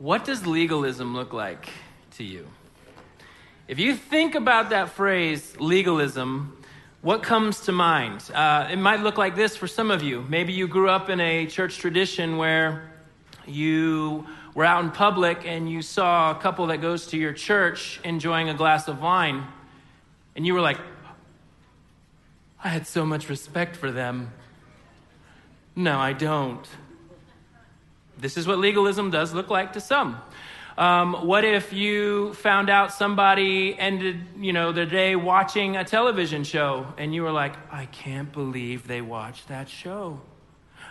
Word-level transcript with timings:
What 0.00 0.24
does 0.24 0.46
legalism 0.46 1.14
look 1.14 1.34
like 1.34 1.68
to 2.12 2.24
you? 2.24 2.46
If 3.68 3.78
you 3.78 3.94
think 3.94 4.34
about 4.34 4.70
that 4.70 4.88
phrase, 4.88 5.60
legalism, 5.60 6.56
what 7.02 7.22
comes 7.22 7.60
to 7.66 7.72
mind? 7.72 8.24
Uh, 8.32 8.68
it 8.72 8.78
might 8.78 9.00
look 9.00 9.18
like 9.18 9.36
this 9.36 9.56
for 9.56 9.66
some 9.66 9.90
of 9.90 10.02
you. 10.02 10.24
Maybe 10.26 10.54
you 10.54 10.68
grew 10.68 10.88
up 10.88 11.10
in 11.10 11.20
a 11.20 11.44
church 11.44 11.76
tradition 11.76 12.38
where 12.38 12.90
you 13.46 14.26
were 14.54 14.64
out 14.64 14.82
in 14.82 14.90
public 14.90 15.42
and 15.44 15.70
you 15.70 15.82
saw 15.82 16.30
a 16.30 16.34
couple 16.34 16.68
that 16.68 16.80
goes 16.80 17.08
to 17.08 17.18
your 17.18 17.34
church 17.34 18.00
enjoying 18.02 18.48
a 18.48 18.54
glass 18.54 18.88
of 18.88 19.02
wine, 19.02 19.46
and 20.34 20.46
you 20.46 20.54
were 20.54 20.62
like, 20.62 20.78
I 22.64 22.70
had 22.70 22.86
so 22.86 23.04
much 23.04 23.28
respect 23.28 23.76
for 23.76 23.92
them. 23.92 24.32
No, 25.76 25.98
I 25.98 26.14
don't. 26.14 26.66
This 28.20 28.36
is 28.36 28.46
what 28.46 28.58
legalism 28.58 29.10
does 29.10 29.32
look 29.32 29.50
like 29.50 29.72
to 29.74 29.80
some. 29.80 30.20
Um, 30.78 31.26
what 31.26 31.44
if 31.44 31.72
you 31.72 32.32
found 32.34 32.70
out 32.70 32.92
somebody 32.92 33.78
ended, 33.78 34.20
you 34.38 34.52
know, 34.52 34.72
their 34.72 34.86
day 34.86 35.16
watching 35.16 35.76
a 35.76 35.84
television 35.84 36.44
show 36.44 36.86
and 36.96 37.14
you 37.14 37.22
were 37.22 37.32
like, 37.32 37.54
I 37.72 37.86
can't 37.86 38.32
believe 38.32 38.86
they 38.86 39.02
watched 39.02 39.48
that 39.48 39.68
show. 39.68 40.20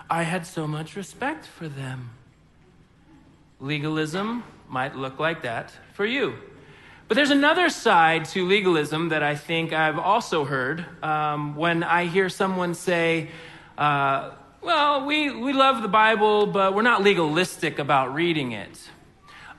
I 0.09 0.23
had 0.23 0.45
so 0.45 0.67
much 0.67 0.95
respect 0.95 1.45
for 1.45 1.67
them. 1.67 2.11
Legalism 3.59 4.43
might 4.67 4.95
look 4.95 5.19
like 5.19 5.43
that 5.43 5.71
for 5.93 6.05
you. 6.05 6.35
But 7.07 7.15
there's 7.15 7.31
another 7.31 7.69
side 7.69 8.25
to 8.25 8.45
legalism 8.45 9.09
that 9.09 9.23
I 9.23 9.35
think 9.35 9.73
I've 9.73 9.97
also 9.97 10.45
heard 10.45 10.85
um, 11.03 11.55
when 11.55 11.81
I 11.81 12.05
hear 12.05 12.29
someone 12.29 12.75
say, 12.75 13.29
uh, 13.77 14.31
well, 14.61 15.05
we, 15.05 15.29
we 15.29 15.53
love 15.53 15.81
the 15.81 15.87
Bible, 15.87 16.45
but 16.45 16.73
we're 16.73 16.81
not 16.81 17.03
legalistic 17.03 17.79
about 17.79 18.13
reading 18.13 18.51
it. 18.51 18.89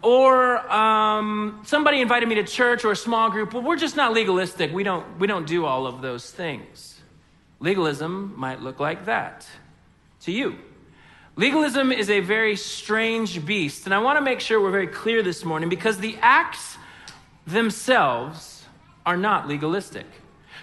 Or 0.03 0.59
um, 0.71 1.63
somebody 1.65 2.01
invited 2.01 2.29
me 2.29 2.37
to 2.37 2.45
church 2.45 2.85
or 2.85 2.93
a 2.93 2.97
small 2.97 3.31
group, 3.31 3.53
well, 3.53 3.63
we're 3.63 3.77
just 3.77 3.97
not 3.97 4.13
legalistic. 4.13 4.73
We 4.73 4.83
don't, 4.83 5.19
we 5.19 5.27
don't 5.27 5.47
do 5.47 5.65
all 5.65 5.87
of 5.87 6.01
those 6.01 6.31
things. 6.31 7.01
Legalism 7.61 8.35
might 8.37 8.61
look 8.61 8.81
like 8.81 9.07
that 9.07 9.47
to 10.23 10.33
you. 10.33 10.57
Legalism 11.37 11.93
is 11.93 12.11
a 12.11 12.21
very 12.21 12.57
strange 12.57 13.45
beast, 13.45 13.87
and 13.87 13.95
I 13.95 13.99
want 13.99 14.19
to 14.19 14.21
make 14.23 14.41
sure 14.41 14.61
we're 14.61 14.71
very 14.71 14.87
clear 14.87 15.23
this 15.23 15.45
morning 15.45 15.69
because 15.69 15.99
the 15.99 16.17
acts 16.21 16.77
themselves 17.47 18.65
are 19.07 19.17
not 19.17 19.49
legalistic. 19.49 20.07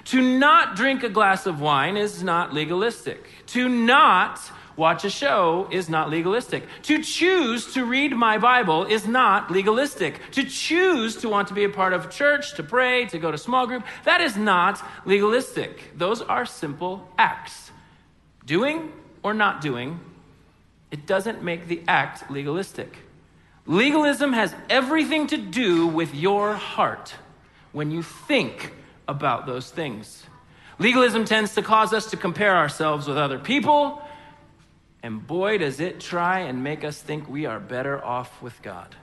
To 0.08 0.22
not 0.22 0.78
drink 0.78 1.04
a 1.04 1.10
glass 1.10 1.46
of 1.46 1.60
wine 1.60 1.98
is 1.98 2.24
not 2.24 2.54
legalistic. 2.54 3.28
To 3.48 3.68
not 3.68 4.40
watch 4.78 5.04
a 5.04 5.10
show 5.10 5.68
is 5.70 5.90
not 5.90 6.10
legalistic. 6.10 6.64
To 6.84 7.04
choose 7.04 7.74
to 7.74 7.84
read 7.84 8.16
my 8.16 8.38
Bible 8.38 8.86
is 8.86 9.06
not 9.06 9.52
legalistic. 9.52 10.22
To 10.32 10.46
choose 10.46 11.18
to 11.18 11.28
want 11.28 11.50
to 11.50 11.54
be 11.54 11.66
a 11.66 11.70
part 11.70 11.92
of 11.92 12.10
church, 12.10 12.56
to 12.56 12.64
pray, 12.64 13.06
to 13.08 13.20
go 13.20 13.32
to 13.32 13.38
small 13.38 13.68
group, 13.68 13.84
that 14.06 14.22
is 14.22 14.38
not 14.38 14.82
legalistic. 15.06 15.92
Those 15.98 16.22
are 16.22 16.46
simple 16.46 17.10
acts. 17.18 17.72
Doing 18.46 18.94
or 19.24 19.34
not 19.34 19.60
doing, 19.60 20.00
it 20.90 21.06
doesn't 21.06 21.44
make 21.44 21.68
the 21.68 21.82
act 21.86 22.32
legalistic. 22.32 22.96
Legalism 23.66 24.32
has 24.32 24.56
everything 24.70 25.28
to 25.28 25.38
do 25.38 25.86
with 25.86 26.16
your 26.16 26.54
heart 26.54 27.14
when 27.74 27.92
you 27.92 28.02
think 28.02 28.72
about 29.08 29.46
those 29.46 29.70
things. 29.72 30.24
Legalism 30.80 31.26
tends 31.26 31.56
to 31.56 31.62
cause 31.62 31.94
us 31.94 32.12
to 32.12 32.18
compare 32.18 32.56
ourselves 32.56 33.08
with 33.08 33.18
other 33.18 33.40
people, 33.40 34.02
and 35.02 35.26
boy, 35.26 35.58
does 35.58 35.80
it 35.80 36.00
try 36.00 36.40
and 36.40 36.64
make 36.64 36.84
us 36.84 37.02
think 37.02 37.30
we 37.30 37.46
are 37.46 37.60
better 37.60 38.04
off 38.04 38.42
with 38.42 38.62
God. 38.62 38.96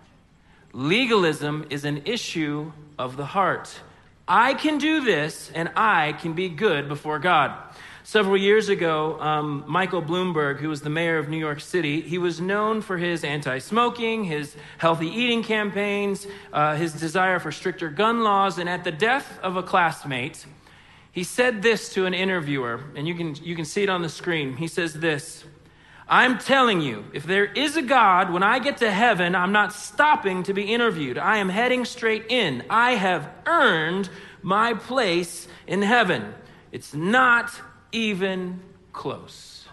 Legalism 0.72 1.66
is 1.70 1.84
an 1.84 2.02
issue 2.04 2.72
of 2.98 3.16
the 3.16 3.24
heart. 3.26 3.80
I 4.26 4.54
can 4.54 4.78
do 4.78 5.04
this, 5.04 5.50
and 5.54 5.70
I 5.76 6.12
can 6.14 6.32
be 6.32 6.48
good 6.48 6.88
before 6.88 7.18
God. 7.18 7.56
Several 8.06 8.36
years 8.36 8.68
ago, 8.68 9.18
um, 9.18 9.64
Michael 9.66 10.02
Bloomberg, 10.02 10.58
who 10.58 10.68
was 10.68 10.82
the 10.82 10.90
mayor 10.90 11.16
of 11.16 11.30
New 11.30 11.38
York 11.38 11.58
City, 11.58 12.02
he 12.02 12.18
was 12.18 12.38
known 12.38 12.82
for 12.82 12.98
his 12.98 13.24
anti 13.24 13.58
smoking, 13.58 14.24
his 14.24 14.54
healthy 14.76 15.08
eating 15.08 15.42
campaigns, 15.42 16.26
uh, 16.52 16.76
his 16.76 16.92
desire 16.92 17.38
for 17.38 17.50
stricter 17.50 17.88
gun 17.88 18.22
laws, 18.22 18.58
and 18.58 18.68
at 18.68 18.84
the 18.84 18.92
death 18.92 19.38
of 19.42 19.56
a 19.56 19.62
classmate, 19.62 20.44
he 21.12 21.24
said 21.24 21.62
this 21.62 21.94
to 21.94 22.04
an 22.04 22.12
interviewer, 22.12 22.84
and 22.94 23.08
you 23.08 23.14
can, 23.14 23.36
you 23.36 23.56
can 23.56 23.64
see 23.64 23.82
it 23.82 23.88
on 23.88 24.02
the 24.02 24.10
screen. 24.10 24.54
He 24.58 24.68
says 24.68 24.92
this 24.92 25.46
I'm 26.06 26.36
telling 26.36 26.82
you, 26.82 27.06
if 27.14 27.24
there 27.24 27.46
is 27.46 27.78
a 27.78 27.82
God, 27.82 28.30
when 28.30 28.42
I 28.42 28.58
get 28.58 28.76
to 28.78 28.90
heaven, 28.90 29.34
I'm 29.34 29.52
not 29.52 29.72
stopping 29.72 30.42
to 30.42 30.52
be 30.52 30.64
interviewed. 30.64 31.16
I 31.16 31.38
am 31.38 31.48
heading 31.48 31.86
straight 31.86 32.26
in. 32.28 32.64
I 32.68 32.96
have 32.96 33.30
earned 33.46 34.10
my 34.42 34.74
place 34.74 35.48
in 35.66 35.80
heaven. 35.80 36.34
It's 36.70 36.92
not 36.92 37.50
even 37.94 38.60
close. 38.92 39.66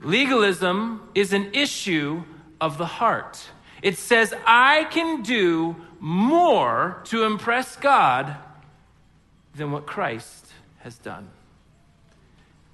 Legalism 0.00 1.08
is 1.14 1.32
an 1.32 1.50
issue 1.54 2.22
of 2.60 2.78
the 2.78 2.86
heart. 2.86 3.50
It 3.82 3.96
says, 3.96 4.34
I 4.46 4.84
can 4.84 5.22
do 5.22 5.76
more 5.98 7.00
to 7.04 7.24
impress 7.24 7.74
God 7.76 8.36
than 9.54 9.72
what 9.72 9.86
Christ 9.86 10.46
has 10.78 10.96
done. 10.98 11.28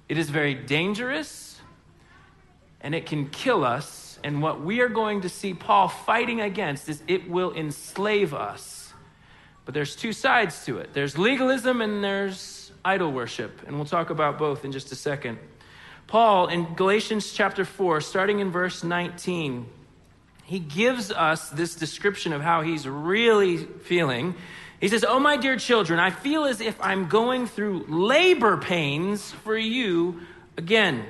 It 0.07 0.17
is 0.17 0.29
very 0.29 0.53
dangerous 0.53 1.59
and 2.81 2.93
it 2.93 3.05
can 3.07 3.29
kill 3.29 3.63
us. 3.63 4.19
And 4.23 4.41
what 4.41 4.61
we 4.61 4.81
are 4.81 4.89
going 4.89 5.21
to 5.21 5.29
see 5.29 5.53
Paul 5.53 5.87
fighting 5.87 6.41
against 6.41 6.87
is 6.89 7.01
it 7.07 7.29
will 7.29 7.53
enslave 7.53 8.33
us. 8.33 8.93
But 9.65 9.73
there's 9.73 9.95
two 9.95 10.13
sides 10.13 10.63
to 10.65 10.77
it 10.77 10.93
there's 10.93 11.17
legalism 11.17 11.81
and 11.81 12.03
there's 12.03 12.64
idol 12.85 13.11
worship. 13.11 13.61
And 13.67 13.75
we'll 13.75 13.85
talk 13.85 14.09
about 14.09 14.37
both 14.37 14.63
in 14.63 14.71
just 14.71 14.91
a 14.91 14.95
second. 14.95 15.39
Paul, 16.07 16.47
in 16.47 16.75
Galatians 16.75 17.33
chapter 17.33 17.65
4, 17.65 17.99
starting 17.99 18.39
in 18.39 18.51
verse 18.51 18.83
19, 18.83 19.65
he 20.43 20.59
gives 20.59 21.11
us 21.11 21.49
this 21.49 21.75
description 21.75 22.31
of 22.31 22.41
how 22.41 22.61
he's 22.61 22.87
really 22.87 23.57
feeling. 23.57 24.35
He 24.79 24.87
says, 24.87 25.03
Oh, 25.03 25.19
my 25.19 25.37
dear 25.37 25.57
children, 25.57 25.99
I 25.99 26.11
feel 26.11 26.45
as 26.45 26.61
if 26.61 26.79
I'm 26.79 27.07
going 27.07 27.47
through 27.47 27.85
labor 27.87 28.57
pains 28.57 29.31
for 29.31 29.57
you 29.57 30.21
again. 30.57 31.05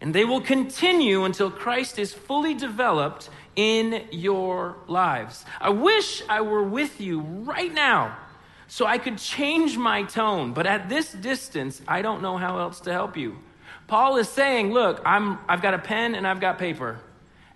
And 0.00 0.12
they 0.12 0.24
will 0.24 0.40
continue 0.40 1.24
until 1.24 1.50
Christ 1.50 1.98
is 1.98 2.12
fully 2.12 2.54
developed 2.54 3.30
in 3.54 4.04
your 4.10 4.76
lives. 4.88 5.44
I 5.60 5.70
wish 5.70 6.22
I 6.28 6.40
were 6.40 6.64
with 6.64 7.00
you 7.00 7.20
right 7.20 7.72
now 7.72 8.18
so 8.74 8.86
I 8.86 8.98
could 8.98 9.18
change 9.18 9.76
my 9.76 10.02
tone. 10.02 10.52
But 10.52 10.66
at 10.66 10.88
this 10.88 11.12
distance, 11.12 11.80
I 11.86 12.02
don't 12.02 12.22
know 12.22 12.36
how 12.36 12.58
else 12.58 12.80
to 12.80 12.92
help 12.92 13.16
you. 13.16 13.38
Paul 13.86 14.16
is 14.16 14.28
saying, 14.28 14.72
Look, 14.72 15.00
I'm, 15.04 15.38
I've 15.48 15.62
got 15.62 15.74
a 15.74 15.78
pen 15.78 16.16
and 16.16 16.26
I've 16.26 16.40
got 16.40 16.58
paper. 16.58 16.98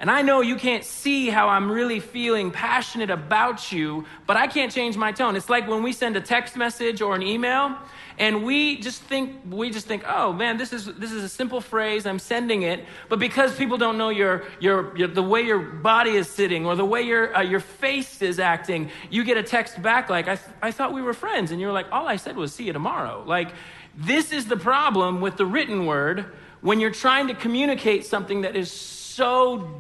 And 0.01 0.11
I 0.11 0.23
know 0.23 0.41
you 0.43 0.55
can't 0.55 0.85
see 0.85 1.29
how 1.29 1.49
I'm 1.49 1.71
really 1.71 1.99
feeling 1.99 2.53
passionate 2.53 3.11
about 3.11 3.73
you, 3.73 4.05
but 4.27 4.37
I 4.37 4.47
can't 4.47 4.71
change 4.71 4.97
my 4.97 5.11
tone. 5.11 5.35
It's 5.35 5.51
like 5.51 5.67
when 5.67 5.83
we 5.83 5.93
send 5.93 6.17
a 6.17 6.21
text 6.21 6.57
message 6.57 7.03
or 7.03 7.17
an 7.17 7.23
email 7.23 7.77
and 8.19 8.45
we 8.45 8.77
just 8.79 9.03
think 9.03 9.37
we 9.49 9.71
just 9.71 9.87
think, 9.87 10.03
"Oh 10.07 10.33
man, 10.33 10.57
this 10.57 10.73
is 10.73 10.87
this 10.87 11.13
is 11.13 11.23
a 11.23 11.29
simple 11.29 11.61
phrase. 11.61 12.05
I'm 12.05 12.19
sending 12.19 12.63
it." 12.63 12.85
But 13.09 13.21
because 13.21 13.55
people 13.55 13.79
don't 13.79 13.97
know 13.97 14.09
your 14.09 14.45
your, 14.61 14.97
your 14.97 15.09
the 15.09 15.23
way 15.23 15.43
your 15.43 15.61
body 15.61 16.11
is 16.17 16.29
sitting 16.29 16.67
or 16.67 16.75
the 16.75 16.85
way 16.85 17.03
your 17.03 17.37
uh, 17.37 17.43
your 17.43 17.61
face 17.61 18.21
is 18.21 18.41
acting, 18.41 18.91
you 19.11 19.23
get 19.23 19.37
a 19.37 19.43
text 19.43 19.81
back 19.81 20.11
like, 20.11 20.27
"I 20.27 20.37
th- 20.37 20.57
I 20.61 20.73
thought 20.73 20.93
we 20.93 21.03
were 21.03 21.15
friends." 21.15 21.53
And 21.53 21.61
you're 21.61 21.73
like, 21.73 21.87
"All 21.93 22.09
I 22.09 22.17
said 22.17 22.37
was 22.37 22.53
see 22.53 22.65
you 22.65 22.73
tomorrow." 22.73 23.23
Like 23.25 23.53
this 23.97 24.33
is 24.33 24.47
the 24.47 24.57
problem 24.57 25.21
with 25.21 25.37
the 25.37 25.47
written 25.47 25.87
word 25.87 26.27
when 26.61 26.81
you're 26.81 26.91
trying 26.91 27.29
to 27.29 27.35
communicate 27.35 28.05
something 28.05 28.41
that 28.41 28.57
is 28.57 28.71
so 28.71 28.98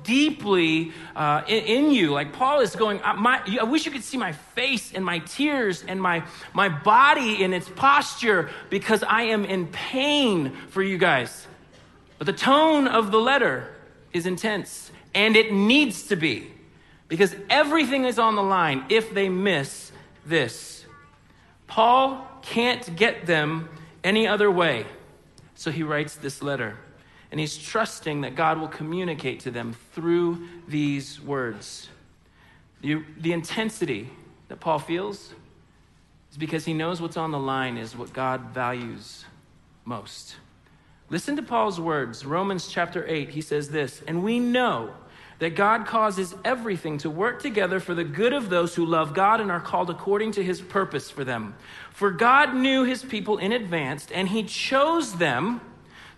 deeply 0.02 0.92
uh, 1.14 1.42
in, 1.46 1.64
in, 1.64 1.90
you. 1.90 2.12
Like 2.12 2.32
Paul 2.32 2.60
is 2.60 2.74
going, 2.74 3.00
I, 3.02 3.12
my, 3.14 3.40
I 3.60 3.64
wish 3.64 3.86
you 3.86 3.92
could 3.92 4.04
see 4.04 4.16
my 4.16 4.32
face 4.32 4.92
and 4.92 5.04
my 5.04 5.20
tears 5.20 5.84
and 5.86 6.00
my, 6.00 6.24
my 6.52 6.68
body 6.68 7.42
in 7.42 7.52
its 7.52 7.68
posture 7.68 8.50
because 8.70 9.02
I 9.02 9.22
am 9.22 9.44
in 9.44 9.68
pain 9.68 10.52
for 10.68 10.82
you 10.82 10.98
guys. 10.98 11.46
But 12.18 12.26
the 12.26 12.32
tone 12.32 12.88
of 12.88 13.10
the 13.10 13.18
letter 13.18 13.72
is 14.12 14.26
intense, 14.26 14.90
and 15.14 15.36
it 15.36 15.52
needs 15.52 16.08
to 16.08 16.16
be 16.16 16.50
because 17.06 17.34
everything 17.48 18.04
is 18.04 18.18
on 18.18 18.34
the 18.34 18.42
line 18.42 18.84
if 18.88 19.14
they 19.14 19.28
miss 19.28 19.92
this. 20.26 20.84
Paul 21.66 22.26
can't 22.42 22.96
get 22.96 23.26
them 23.26 23.68
any 24.02 24.26
other 24.26 24.50
way, 24.50 24.86
so 25.54 25.70
he 25.70 25.82
writes 25.82 26.16
this 26.16 26.42
letter. 26.42 26.76
And 27.30 27.38
he's 27.38 27.56
trusting 27.56 28.22
that 28.22 28.34
God 28.34 28.58
will 28.58 28.68
communicate 28.68 29.40
to 29.40 29.50
them 29.50 29.74
through 29.92 30.48
these 30.66 31.20
words. 31.20 31.88
The, 32.80 33.02
the 33.18 33.32
intensity 33.32 34.10
that 34.48 34.60
Paul 34.60 34.78
feels 34.78 35.34
is 36.30 36.38
because 36.38 36.64
he 36.64 36.72
knows 36.72 37.00
what's 37.00 37.16
on 37.16 37.30
the 37.30 37.38
line 37.38 37.76
is 37.76 37.96
what 37.96 38.12
God 38.12 38.50
values 38.50 39.24
most. 39.84 40.36
Listen 41.10 41.36
to 41.36 41.42
Paul's 41.42 41.80
words. 41.80 42.24
Romans 42.24 42.68
chapter 42.68 43.06
8, 43.06 43.30
he 43.30 43.40
says 43.40 43.70
this, 43.70 44.02
and 44.06 44.22
we 44.22 44.38
know 44.38 44.92
that 45.38 45.54
God 45.54 45.86
causes 45.86 46.34
everything 46.44 46.98
to 46.98 47.10
work 47.10 47.40
together 47.40 47.78
for 47.80 47.94
the 47.94 48.04
good 48.04 48.32
of 48.32 48.50
those 48.50 48.74
who 48.74 48.84
love 48.84 49.14
God 49.14 49.40
and 49.40 49.50
are 49.50 49.60
called 49.60 49.88
according 49.88 50.32
to 50.32 50.42
his 50.42 50.60
purpose 50.60 51.10
for 51.10 51.24
them. 51.24 51.54
For 51.92 52.10
God 52.10 52.54
knew 52.54 52.84
his 52.84 53.04
people 53.04 53.38
in 53.38 53.52
advance, 53.52 54.08
and 54.12 54.28
he 54.28 54.42
chose 54.42 55.14
them 55.14 55.60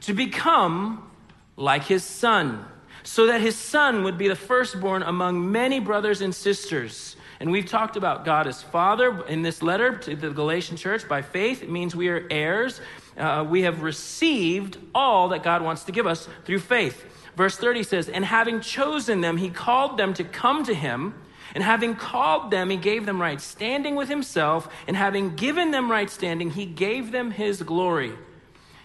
to 0.02 0.14
become 0.14 1.10
like 1.56 1.84
his 1.84 2.04
son, 2.04 2.64
so 3.02 3.26
that 3.26 3.40
his 3.40 3.56
son 3.56 4.04
would 4.04 4.18
be 4.18 4.28
the 4.28 4.36
firstborn 4.36 5.02
among 5.02 5.50
many 5.50 5.80
brothers 5.80 6.20
and 6.20 6.34
sisters. 6.34 7.16
And 7.40 7.50
we've 7.50 7.66
talked 7.66 7.96
about 7.96 8.26
God 8.26 8.46
as 8.46 8.62
Father 8.62 9.26
in 9.26 9.40
this 9.40 9.62
letter 9.62 9.96
to 9.96 10.14
the 10.14 10.28
Galatian 10.30 10.76
church 10.76 11.08
by 11.08 11.22
faith. 11.22 11.62
It 11.62 11.70
means 11.70 11.96
we 11.96 12.08
are 12.08 12.26
heirs. 12.30 12.82
Uh, 13.16 13.46
we 13.48 13.62
have 13.62 13.82
received 13.82 14.76
all 14.94 15.28
that 15.28 15.42
God 15.42 15.62
wants 15.62 15.84
to 15.84 15.92
give 15.92 16.06
us 16.06 16.28
through 16.44 16.58
faith. 16.58 17.02
Verse 17.36 17.56
30 17.56 17.82
says, 17.84 18.08
And 18.10 18.26
having 18.26 18.60
chosen 18.60 19.22
them, 19.22 19.38
he 19.38 19.48
called 19.48 19.96
them 19.96 20.12
to 20.14 20.24
come 20.24 20.64
to 20.64 20.74
him. 20.74 21.14
And 21.54 21.64
having 21.64 21.96
called 21.96 22.50
them, 22.50 22.68
he 22.68 22.76
gave 22.76 23.06
them 23.06 23.20
right 23.20 23.40
standing 23.40 23.96
with 23.96 24.10
himself. 24.10 24.68
And 24.86 24.94
having 24.94 25.34
given 25.36 25.70
them 25.70 25.90
right 25.90 26.10
standing, 26.10 26.50
he 26.50 26.66
gave 26.66 27.10
them 27.10 27.30
his 27.30 27.62
glory. 27.62 28.12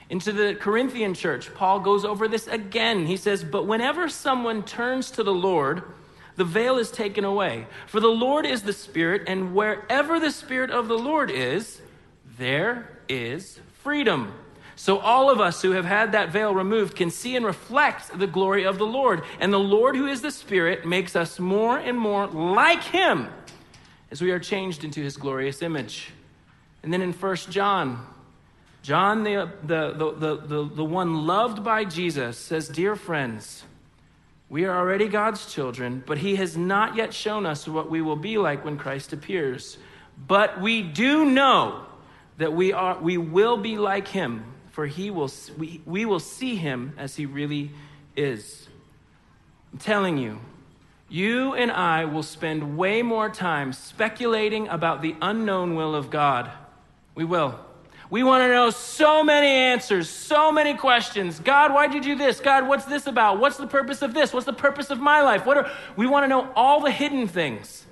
Into 0.10 0.32
the 0.32 0.56
Corinthian 0.56 1.14
church, 1.14 1.54
Paul 1.56 1.80
goes 1.80 2.06
over 2.06 2.28
this 2.28 2.48
again. 2.48 3.06
He 3.06 3.18
says, 3.18 3.44
But 3.44 3.66
whenever 3.66 4.08
someone 4.08 4.64
turns 4.64 5.10
to 5.12 5.24
the 5.24 5.34
Lord, 5.34 5.84
the 6.36 6.44
veil 6.44 6.78
is 6.78 6.92
taken 6.92 7.24
away. 7.24 7.66
For 7.88 8.00
the 8.00 8.08
Lord 8.08 8.46
is 8.46 8.64
the 8.64 8.74
Spirit, 8.74 9.24
and 9.28 9.56
wherever 9.56 10.20
the 10.20 10.32
Spirit 10.32 10.70
of 10.70 10.88
the 10.88 10.98
Lord 10.98 11.32
is, 11.32 11.82
there 12.38 13.00
is 13.10 13.60
freedom. 13.82 14.34
So 14.76 15.00
all 15.00 15.30
of 15.30 15.40
us 15.40 15.62
who 15.62 15.72
have 15.72 15.86
had 15.86 16.12
that 16.12 16.30
veil 16.30 16.54
removed 16.54 16.96
can 16.96 17.10
see 17.10 17.36
and 17.36 17.46
reflect 17.46 18.18
the 18.18 18.28
glory 18.28 18.66
of 18.66 18.78
the 18.78 18.86
Lord. 18.86 19.24
And 19.40 19.52
the 19.54 19.60
Lord, 19.60 19.96
who 19.96 20.06
is 20.06 20.22
the 20.22 20.32
Spirit, 20.32 20.86
makes 20.86 21.16
us 21.16 21.40
more 21.40 21.78
and 21.78 21.98
more 21.98 22.28
like 22.28 22.84
Him 22.84 23.30
as 24.12 24.22
we 24.22 24.32
are 24.32 24.40
changed 24.40 24.84
into 24.84 25.02
His 25.02 25.16
glorious 25.18 25.62
image. 25.62 26.12
And 26.84 26.92
then 26.92 27.02
in 27.02 27.14
1 27.14 27.36
John, 27.50 28.06
John, 28.86 29.24
the, 29.24 29.50
the, 29.64 29.94
the, 29.94 30.36
the, 30.38 30.70
the 30.76 30.86
one 30.86 31.26
loved 31.26 31.64
by 31.64 31.86
Jesus, 31.86 32.38
says, 32.38 32.70
Dear 32.70 32.96
friends, 32.96 33.64
we 34.48 34.66
are 34.66 34.78
already 34.78 35.08
God's 35.08 35.52
children, 35.52 36.04
but 36.06 36.20
He 36.20 36.36
has 36.36 36.56
not 36.56 36.96
yet 36.96 37.12
shown 37.12 37.48
us 37.48 37.68
what 37.68 37.90
we 37.90 38.04
will 38.04 38.16
be 38.16 38.38
like 38.38 38.64
when 38.64 38.78
Christ 38.78 39.12
appears. 39.12 39.80
But 40.28 40.62
we 40.62 40.84
do 40.84 41.26
know 41.26 41.84
that 42.38 42.54
we, 42.54 42.74
are, 42.74 43.00
we 43.00 43.18
will 43.18 43.58
be 43.58 43.80
like 43.80 44.08
Him, 44.08 44.46
for 44.70 44.86
he 44.86 45.10
will, 45.10 45.32
we, 45.58 45.82
we 45.88 46.06
will 46.06 46.20
see 46.20 46.56
Him 46.56 46.94
as 47.00 47.16
He 47.16 47.26
really 47.26 47.72
is. 48.16 48.68
I'm 49.74 49.80
telling 49.80 50.20
you, 50.20 50.40
you 51.10 51.56
and 51.56 51.72
I 51.72 52.06
will 52.06 52.22
spend 52.22 52.78
way 52.78 53.02
more 53.02 53.32
time 53.32 53.74
speculating 53.74 54.68
about 54.68 55.02
the 55.02 55.16
unknown 55.24 55.74
will 55.74 55.96
of 55.96 56.12
God. 56.12 56.52
We 57.16 57.24
will. 57.24 57.60
We 58.10 58.24
want 58.24 58.44
to 58.44 58.48
know 58.48 58.70
so 58.70 59.24
many 59.24 59.48
answers, 59.48 60.10
so 60.10 60.52
many 60.52 60.76
questions. 60.76 61.40
God, 61.40 61.74
why'd 61.74 61.94
you 61.94 62.02
do 62.02 62.16
this? 62.16 62.40
God, 62.40 62.68
what's 62.68 62.86
this 62.86 63.08
about? 63.08 63.40
What's 63.40 63.58
the 63.58 63.68
purpose 63.68 64.02
of 64.02 64.14
this? 64.14 64.32
What's 64.32 64.46
the 64.46 64.54
purpose 64.54 64.90
of 64.90 65.00
my 65.00 65.22
life? 65.22 65.46
What 65.46 65.58
are, 65.58 65.72
we 65.96 66.06
want 66.06 66.24
to 66.24 66.28
know 66.28 66.52
all 66.56 66.82
the 66.82 66.92
hidden 66.92 67.28
things. 67.28 67.86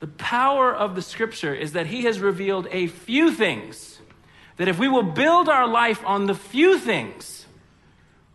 The 0.00 0.06
power 0.06 0.72
of 0.72 0.94
the 0.94 1.02
scripture 1.02 1.54
is 1.54 1.72
that 1.72 1.86
he 1.86 2.04
has 2.04 2.20
revealed 2.20 2.68
a 2.70 2.86
few 2.86 3.32
things. 3.32 4.00
That 4.56 4.68
if 4.68 4.78
we 4.78 4.88
will 4.88 5.02
build 5.02 5.48
our 5.48 5.66
life 5.66 6.04
on 6.04 6.26
the 6.26 6.34
few 6.34 6.78
things, 6.78 7.46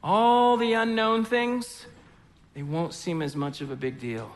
all 0.04 0.58
the 0.58 0.74
unknown 0.74 1.24
things, 1.24 1.86
they 2.54 2.64
won't 2.64 2.94
seem 2.94 3.22
as 3.22 3.36
much 3.36 3.62
of 3.62 3.72
a 3.72 3.76
big 3.76 4.00
deal. 4.00 4.36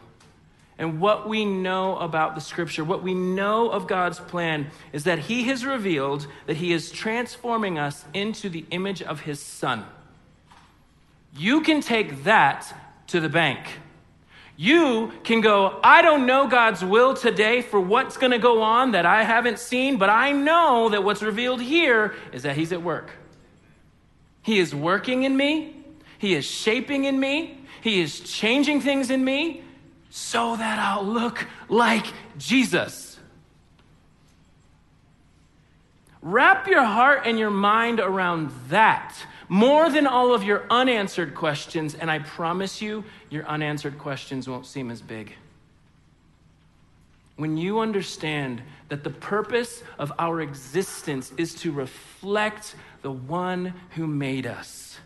And 0.78 1.00
what 1.00 1.30
we 1.30 1.46
know 1.46 1.98
about 1.98 2.36
the 2.36 2.42
scripture, 2.42 2.84
what 2.84 3.04
we 3.04 3.14
know 3.14 3.70
of 3.70 3.88
God's 3.88 4.20
plan, 4.20 4.72
is 4.92 5.04
that 5.04 5.20
He 5.20 5.44
has 5.44 5.66
revealed 5.66 6.28
that 6.48 6.58
He 6.58 6.74
is 6.74 6.92
transforming 6.92 7.78
us 7.78 8.06
into 8.14 8.50
the 8.50 8.66
image 8.72 9.02
of 9.02 9.22
His 9.22 9.40
Son. 9.40 9.86
You 11.38 11.62
can 11.62 11.82
take 11.82 12.24
that 12.24 12.74
to 13.08 13.20
the 13.20 13.30
bank. 13.30 13.60
You 14.56 15.12
can 15.24 15.42
go, 15.42 15.80
I 15.84 16.02
don't 16.02 16.26
know 16.26 16.48
God's 16.48 16.84
will 16.84 17.16
today 17.16 17.62
for 17.62 17.80
what's 17.80 18.18
going 18.18 18.32
to 18.32 18.40
go 18.40 18.62
on 18.62 18.92
that 18.92 19.06
I 19.06 19.24
haven't 19.24 19.60
seen, 19.60 19.98
but 19.98 20.10
I 20.10 20.32
know 20.32 20.90
that 20.90 21.04
what's 21.04 21.24
revealed 21.24 21.62
here 21.62 22.14
is 22.32 22.44
that 22.44 22.56
He's 22.56 22.72
at 22.72 22.82
work. 22.82 23.12
He 24.42 24.60
is 24.60 24.74
working 24.74 25.24
in 25.24 25.38
me, 25.38 25.76
He 26.18 26.34
is 26.34 26.46
shaping 26.46 27.06
in 27.06 27.20
me, 27.20 27.60
He 27.82 28.02
is 28.02 28.20
changing 28.20 28.82
things 28.82 29.12
in 29.12 29.24
me 29.24 29.63
so 30.16 30.56
that 30.56 30.78
I'll 30.78 31.04
look 31.04 31.48
like 31.70 32.06
Jesus. 32.38 33.18
Wrap 36.22 36.68
your 36.68 36.84
heart 36.84 37.24
and 37.26 37.40
your 37.40 37.50
mind 37.50 38.00
around 38.00 38.52
that 38.70 39.16
more 39.50 39.90
than 39.90 40.06
all 40.06 40.36
of 40.36 40.44
your 40.44 40.66
unanswered 40.70 41.34
questions, 41.34 41.96
and 41.96 42.12
I 42.12 42.20
promise 42.20 42.80
you, 42.80 43.04
your 43.32 43.44
unanswered 43.48 43.98
questions 43.98 44.48
won't 44.48 44.68
seem 44.68 44.92
as 44.92 45.02
big. 45.02 45.34
When 47.38 47.58
you 47.58 47.80
understand 47.80 48.62
that 48.90 49.04
the 49.04 49.10
purpose 49.10 49.82
of 49.98 50.14
our 50.20 50.42
existence 50.42 51.34
is 51.38 51.56
to 51.56 51.72
reflect 51.72 52.76
the 53.02 53.12
one 53.12 53.74
who 53.96 54.06
made 54.06 54.46
us, 54.46 55.00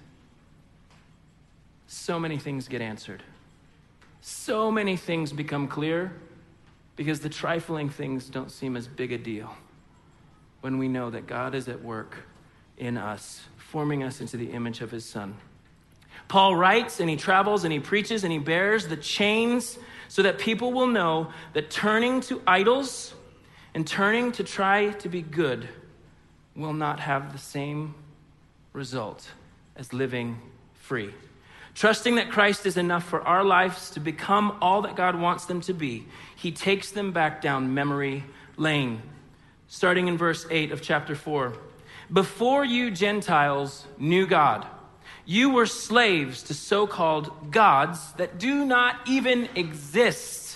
so 1.87 2.19
many 2.19 2.37
things 2.37 2.67
get 2.67 2.81
answered 2.81 3.23
so 4.27 4.69
many 4.69 4.97
things 4.97 5.31
become 5.31 5.69
clear 5.69 6.11
because 6.97 7.21
the 7.21 7.29
trifling 7.29 7.89
things 7.89 8.27
don't 8.27 8.51
seem 8.51 8.75
as 8.75 8.85
big 8.85 9.13
a 9.13 9.17
deal 9.17 9.55
when 10.59 10.77
we 10.77 10.89
know 10.89 11.09
that 11.09 11.27
God 11.27 11.55
is 11.55 11.69
at 11.69 11.81
work 11.81 12.17
in 12.77 12.97
us, 12.97 13.41
forming 13.55 14.03
us 14.03 14.19
into 14.19 14.35
the 14.35 14.51
image 14.51 14.81
of 14.81 14.91
his 14.91 15.05
Son. 15.05 15.37
Paul 16.27 16.57
writes 16.57 16.99
and 16.99 17.09
he 17.09 17.15
travels 17.15 17.63
and 17.63 17.71
he 17.71 17.79
preaches 17.79 18.25
and 18.25 18.33
he 18.33 18.37
bears 18.37 18.87
the 18.87 18.97
chains 18.97 19.79
so 20.09 20.21
that 20.23 20.39
people 20.39 20.73
will 20.73 20.87
know 20.87 21.31
that 21.53 21.69
turning 21.69 22.19
to 22.21 22.41
idols 22.45 23.13
and 23.73 23.87
turning 23.87 24.33
to 24.33 24.43
try 24.43 24.89
to 24.89 25.07
be 25.07 25.21
good 25.21 25.69
will 26.53 26.73
not 26.73 26.99
have 26.99 27.31
the 27.31 27.39
same 27.39 27.95
result 28.73 29.31
as 29.77 29.93
living 29.93 30.37
free. 30.73 31.13
Trusting 31.77 32.15
that 32.15 32.31
Christ 32.31 32.65
is 32.65 32.75
enough 32.75 33.03
for 33.03 33.21
our 33.21 33.43
lives 33.43 33.91
to 33.91 33.99
become 33.99 34.57
all 34.63 34.81
that 34.81 34.95
God 34.95 35.15
wants 35.15 35.45
them 35.45 35.61
to 35.61 35.73
be, 35.73 36.07
he 36.35 36.51
takes 36.51 36.89
them 36.89 37.11
back 37.11 37.39
down 37.39 37.75
memory 37.75 38.23
lane. 38.55 39.03
Starting 39.67 40.07
in 40.07 40.17
verse 40.17 40.47
8 40.49 40.71
of 40.71 40.81
chapter 40.81 41.13
4. 41.13 41.53
Before 42.11 42.65
you 42.65 42.89
Gentiles 42.89 43.85
knew 43.99 44.25
God, 44.25 44.65
you 45.23 45.51
were 45.51 45.67
slaves 45.67 46.41
to 46.43 46.55
so 46.55 46.87
called 46.87 47.51
gods 47.51 48.11
that 48.13 48.39
do 48.39 48.65
not 48.65 48.95
even 49.07 49.47
exist. 49.53 50.46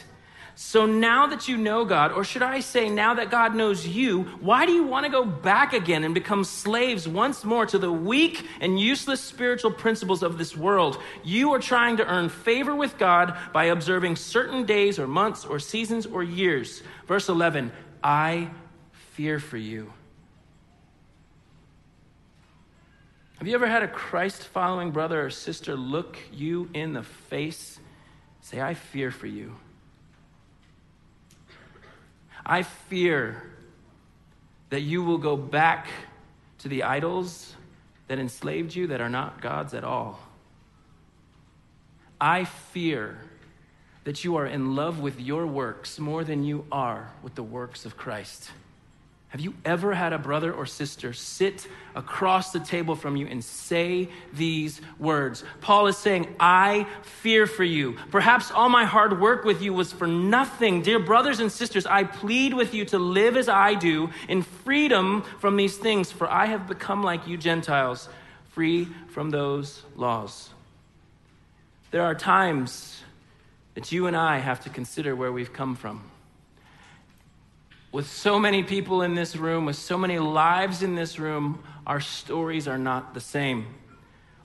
So 0.63 0.85
now 0.85 1.25
that 1.25 1.47
you 1.47 1.57
know 1.57 1.85
God, 1.85 2.11
or 2.11 2.23
should 2.23 2.43
I 2.43 2.59
say, 2.59 2.87
now 2.87 3.15
that 3.15 3.31
God 3.31 3.55
knows 3.55 3.85
you, 3.85 4.21
why 4.41 4.67
do 4.67 4.71
you 4.71 4.83
want 4.83 5.07
to 5.07 5.11
go 5.11 5.25
back 5.25 5.73
again 5.73 6.03
and 6.03 6.13
become 6.13 6.43
slaves 6.43 7.07
once 7.07 7.43
more 7.43 7.65
to 7.65 7.79
the 7.79 7.91
weak 7.91 8.45
and 8.61 8.79
useless 8.79 9.21
spiritual 9.21 9.71
principles 9.71 10.21
of 10.21 10.37
this 10.37 10.55
world? 10.55 11.01
You 11.23 11.51
are 11.53 11.59
trying 11.59 11.97
to 11.97 12.05
earn 12.05 12.29
favor 12.29 12.75
with 12.75 12.99
God 12.99 13.35
by 13.51 13.65
observing 13.65 14.17
certain 14.17 14.65
days 14.65 14.99
or 14.99 15.07
months 15.07 15.45
or 15.45 15.57
seasons 15.57 16.05
or 16.05 16.21
years. 16.21 16.83
Verse 17.07 17.27
11 17.27 17.71
I 18.03 18.51
fear 19.13 19.39
for 19.39 19.57
you. 19.57 19.91
Have 23.39 23.47
you 23.47 23.55
ever 23.55 23.67
had 23.67 23.81
a 23.81 23.87
Christ 23.87 24.43
following 24.43 24.91
brother 24.91 25.25
or 25.25 25.31
sister 25.31 25.75
look 25.75 26.19
you 26.31 26.69
in 26.75 26.93
the 26.93 27.03
face? 27.03 27.79
Say, 28.41 28.61
I 28.61 28.75
fear 28.75 29.09
for 29.09 29.27
you. 29.27 29.55
I 32.45 32.63
fear 32.63 33.43
that 34.69 34.81
you 34.81 35.03
will 35.03 35.17
go 35.17 35.35
back 35.37 35.87
to 36.59 36.69
the 36.69 36.83
idols 36.83 37.55
that 38.07 38.19
enslaved 38.19 38.75
you 38.75 38.87
that 38.87 39.01
are 39.01 39.09
not 39.09 39.41
gods 39.41 39.73
at 39.73 39.83
all. 39.83 40.19
I 42.19 42.45
fear 42.45 43.19
that 44.03 44.23
you 44.23 44.35
are 44.35 44.45
in 44.45 44.75
love 44.75 44.99
with 44.99 45.19
your 45.19 45.45
works 45.45 45.99
more 45.99 46.23
than 46.23 46.43
you 46.43 46.65
are 46.71 47.11
with 47.23 47.35
the 47.35 47.43
works 47.43 47.85
of 47.85 47.97
Christ. 47.97 48.51
Have 49.31 49.39
you 49.39 49.53
ever 49.63 49.93
had 49.93 50.11
a 50.11 50.17
brother 50.17 50.51
or 50.51 50.65
sister 50.65 51.13
sit 51.13 51.65
across 51.95 52.51
the 52.51 52.59
table 52.59 52.97
from 52.97 53.15
you 53.15 53.27
and 53.27 53.41
say 53.41 54.09
these 54.33 54.81
words? 54.99 55.45
Paul 55.61 55.87
is 55.87 55.97
saying, 55.97 56.35
I 56.37 56.85
fear 57.03 57.47
for 57.47 57.63
you. 57.63 57.95
Perhaps 58.11 58.51
all 58.51 58.67
my 58.67 58.83
hard 58.83 59.21
work 59.21 59.45
with 59.45 59.61
you 59.61 59.71
was 59.71 59.93
for 59.93 60.05
nothing. 60.05 60.81
Dear 60.81 60.99
brothers 60.99 61.39
and 61.39 61.49
sisters, 61.49 61.85
I 61.85 62.03
plead 62.03 62.53
with 62.53 62.73
you 62.73 62.83
to 62.85 62.99
live 62.99 63.37
as 63.37 63.47
I 63.47 63.73
do 63.73 64.09
in 64.27 64.41
freedom 64.41 65.21
from 65.39 65.55
these 65.55 65.77
things, 65.77 66.11
for 66.11 66.29
I 66.29 66.47
have 66.47 66.67
become 66.67 67.01
like 67.01 67.25
you 67.25 67.37
Gentiles, 67.37 68.09
free 68.49 68.89
from 69.11 69.29
those 69.29 69.81
laws. 69.95 70.49
There 71.91 72.03
are 72.03 72.15
times 72.15 73.01
that 73.75 73.93
you 73.93 74.07
and 74.07 74.17
I 74.17 74.39
have 74.39 74.59
to 74.65 74.69
consider 74.69 75.15
where 75.15 75.31
we've 75.31 75.53
come 75.53 75.77
from. 75.77 76.10
With 77.91 78.09
so 78.09 78.39
many 78.39 78.63
people 78.63 79.01
in 79.01 79.15
this 79.15 79.35
room, 79.35 79.65
with 79.65 79.75
so 79.75 79.97
many 79.97 80.17
lives 80.17 80.81
in 80.81 80.95
this 80.95 81.19
room, 81.19 81.61
our 81.85 81.99
stories 81.99 82.67
are 82.67 82.77
not 82.77 83.13
the 83.13 83.19
same. 83.19 83.67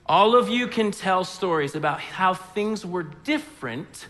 All 0.05 0.35
of 0.35 0.49
you 0.49 0.67
can 0.67 0.91
tell 0.91 1.23
stories 1.23 1.75
about 1.75 1.99
how 1.99 2.33
things 2.33 2.85
were 2.85 3.03
different 3.03 4.07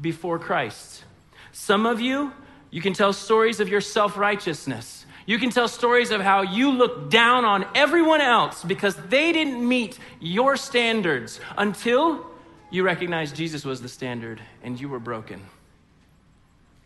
before 0.00 0.38
Christ. 0.38 1.04
Some 1.52 1.86
of 1.86 2.00
you, 2.00 2.32
you 2.70 2.80
can 2.80 2.92
tell 2.92 3.12
stories 3.12 3.60
of 3.60 3.68
your 3.68 3.80
self 3.80 4.16
righteousness. 4.16 5.06
You 5.26 5.38
can 5.38 5.50
tell 5.50 5.68
stories 5.68 6.10
of 6.10 6.20
how 6.20 6.42
you 6.42 6.70
look 6.70 7.10
down 7.10 7.44
on 7.44 7.64
everyone 7.74 8.20
else 8.20 8.62
because 8.62 8.94
they 9.08 9.32
didn't 9.32 9.66
meet 9.66 9.98
your 10.20 10.56
standards 10.56 11.40
until 11.56 12.26
you 12.70 12.82
recognized 12.82 13.34
Jesus 13.34 13.64
was 13.64 13.80
the 13.80 13.88
standard 13.88 14.40
and 14.62 14.78
you 14.78 14.88
were 14.88 14.98
broken. 14.98 15.40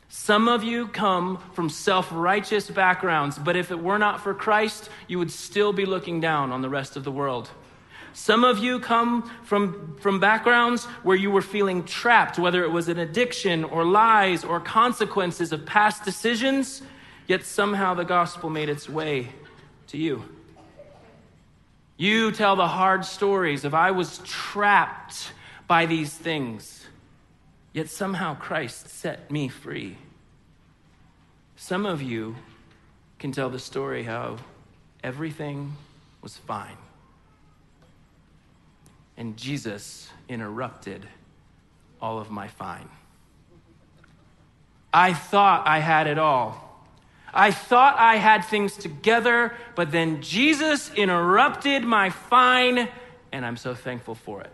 Some 0.08 0.48
of 0.48 0.64
you 0.64 0.88
come 0.88 1.38
from 1.52 1.68
self 1.68 2.08
righteous 2.10 2.70
backgrounds, 2.70 3.38
but 3.38 3.56
if 3.56 3.70
it 3.70 3.78
were 3.78 3.98
not 3.98 4.22
for 4.22 4.34
Christ, 4.34 4.88
you 5.06 5.18
would 5.18 5.30
still 5.30 5.72
be 5.72 5.84
looking 5.84 6.20
down 6.20 6.50
on 6.50 6.62
the 6.62 6.68
rest 6.68 6.96
of 6.96 7.04
the 7.04 7.12
world. 7.12 7.50
Some 8.14 8.42
of 8.42 8.58
you 8.58 8.80
come 8.80 9.30
from, 9.44 9.96
from 10.00 10.18
backgrounds 10.18 10.86
where 11.04 11.16
you 11.16 11.30
were 11.30 11.42
feeling 11.42 11.84
trapped, 11.84 12.38
whether 12.38 12.64
it 12.64 12.70
was 12.70 12.88
an 12.88 12.98
addiction 12.98 13.64
or 13.64 13.84
lies 13.84 14.44
or 14.44 14.60
consequences 14.60 15.52
of 15.52 15.66
past 15.66 16.04
decisions, 16.04 16.82
yet 17.26 17.44
somehow 17.44 17.94
the 17.94 18.04
gospel 18.04 18.50
made 18.50 18.68
its 18.68 18.88
way 18.88 19.28
to 19.88 19.98
you. 19.98 20.24
You 21.96 22.32
tell 22.32 22.56
the 22.56 22.66
hard 22.66 23.04
stories 23.04 23.64
of 23.64 23.74
I 23.74 23.90
was 23.90 24.18
trapped 24.24 25.32
by 25.66 25.86
these 25.86 26.12
things, 26.12 26.77
yet 27.72 27.88
somehow 27.88 28.34
Christ 28.34 28.88
set 28.88 29.30
me 29.30 29.48
free. 29.48 29.98
Some 31.56 31.86
of 31.86 32.02
you 32.02 32.36
can 33.18 33.32
tell 33.32 33.50
the 33.50 33.58
story 33.58 34.04
how 34.04 34.38
everything 35.02 35.76
was 36.22 36.36
fine 36.36 36.76
and 39.18 39.36
Jesus 39.36 40.08
interrupted 40.28 41.06
all 42.00 42.20
of 42.20 42.30
my 42.30 42.46
fine. 42.46 42.88
I 44.94 45.12
thought 45.12 45.66
I 45.66 45.80
had 45.80 46.06
it 46.06 46.18
all. 46.18 46.64
I 47.34 47.50
thought 47.50 47.96
I 47.98 48.16
had 48.16 48.44
things 48.44 48.76
together, 48.76 49.52
but 49.74 49.90
then 49.90 50.22
Jesus 50.22 50.94
interrupted 50.94 51.82
my 51.82 52.10
fine, 52.10 52.88
and 53.32 53.44
I'm 53.44 53.56
so 53.56 53.74
thankful 53.74 54.14
for 54.14 54.40
it. 54.40 54.52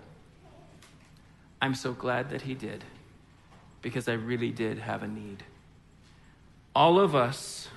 I'm 1.60 1.74
so 1.74 1.92
glad 1.92 2.30
that 2.30 2.42
He 2.42 2.54
did, 2.54 2.82
because 3.84 4.08
I 4.08 4.14
really 4.14 4.50
did 4.50 4.78
have 4.78 5.02
a 5.02 5.06
need. 5.06 5.44
All 6.74 6.98
of 6.98 7.14
us 7.14 7.68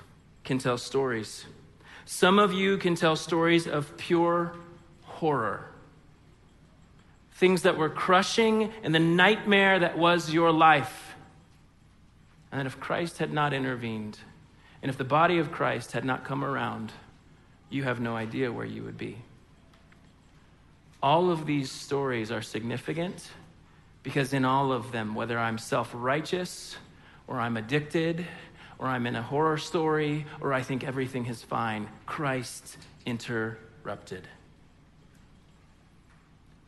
can 0.42 0.58
tell 0.58 0.78
stories. 0.78 1.44
Some 2.06 2.38
of 2.38 2.52
you 2.52 2.78
can 2.78 2.94
tell 2.94 3.14
stories 3.14 3.68
of 3.68 3.96
pure 3.98 4.56
horror 5.02 5.68
things 7.34 7.62
that 7.62 7.78
were 7.78 7.88
crushing, 7.88 8.72
and 8.82 8.92
the 8.92 8.98
nightmare 8.98 9.78
that 9.78 9.96
was 9.96 10.32
your 10.32 10.50
life. 10.50 11.14
And 12.50 12.58
that 12.58 12.66
if 12.66 12.80
Christ 12.80 13.18
had 13.18 13.32
not 13.32 13.52
intervened, 13.52 14.18
and 14.82 14.90
if 14.90 14.98
the 14.98 15.04
body 15.04 15.38
of 15.38 15.52
Christ 15.52 15.92
had 15.92 16.04
not 16.04 16.24
come 16.24 16.44
around, 16.44 16.90
you 17.70 17.84
have 17.84 18.00
no 18.00 18.16
idea 18.16 18.50
where 18.50 18.66
you 18.66 18.82
would 18.82 18.98
be. 18.98 19.18
All 21.00 21.30
of 21.30 21.46
these 21.46 21.70
stories 21.70 22.32
are 22.32 22.42
significant 22.42 23.30
because 24.08 24.32
in 24.32 24.42
all 24.42 24.72
of 24.72 24.90
them, 24.90 25.14
whether 25.14 25.38
I'm 25.38 25.58
self 25.58 25.90
righteous 25.92 26.78
or 27.26 27.38
I'm 27.38 27.58
addicted 27.58 28.26
or 28.78 28.86
I'm 28.86 29.06
in 29.06 29.14
a 29.14 29.20
horror 29.20 29.58
story 29.58 30.24
or 30.40 30.54
I 30.54 30.62
think 30.62 30.82
everything 30.82 31.26
is 31.26 31.42
fine, 31.42 31.90
Christ 32.06 32.78
interrupted. 33.04 34.26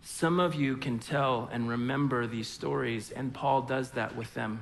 Some 0.02 0.38
of 0.38 0.54
you 0.54 0.76
can 0.76 0.98
tell 0.98 1.48
and 1.50 1.66
remember 1.66 2.26
these 2.26 2.46
stories, 2.46 3.10
and 3.10 3.32
Paul 3.32 3.62
does 3.62 3.92
that 3.92 4.14
with 4.16 4.34
them. 4.34 4.60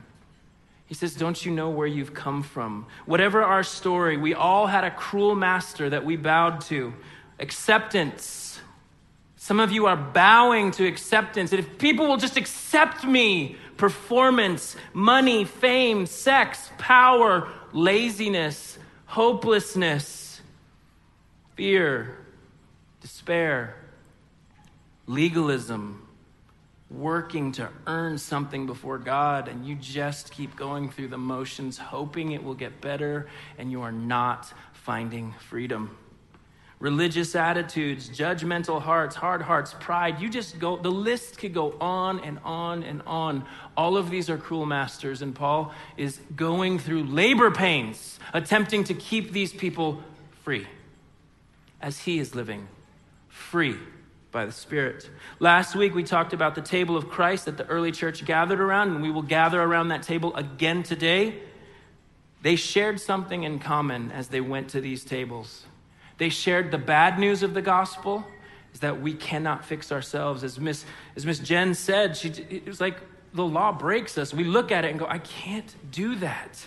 He 0.87 0.95
says, 0.95 1.17
Don't 1.17 1.45
you 1.45 1.51
know 1.51 1.71
where 1.71 1.89
you've 1.89 2.15
come 2.15 2.45
from? 2.45 2.87
Whatever 3.07 3.43
our 3.43 3.65
story, 3.65 4.17
we 4.17 4.35
all 4.35 4.69
had 4.69 4.85
a 4.85 4.93
cruel 4.93 5.35
master 5.35 5.91
that 5.91 6.05
we 6.05 6.15
bowed 6.15 6.61
to. 6.67 6.95
Acceptance. 7.41 8.61
Some 9.49 9.61
of 9.61 9.73
you 9.73 9.87
are 9.87 9.97
bowing 9.97 10.73
to 10.73 10.87
acceptance. 10.87 11.53
And 11.53 11.61
if 11.61 11.79
people 11.79 12.07
will 12.07 12.19
just 12.19 12.37
accept 12.37 13.03
me, 13.07 13.57
performance, 13.79 14.77
money, 14.93 15.47
fame, 15.47 16.05
sex, 16.05 16.71
power, 16.77 17.49
laziness, 17.73 18.79
hopelessness, 19.07 20.43
fear, 21.57 22.19
despair, 23.01 23.75
legalism, 25.07 26.07
working 26.91 27.53
to 27.53 27.71
earn 27.87 28.19
something 28.19 28.67
before 28.67 28.99
God, 28.99 29.49
and 29.49 29.65
you 29.65 29.77
just 29.77 30.31
keep 30.31 30.57
going 30.57 30.91
through 30.91 31.09
the 31.09 31.17
motions, 31.17 31.79
hoping 31.79 32.33
it 32.33 32.45
will 32.45 32.53
get 32.53 32.83
better, 32.83 33.31
and 33.57 33.71
you 33.71 33.81
are 33.81 33.93
not 33.93 34.53
finding 34.75 35.33
freedom. 35.49 35.97
Religious 36.81 37.35
attitudes, 37.35 38.09
judgmental 38.09 38.81
hearts, 38.81 39.17
hard 39.17 39.43
hearts, 39.43 39.75
pride, 39.81 40.21
you 40.21 40.31
just 40.31 40.61
go, 40.61 40.77
the 40.77 40.91
list 40.91 41.37
could 41.37 41.53
go 41.53 41.75
on 41.81 42.21
and 42.21 42.39
on 42.45 42.85
and 42.85 43.03
on. 43.05 43.45
All 43.77 43.97
of 43.97 44.11
these 44.11 44.31
are 44.31 44.39
cruel 44.39 44.65
masters, 44.65 45.21
and 45.21 45.35
Paul 45.35 45.73
is 45.97 46.21
going 46.37 46.79
through 46.79 47.05
labor 47.05 47.51
pains, 47.51 48.21
attempting 48.33 48.85
to 48.85 48.95
keep 48.95 49.33
these 49.33 49.53
people 49.53 50.01
free 50.45 50.69
as 51.81 51.99
he 52.01 52.21
is 52.21 52.37
living 52.37 52.69
free 53.29 53.77
by 54.31 54.47
the 54.47 54.53
Spirit. 54.53 55.11
Last 55.41 55.75
week, 55.75 55.97
we 55.97 56.05
talked 56.05 56.33
about 56.33 56.55
the 56.55 56.61
table 56.61 56.97
of 56.97 57.09
Christ 57.09 57.47
that 57.47 57.57
the 57.57 57.67
early 57.67 57.91
church 57.91 58.25
gathered 58.25 58.61
around, 58.61 58.91
and 58.91 59.03
we 59.03 59.11
will 59.11 59.23
gather 59.23 59.61
around 59.61 59.89
that 59.89 60.05
table 60.05 60.35
again 60.37 60.85
today. 60.85 61.41
They 62.43 62.55
shared 62.55 63.01
something 63.01 63.43
in 63.43 63.59
common 63.59 64.13
as 64.13 64.29
they 64.29 64.41
went 64.41 64.69
to 64.71 64.81
these 64.81 65.03
tables. 65.03 65.65
They 66.19 66.29
shared 66.29 66.71
the 66.71 66.79
bad 66.79 67.19
news 67.19 67.43
of 67.43 67.55
the 67.55 67.63
gospel 67.63 68.27
is 68.75 68.81
that 68.81 69.01
we 69.01 69.15
cannot 69.15 69.65
fix 69.65 69.91
ourselves. 69.91 70.45
As 70.45 70.61
Miss, 70.61 70.85
as 71.17 71.25
Miss 71.25 71.39
Jen 71.39 71.75
said, 71.75 72.17
she, 72.17 72.29
it 72.29 72.67
was 72.67 72.81
like 72.81 72.99
the 73.33 73.45
law 73.45 73.73
breaks 73.73 74.19
us. 74.19 74.35
We 74.35 74.45
look 74.45 74.71
at 74.71 74.85
it 74.85 74.91
and 74.91 74.99
go, 74.99 75.07
I 75.07 75.19
can't 75.19 75.75
do 75.91 76.17
that. 76.17 76.67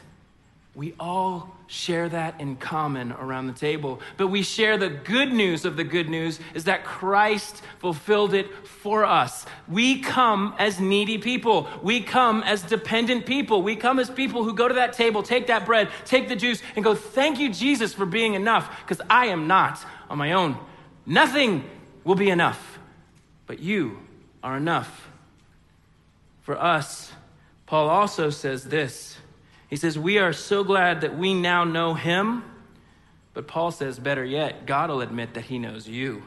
We 0.73 0.93
all 0.97 1.53
share 1.67 2.07
that 2.07 2.39
in 2.39 2.55
common 2.55 3.11
around 3.11 3.47
the 3.47 3.53
table. 3.53 3.99
But 4.15 4.27
we 4.27 4.41
share 4.41 4.77
the 4.77 4.89
good 4.89 5.33
news 5.33 5.65
of 5.65 5.75
the 5.75 5.83
good 5.83 6.07
news 6.07 6.39
is 6.53 6.63
that 6.63 6.85
Christ 6.85 7.61
fulfilled 7.79 8.33
it 8.33 8.47
for 8.65 9.03
us. 9.03 9.45
We 9.67 9.99
come 9.99 10.55
as 10.57 10.79
needy 10.79 11.17
people. 11.17 11.67
We 11.83 11.99
come 11.99 12.41
as 12.43 12.61
dependent 12.61 13.25
people. 13.25 13.63
We 13.63 13.75
come 13.75 13.99
as 13.99 14.09
people 14.09 14.45
who 14.45 14.53
go 14.53 14.69
to 14.69 14.73
that 14.75 14.93
table, 14.93 15.23
take 15.23 15.47
that 15.47 15.65
bread, 15.65 15.89
take 16.05 16.29
the 16.29 16.37
juice, 16.37 16.61
and 16.77 16.85
go, 16.85 16.95
Thank 16.95 17.39
you, 17.39 17.51
Jesus, 17.51 17.93
for 17.93 18.05
being 18.05 18.35
enough, 18.35 18.69
because 18.81 19.05
I 19.09 19.25
am 19.27 19.47
not 19.47 19.85
on 20.09 20.17
my 20.17 20.31
own. 20.31 20.57
Nothing 21.05 21.69
will 22.05 22.15
be 22.15 22.29
enough, 22.29 22.79
but 23.45 23.59
you 23.59 23.99
are 24.41 24.55
enough. 24.55 25.09
For 26.43 26.57
us, 26.57 27.11
Paul 27.65 27.89
also 27.89 28.29
says 28.29 28.63
this. 28.63 29.17
He 29.71 29.77
says, 29.77 29.97
We 29.97 30.19
are 30.19 30.33
so 30.33 30.63
glad 30.63 31.01
that 31.01 31.17
we 31.17 31.33
now 31.33 31.63
know 31.63 31.95
him. 31.95 32.43
But 33.33 33.47
Paul 33.47 33.71
says, 33.71 33.97
better 33.97 34.25
yet, 34.25 34.65
God 34.65 34.89
will 34.89 35.01
admit 35.01 35.35
that 35.35 35.45
he 35.45 35.57
knows 35.57 35.87
you. 35.87 36.23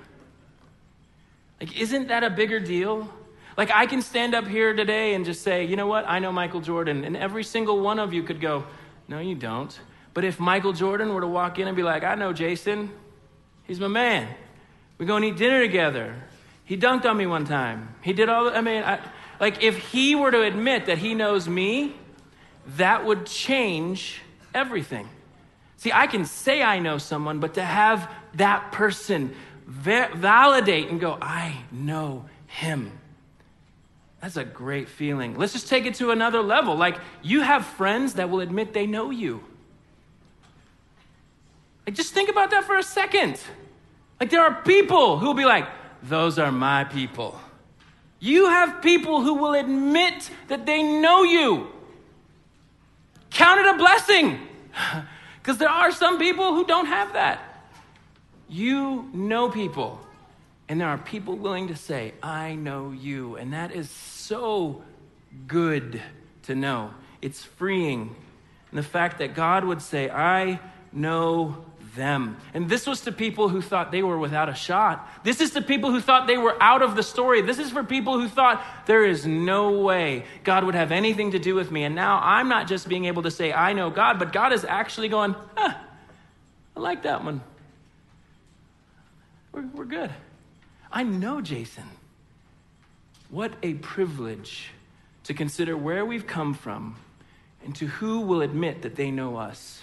Like, 1.61 1.79
isn't 1.79 2.09
that 2.09 2.25
a 2.25 2.31
bigger 2.31 2.59
deal? 2.59 3.13
Like, 3.57 3.71
I 3.71 3.87
can 3.87 4.03
stand 4.03 4.35
up 4.35 4.47
here 4.47 4.73
today 4.75 5.15
and 5.15 5.25
just 5.25 5.43
say, 5.43 5.65
you 5.65 5.77
know 5.77 5.87
what? 5.87 6.09
I 6.09 6.19
know 6.19 6.33
Michael 6.33 6.61
Jordan. 6.61 7.05
And 7.05 7.17
every 7.17 7.45
single 7.45 7.81
one 7.81 7.99
of 7.99 8.13
you 8.13 8.23
could 8.23 8.41
go, 8.41 8.65
no, 9.07 9.19
you 9.19 9.35
don't. 9.35 9.79
But 10.15 10.25
if 10.25 10.41
Michael 10.41 10.73
Jordan 10.73 11.13
were 11.13 11.21
to 11.21 11.27
walk 11.27 11.59
in 11.59 11.69
and 11.69 11.77
be 11.77 11.83
like, 11.83 12.05
I 12.05 12.15
know 12.15 12.33
Jason, 12.33 12.91
he's 13.65 13.79
my 13.79 13.89
man. 13.89 14.35
We 14.97 15.07
go 15.07 15.17
and 15.17 15.25
eat 15.25 15.37
dinner 15.37 15.61
together. 15.61 16.17
He 16.65 16.79
dunked 16.79 17.05
on 17.05 17.17
me 17.17 17.27
one 17.27 17.45
time. 17.45 17.95
He 18.01 18.15
did 18.15 18.29
all, 18.31 18.49
I 18.49 18.63
mean, 18.63 18.83
I, 18.83 19.01
like, 19.39 19.63
if 19.63 19.77
he 19.77 20.15
were 20.15 20.31
to 20.31 20.41
admit 20.41 20.87
that 20.87 20.99
he 20.99 21.15
knows 21.15 21.47
me, 21.47 21.95
that 22.77 23.05
would 23.05 23.27
change 23.27 24.21
everything. 24.55 25.09
See, 25.77 25.93
I 25.93 26.07
can 26.07 26.25
say 26.25 26.63
I 26.63 26.79
know 26.79 26.99
someone, 26.99 27.41
but 27.41 27.55
to 27.55 27.63
have 27.63 28.11
that 28.35 28.73
person 28.73 29.35
va- 29.67 30.11
validate 30.15 30.89
and 30.89 31.01
go, 31.01 31.19
I 31.21 31.63
know 31.71 32.25
him. 32.47 32.93
That's 34.21 34.39
a 34.39 34.45
great 34.45 34.89
feeling. 34.89 35.37
Let's 35.37 35.53
just 35.53 35.69
take 35.69 35.85
it 35.85 35.97
to 35.97 36.11
another 36.11 36.41
level. 36.41 36.77
Like, 36.77 36.99
you 37.23 37.43
have 37.43 37.67
friends 37.67 38.15
that 38.15 38.31
will 38.31 38.41
admit 38.41 38.73
they 38.73 38.87
know 38.87 39.11
you. 39.11 39.45
Like, 41.87 41.95
just 41.95 42.15
think 42.15 42.31
about 42.31 42.51
that 42.53 42.65
for 42.65 42.79
a 42.79 42.83
second. 42.83 43.39
Like, 44.19 44.31
there 44.31 44.41
are 44.41 44.63
people 44.63 45.19
who 45.19 45.27
will 45.27 45.35
be 45.35 45.45
like, 45.45 45.69
those 46.03 46.39
are 46.39 46.51
my 46.51 46.85
people. 46.85 47.39
You 48.21 48.49
have 48.49 48.81
people 48.81 49.21
who 49.21 49.35
will 49.35 49.53
admit 49.53 50.31
that 50.49 50.65
they 50.65 50.83
know 50.83 51.23
you. 51.25 51.74
Count 53.35 53.61
it 53.61 53.67
a 53.67 53.77
blessing. 53.77 54.41
Because 55.45 55.59
there 55.59 55.69
are 55.69 55.93
some 55.93 56.19
people 56.19 56.55
who 56.55 56.65
don't 56.65 56.87
have 56.87 57.13
that. 57.13 57.39
You 58.49 59.11
know 59.13 59.51
people. 59.51 60.01
And 60.71 60.81
there 60.81 60.89
are 60.89 60.97
people 60.97 61.37
willing 61.37 61.69
to 61.69 61.77
say, 61.77 62.15
I 62.23 62.55
know 62.55 62.93
you. 62.93 63.37
And 63.37 63.53
that 63.53 63.71
is 63.71 63.91
so 63.91 64.83
good 65.47 66.01
to 66.45 66.55
know. 66.55 66.95
It's 67.21 67.45
freeing. 67.45 68.17
And 68.71 68.79
the 68.79 68.83
fact 68.83 69.19
that 69.19 69.35
God 69.35 69.65
would 69.65 69.83
say, 69.83 70.09
I 70.09 70.61
know 70.93 71.67
them. 71.95 72.37
And 72.53 72.69
this 72.69 72.87
was 72.87 73.03
to 73.03 73.13
people 73.13 73.49
who 73.49 73.63
thought 73.63 73.91
they 73.91 74.03
were 74.03 74.19
without 74.19 74.49
a 74.49 74.55
shot. 74.55 75.09
This 75.25 75.41
is 75.41 75.53
to 75.53 75.63
people 75.63 75.91
who 75.91 76.01
thought 76.01 76.27
they 76.27 76.39
were 76.39 76.61
out 76.63 76.83
of 76.83 76.97
the 76.97 77.03
story. 77.03 77.43
This 77.43 77.59
is 77.59 77.71
for 77.71 77.85
people 77.85 78.19
who 78.19 78.29
thought 78.29 78.65
there 78.87 79.05
is 79.05 79.27
no 79.27 79.81
way 79.81 80.25
God 80.43 80.65
would 80.65 80.75
have 80.75 80.93
anything 80.93 81.33
to 81.33 81.39
do 81.39 81.55
with 81.55 81.71
me. 81.71 81.85
And 81.85 81.95
now 81.95 82.21
I'm 82.23 82.49
not 82.49 82.67
just 82.67 82.89
being 82.89 83.05
able 83.07 83.23
to 83.23 83.31
say, 83.31 83.53
I 83.53 83.73
know 83.73 83.91
God, 83.91 84.19
but 84.19 84.33
God 84.33 84.53
is 84.53 84.65
actually 84.65 85.09
going, 85.09 85.35
huh, 85.57 85.75
I 86.77 86.81
like 86.81 87.03
that 87.03 87.25
one. 87.25 87.41
We're, 89.53 89.67
we're 89.75 89.85
good. 89.85 90.11
I 90.91 91.03
know 91.03 91.41
Jason. 91.41 91.85
What 93.31 93.53
a 93.63 93.75
privilege 93.75 94.71
to 95.25 95.35
consider 95.35 95.77
where 95.77 96.05
we've 96.05 96.27
come 96.27 96.55
from 96.55 96.97
and 97.65 97.75
to 97.77 97.87
who 97.87 98.21
will 98.21 98.43
admit 98.43 98.83
that 98.83 98.95
they 98.95 99.11
know 99.11 99.37
us 99.37 99.83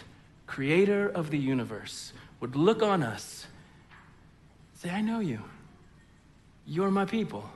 creator 0.51 1.07
of 1.07 1.29
the 1.29 1.37
universe, 1.37 2.11
would 2.41 2.57
look 2.57 2.83
on 2.83 3.01
us, 3.01 3.47
say, 4.75 4.89
I 4.89 4.99
know 4.99 5.21
you. 5.21 5.39
You're 6.67 6.91
my 6.91 7.05
people. 7.05 7.49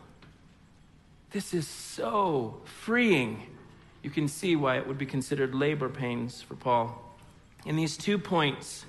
This 1.32 1.54
is 1.54 1.68
so 1.68 2.62
freeing. 2.64 3.48
You 4.02 4.10
can 4.10 4.30
see 4.30 4.56
why 4.56 4.78
it 4.78 4.88
would 4.88 4.98
be 4.98 5.06
considered 5.06 5.54
labor 5.54 5.90
pains 5.90 6.42
for 6.42 6.56
Paul. 6.56 7.18
In 7.66 7.76
these 7.76 7.98
two 7.98 8.18
points, 8.18 8.86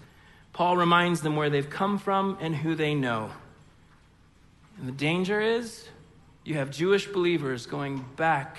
Paul 0.52 0.76
reminds 0.76 1.22
them 1.22 1.34
where 1.34 1.50
they've 1.50 1.68
come 1.68 1.98
from 1.98 2.38
and 2.40 2.54
who 2.54 2.76
they 2.76 2.94
know. 2.94 3.32
And 4.78 4.86
the 4.86 4.92
danger 4.92 5.40
is 5.40 5.88
you 6.44 6.54
have 6.54 6.70
Jewish 6.70 7.08
believers 7.08 7.66
going 7.66 8.04
back 8.14 8.56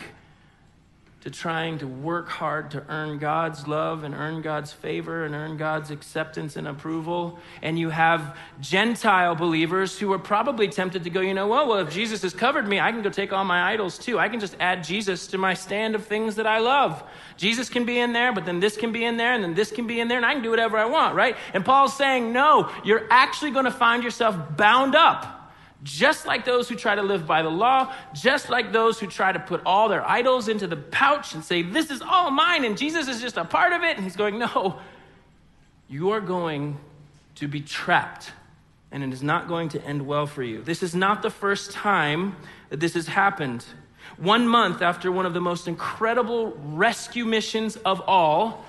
to 1.27 1.31
trying 1.31 1.77
to 1.77 1.86
work 1.86 2.29
hard 2.29 2.72
to 2.72 2.81
earn 2.88 3.17
God's 3.17 3.67
love 3.67 4.05
and 4.05 4.15
earn 4.15 4.41
God's 4.41 4.72
favor 4.72 5.25
and 5.25 5.36
earn 5.36 5.57
God's 5.57 5.91
acceptance 5.91 6.55
and 6.55 6.65
approval. 6.69 7.38
And 7.62 7.77
you 7.77 7.89
have 7.89 8.38
Gentile 8.62 9.36
believers 9.36 10.00
who 10.00 10.13
are 10.13 10.19
probably 10.19 10.69
tempted 10.69 11.03
to 11.03 11.10
go, 11.10 11.19
you 11.19 11.34
know 11.34 11.48
what? 11.48 11.67
Well, 11.67 11.79
if 11.79 11.93
Jesus 11.93 12.22
has 12.22 12.34
covered 12.34 12.65
me, 12.65 12.79
I 12.79 12.93
can 12.93 13.01
go 13.01 13.10
take 13.10 13.34
all 13.34 13.43
my 13.43 13.74
idols 13.74 13.98
too. 13.98 14.17
I 14.17 14.29
can 14.29 14.39
just 14.39 14.55
add 14.62 14.86
Jesus 14.86 15.27
to 15.27 15.38
my 15.38 15.53
stand 15.53 15.96
of 15.96 16.05
things 16.05 16.36
that 16.36 16.48
I 16.48 16.60
love. 16.60 17.03
Jesus 17.36 17.67
can 17.67 17.84
be 17.84 18.00
in 18.00 18.13
there, 18.13 18.31
but 18.31 18.46
then 18.46 18.62
this 18.62 18.77
can 18.77 18.93
be 18.93 19.03
in 19.03 19.17
there, 19.17 19.34
and 19.34 19.43
then 19.43 19.53
this 19.53 19.69
can 19.69 19.86
be 19.86 20.00
in 20.00 20.07
there, 20.07 20.15
and 20.15 20.25
I 20.25 20.31
can 20.34 20.43
do 20.43 20.50
whatever 20.50 20.77
I 20.77 20.86
want, 20.86 21.13
right? 21.13 21.36
And 21.53 21.65
Paul's 21.65 21.98
saying, 21.98 22.31
no, 22.31 22.72
you're 22.86 23.05
actually 23.10 23.51
going 23.51 23.65
to 23.65 23.72
find 23.72 24.01
yourself 24.01 24.55
bound 24.55 24.96
up 24.96 25.37
just 25.84 26.25
like 26.25 26.43
those 26.43 26.67
who 26.67 26.75
try 26.75 26.96
to 26.96 27.03
live 27.03 27.27
by 27.27 27.41
the 27.41 27.50
law, 27.50 27.93
just 28.13 28.50
like 28.50 28.72
those 28.72 29.00
who 29.00 29.07
try 29.07 29.31
to 29.31 29.39
put 29.39 29.62
all 29.65 29.89
their 29.89 30.07
idols 30.07 30.48
into 30.48 30.67
the 30.67 30.75
pouch 30.75 31.34
and 31.34 31.43
say, 31.43 31.62
This 31.62 31.91
is 31.91 32.01
all 32.01 32.31
mine, 32.31 32.65
and 32.65 32.77
Jesus 32.77 33.07
is 33.07 33.22
just 33.22 33.38
a 33.38 33.46
part 33.46 33.74
of 33.74 33.84
it. 33.84 33.96
And 33.96 34.03
he's 34.03 34.15
going, 34.15 34.39
No, 34.39 34.79
you 35.88 36.12
are 36.12 36.22
going 36.22 36.77
to 37.36 37.48
be 37.48 37.62
trapped, 37.62 38.31
and 38.91 39.03
it 39.03 39.13
is 39.13 39.22
not 39.22 39.48
going 39.48 39.69
to 39.69 39.84
end 39.84 40.05
well 40.05 40.25
for 40.25 40.41
you. 40.41 40.63
This 40.63 40.81
is 40.81 40.96
not 40.96 41.22
the 41.22 41.29
first 41.29 41.72
time 41.72 42.36
that 42.69 42.79
this 42.79 42.96
has 42.96 43.07
happened. 43.07 43.63
One 44.17 44.48
month 44.48 44.81
after 44.81 45.12
one 45.12 45.27
of 45.27 45.34
the 45.34 45.41
most 45.41 45.67
incredible 45.67 46.57
rescue 46.63 47.25
missions 47.25 47.75
of 47.77 48.01
all, 48.07 48.65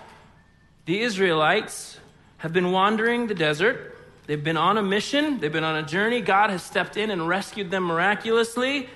the 0.84 1.00
Israelites 1.00 1.99
have 2.38 2.52
been 2.52 2.71
wandering 2.71 3.28
the 3.28 3.34
desert 3.34 3.98
They've 4.28 4.45
been 4.45 4.58
on 4.58 4.76
a 4.76 4.82
mission, 4.82 5.41
they've 5.41 5.50
been 5.50 5.64
on 5.64 5.76
a 5.76 5.82
journey. 5.82 6.21
God 6.21 6.50
has 6.50 6.62
stepped 6.62 6.99
in 6.99 7.10
and 7.10 7.26
rescued 7.26 7.71
them 7.71 7.84
miraculously. 7.84 8.91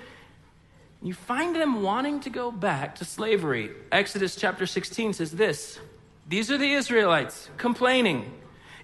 You 1.01 1.15
find 1.15 1.55
them 1.55 1.81
wanting 1.81 2.19
to 2.19 2.29
go 2.29 2.51
back 2.51 2.97
to 2.97 3.05
slavery. 3.05 3.71
Exodus 3.91 4.35
chapter 4.35 4.67
16 4.67 5.13
says 5.13 5.31
this 5.31 5.79
These 6.29 6.51
are 6.51 6.59
the 6.59 6.73
Israelites 6.73 7.49
complaining. 7.57 8.31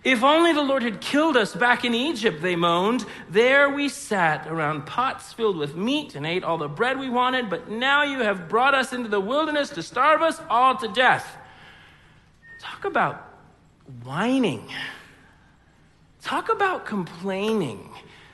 If 0.03 0.23
only 0.23 0.51
the 0.51 0.63
Lord 0.63 0.81
had 0.81 1.01
killed 1.01 1.38
us 1.38 1.53
back 1.53 1.85
in 1.85 1.93
Egypt, 1.93 2.41
they 2.41 2.55
moaned. 2.55 3.05
There 3.29 3.69
we 3.69 3.88
sat 3.88 4.47
around 4.47 4.88
pots 4.88 5.31
filled 5.31 5.55
with 5.55 5.75
meat 5.75 6.15
and 6.15 6.25
ate 6.25 6.43
all 6.43 6.57
the 6.57 6.67
bread 6.67 6.97
we 6.97 7.12
wanted, 7.12 7.51
but 7.51 7.69
now 7.69 8.01
you 8.01 8.21
have 8.21 8.49
brought 8.49 8.73
us 8.73 8.91
into 8.91 9.07
the 9.07 9.19
wilderness 9.19 9.69
to 9.71 9.83
starve 9.83 10.23
us 10.23 10.41
all 10.49 10.75
to 10.77 10.88
death. 10.88 11.38
Talk 12.59 12.85
about 12.85 13.35
whining. 14.03 14.67
Talk 16.29 16.49
about 16.49 16.85
complaining. 16.85 17.89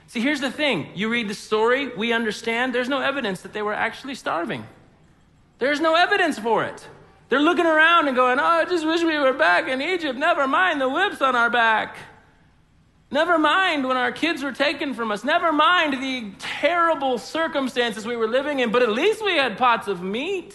See, 0.08 0.19
here's 0.19 0.41
the 0.41 0.51
thing 0.51 0.89
you 0.95 1.08
read 1.08 1.29
the 1.29 1.34
story, 1.34 1.95
we 1.95 2.12
understand 2.12 2.75
there's 2.75 2.89
no 2.89 2.99
evidence 2.99 3.39
that 3.43 3.53
they 3.53 3.62
were 3.62 3.73
actually 3.73 4.15
starving. 4.15 4.65
There's 5.60 5.79
no 5.79 5.95
evidence 5.95 6.38
for 6.38 6.65
it. 6.65 6.86
They're 7.29 7.39
looking 7.39 7.65
around 7.65 8.10
and 8.10 8.15
going, 8.17 8.38
Oh, 8.38 8.43
I 8.43 8.65
just 8.65 8.86
wish 8.86 9.01
we 9.01 9.17
were 9.17 9.31
back 9.31 9.69
in 9.69 9.81
Egypt. 9.81 10.19
Never 10.19 10.45
mind 10.45 10.81
the 10.81 10.89
whips 10.89 11.21
on 11.21 11.38
our 11.38 11.49
back. 11.49 11.95
Never 13.12 13.39
mind 13.39 13.88
when 13.88 13.95
our 13.95 14.12
kids 14.12 14.43
were 14.43 14.51
taken 14.51 14.93
from 14.93 15.10
us. 15.10 15.23
Never 15.23 15.53
mind 15.53 15.93
the 15.93 16.34
terrible 16.38 17.17
circumstances 17.17 18.05
we 18.05 18.17
were 18.17 18.27
living 18.27 18.60
in, 18.60 18.73
but 18.73 18.81
at 18.81 18.89
least 18.89 19.23
we 19.23 19.38
had 19.38 19.58
pots 19.58 19.88
of 19.88 20.01
meat 20.01 20.53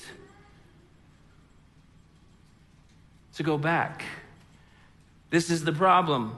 to 3.37 3.43
go 3.43 3.57
back. 3.57 4.05
This 5.31 5.49
is 5.49 5.65
the 5.65 5.73
problem. 5.73 6.37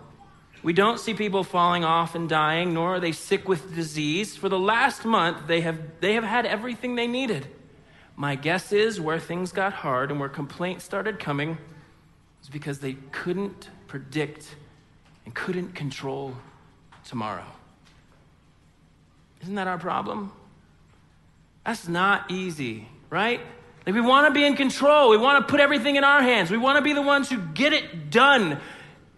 We 0.62 0.72
don't 0.72 1.00
see 1.00 1.14
people 1.14 1.42
falling 1.42 1.84
off 1.84 2.14
and 2.14 2.28
dying, 2.28 2.72
nor 2.72 2.96
are 2.96 3.00
they 3.00 3.12
sick 3.12 3.48
with 3.48 3.74
disease. 3.74 4.36
For 4.36 4.48
the 4.48 4.58
last 4.58 5.04
month, 5.04 5.46
they 5.46 5.60
have, 5.62 6.00
they 6.00 6.14
have 6.14 6.24
had 6.24 6.46
everything 6.46 6.94
they 6.94 7.08
needed. 7.08 7.48
My 8.14 8.36
guess 8.36 8.72
is 8.72 9.00
where 9.00 9.18
things 9.18 9.50
got 9.50 9.72
hard 9.72 10.10
and 10.10 10.20
where 10.20 10.28
complaints 10.28 10.84
started 10.84 11.18
coming 11.18 11.58
is 12.42 12.48
because 12.48 12.78
they 12.78 12.94
couldn't 13.10 13.70
predict 13.88 14.54
and 15.24 15.34
couldn't 15.34 15.74
control 15.74 16.36
tomorrow. 17.04 17.46
Isn't 19.42 19.56
that 19.56 19.66
our 19.66 19.78
problem? 19.78 20.32
That's 21.66 21.88
not 21.88 22.30
easy, 22.30 22.88
right? 23.10 23.40
Like 23.86 23.94
we 23.94 24.00
want 24.00 24.28
to 24.28 24.32
be 24.32 24.44
in 24.44 24.56
control. 24.56 25.10
We 25.10 25.16
want 25.16 25.44
to 25.44 25.50
put 25.50 25.60
everything 25.60 25.96
in 25.96 26.04
our 26.04 26.22
hands. 26.22 26.50
We 26.50 26.58
want 26.58 26.76
to 26.76 26.82
be 26.82 26.92
the 26.92 27.02
ones 27.02 27.28
who 27.28 27.38
get 27.38 27.72
it 27.72 28.10
done. 28.10 28.60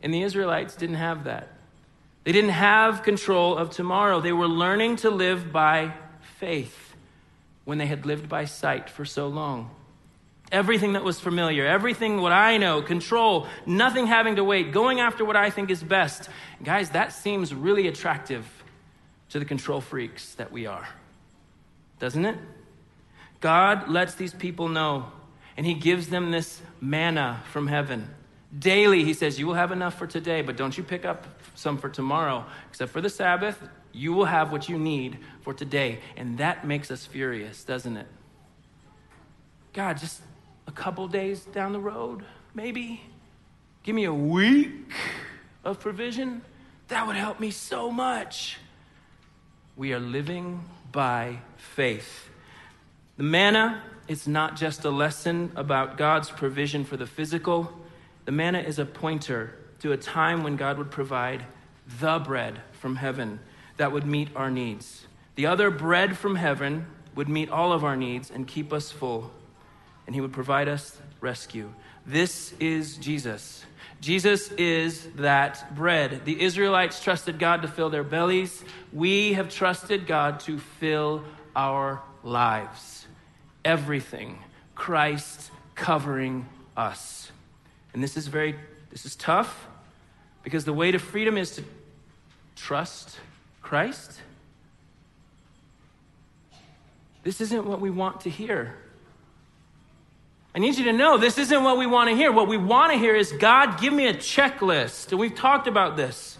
And 0.05 0.12
the 0.12 0.23
Israelites 0.23 0.77
didn't 0.77 0.97
have 0.97 1.25
that. 1.25 1.49
They 2.25 2.33
didn't 2.33 2.51
have 2.51 3.03
control 3.03 3.57
of 3.57 3.71
tomorrow. 3.71 4.21
They 4.21 4.33
were 4.33 4.47
learning 4.47 4.97
to 4.97 5.11
live 5.11 5.51
by 5.51 5.95
faith 6.38 6.95
when 7.64 7.79
they 7.79 7.87
had 7.87 8.05
lived 8.05 8.29
by 8.29 8.45
sight 8.45 8.90
for 8.90 9.07
so 9.07 9.29
long. 9.29 9.71
Everything 10.53 10.93
that 10.93 11.05
was 11.05 11.19
familiar, 11.19 11.67
everything 11.67 12.21
what 12.21 12.33
I 12.33 12.59
know, 12.59 12.83
control, 12.83 13.47
nothing 13.64 14.07
having 14.07 14.37
to 14.37 14.45
wait, 14.45 14.73
going 14.73 15.01
after 15.01 15.25
what 15.25 15.37
I 15.37 15.49
think 15.49 15.71
is 15.71 15.83
best. 15.83 16.29
Guys, 16.62 16.90
that 16.90 17.14
seems 17.14 17.55
really 17.55 17.88
attractive 17.88 18.47
to 19.31 19.38
the 19.38 19.47
control 19.47 19.81
freaks 19.81 20.35
that 20.35 20.53
we 20.53 20.67
are. 20.67 20.87
Doesn't 21.99 22.27
it? 22.27 22.37
God 23.40 23.88
lets 23.88 24.14
these 24.17 24.35
people 24.35 24.69
know, 24.69 25.07
and 25.57 25.64
He 25.64 25.73
gives 25.73 26.09
them 26.09 26.31
this 26.31 26.61
manna 26.79 27.43
from 27.51 27.67
heaven. 27.69 28.11
Daily, 28.57 29.05
he 29.05 29.14
says, 29.14 29.38
You 29.38 29.47
will 29.47 29.55
have 29.55 29.73
enough 29.73 29.99
for 29.99 30.07
today, 30.07 30.43
but 30.43 30.57
don't 30.57 30.77
you 30.77 30.85
pick 30.85 31.05
up 31.05 31.27
some 31.55 31.79
for 31.79 31.88
tomorrow. 31.88 32.45
Except 32.71 32.93
for 32.93 33.01
the 33.01 33.11
Sabbath, 33.11 33.61
you 33.93 34.12
will 34.12 34.27
have 34.27 34.53
what 34.53 34.69
you 34.69 34.79
need 34.79 35.19
for 35.43 35.55
today. 35.55 36.01
And 36.17 36.38
that 36.38 36.67
makes 36.67 36.90
us 36.90 37.07
furious, 37.07 37.64
doesn't 37.64 37.97
it? 37.97 38.07
God, 39.73 39.99
just 39.99 40.21
a 40.67 40.73
couple 40.73 41.09
days 41.09 41.45
down 41.47 41.73
the 41.73 41.81
road, 41.81 42.25
maybe. 42.55 43.03
Give 43.83 43.95
me 43.95 44.05
a 44.05 44.14
week 44.14 44.93
of 45.64 45.81
provision. 45.81 46.43
That 46.88 47.07
would 47.07 47.17
help 47.17 47.40
me 47.40 47.51
so 47.51 47.90
much. 47.90 48.59
We 49.77 49.93
are 49.93 50.01
living 50.01 50.64
by 50.93 51.38
faith. 51.57 52.29
The 53.17 53.25
manna 53.25 53.83
is 54.07 54.29
not 54.29 54.57
just 54.57 54.85
a 54.85 54.90
lesson 54.90 55.51
about 55.57 55.97
God's 55.97 56.31
provision 56.31 56.85
for 56.85 56.97
the 56.97 57.07
physical 57.07 57.73
the 58.25 58.33
manna 58.33 58.61
is 58.61 58.79
a 58.79 58.87
pointer 58.87 59.55
to 59.81 59.93
a 59.93 59.97
time 59.97 60.43
when 60.43 60.57
God 60.57 60.79
would 60.79 60.91
provide 60.91 61.45
the 62.01 62.19
bread 62.19 62.61
from 62.73 62.97
heaven 62.97 63.41
that 63.77 63.93
would 63.93 64.07
meet 64.07 64.29
our 64.35 64.51
needs. 64.51 65.07
The 65.35 65.47
other 65.47 65.71
bread 65.71 66.17
from 66.17 66.37
heaven 66.37 66.87
would 67.15 67.29
meet 67.29 67.51
all 67.51 67.73
of 67.73 67.85
our 67.85 67.97
needs 67.97 68.31
and 68.31 68.47
keep 68.47 68.73
us 68.73 68.91
full, 68.91 69.31
and 70.07 70.15
He 70.15 70.21
would 70.21 70.33
provide 70.33 70.69
us 70.69 70.99
rescue. 71.21 71.73
This 72.07 72.55
is 72.61 72.97
Jesus. 72.97 73.65
Jesus 74.01 74.51
is 74.53 75.09
that 75.17 75.75
bread. 75.75 76.25
The 76.25 76.43
Israelites 76.43 77.03
trusted 77.03 77.39
God 77.39 77.63
to 77.63 77.69
fill 77.69 77.91
their 77.91 78.05
bellies. 78.05 78.63
We 78.93 79.33
have 79.33 79.49
trusted 79.49 80.07
God 80.07 80.41
to 80.41 80.59
fill 80.59 81.25
our 81.57 82.03
lives. 82.23 83.07
Everything. 83.65 84.39
Christ 84.75 85.51
covering 85.75 86.47
us. 86.77 87.31
And 87.95 88.03
this 88.03 88.17
is 88.17 88.27
very 88.27 88.57
this 88.91 89.07
is 89.07 89.17
tough 89.17 89.67
because 90.43 90.65
the 90.65 90.73
way 90.73 90.91
to 90.91 90.99
freedom 90.99 91.39
is 91.39 91.53
to 91.53 91.65
trust 92.55 93.19
Christ. 93.63 94.21
This 97.23 97.41
isn't 97.41 97.65
what 97.65 97.81
we 97.81 97.91
want 97.91 98.21
to 98.23 98.31
hear. 98.31 98.77
I 100.55 100.59
need 100.59 100.77
you 100.77 100.85
to 100.85 100.93
know 100.93 101.17
this 101.17 101.39
isn't 101.39 101.65
what 101.65 101.79
we 101.79 101.87
want 101.87 102.11
to 102.11 102.15
hear. 102.15 102.31
What 102.31 102.47
we 102.47 102.57
want 102.57 102.93
to 102.93 102.99
hear 102.99 103.17
is 103.17 103.33
God, 103.33 103.81
give 103.81 103.93
me 103.93 104.07
a 104.07 104.15
checklist. 104.15 105.11
And 105.11 105.19
we've 105.19 105.35
talked 105.35 105.67
about 105.67 105.97
this. 105.97 106.39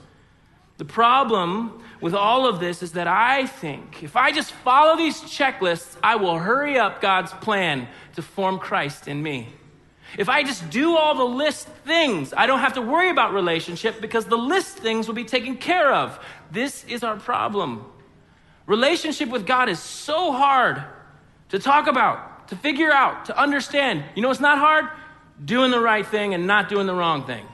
The 0.77 0.85
problem 0.85 1.83
with 2.01 2.15
all 2.15 2.47
of 2.47 2.61
this 2.61 2.83
is 2.83 2.93
that 2.93 3.09
I 3.09 3.47
think 3.47 4.03
if 4.03 4.17
I 4.17 4.31
just 4.31 4.53
follow 4.53 4.97
these 4.97 5.21
checklists, 5.23 5.97
I 6.03 6.17
will 6.17 6.39
hurry 6.39 6.79
up 6.79 7.01
God's 7.01 7.33
plan 7.33 7.89
to 8.15 8.23
form 8.23 8.59
Christ 8.59 9.09
in 9.09 9.23
me. 9.23 9.49
If 10.19 10.29
I 10.29 10.43
just 10.45 10.71
do 10.71 10.97
all 10.97 11.15
the 11.15 11.25
list 11.25 11.67
things, 11.85 12.33
I 12.37 12.47
don't 12.47 12.61
have 12.61 12.75
to 12.75 12.83
worry 12.83 13.11
about 13.11 13.35
relationship 13.35 14.01
because 14.01 14.27
the 14.27 14.37
list 14.37 14.79
things 14.79 15.09
will 15.09 15.15
be 15.15 15.25
taken 15.25 15.57
care 15.57 15.93
of. 15.93 16.19
This 16.51 16.85
is 16.85 17.03
our 17.03 17.17
problem. 17.17 17.85
Relationship 18.67 19.29
with 19.29 19.47
God 19.47 19.69
is 19.69 19.81
so 19.81 20.33
hard 20.33 20.83
to 21.51 21.59
talk 21.59 21.87
about, 21.87 22.49
to 22.49 22.57
figure 22.57 22.93
out, 22.93 23.27
to 23.27 23.39
understand. 23.39 24.05
You 24.15 24.23
know 24.23 24.31
it's 24.31 24.41
not 24.41 24.59
hard? 24.59 24.87
Doing 25.45 25.71
the 25.71 25.81
right 25.81 26.07
thing 26.07 26.33
and 26.33 26.47
not 26.47 26.69
doing 26.69 26.87
the 26.87 26.95
wrong 26.95 27.27
thing. 27.27 27.47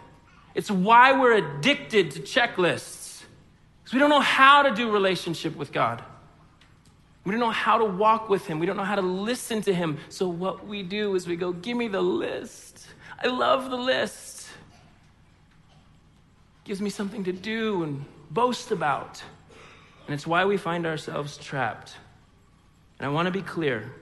It's 0.55 0.71
why 0.71 1.19
we're 1.19 1.35
addicted 1.35 2.13
to 2.13 2.21
checklists. 2.21 3.23
Because 3.83 3.95
we 3.95 3.99
don't 3.99 4.11
know 4.11 4.21
how 4.21 4.63
to 4.63 4.75
do 4.75 4.91
relationship 4.91 5.57
with 5.57 5.73
God. 5.73 6.03
We 7.31 7.37
don't 7.37 7.43
know 7.43 7.51
how 7.51 7.79
to 7.79 7.85
walk 7.85 8.29
with 8.29 8.45
Him. 8.45 8.59
We 8.59 8.67
don't 8.67 8.77
know 8.77 8.83
how 8.83 8.97
to 8.97 9.03
listen 9.03 9.63
to 9.63 9.73
Him. 9.73 9.99
So 10.09 10.29
what 10.29 10.67
we 10.67 10.83
do 10.83 11.15
is 11.15 11.29
we 11.29 11.37
go, 11.37 11.53
Give 11.53 11.77
me 11.77 11.87
the 11.87 12.01
list. 12.01 12.89
I 13.23 13.29
love 13.29 13.71
the 13.71 13.77
list. 13.77 14.49
Gives 16.65 16.81
me 16.81 16.91
something 16.91 17.23
to 17.23 17.33
do 17.33 17.85
and 17.85 18.05
boast 18.33 18.73
about. 18.73 19.23
And 20.07 20.15
it's 20.15 20.27
why 20.27 20.45
we 20.45 20.57
find 20.57 20.85
ourselves 20.85 21.37
trapped. 21.37 21.95
And 22.99 23.07
I 23.07 23.11
want 23.11 23.27
to 23.27 23.31
be 23.31 23.43
clear 23.43 23.93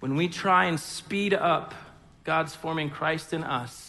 when 0.00 0.16
we 0.16 0.26
try 0.26 0.64
and 0.64 0.80
speed 0.80 1.34
up 1.34 1.74
God's 2.24 2.54
forming 2.54 2.88
Christ 2.88 3.34
in 3.34 3.44
us, 3.44 3.85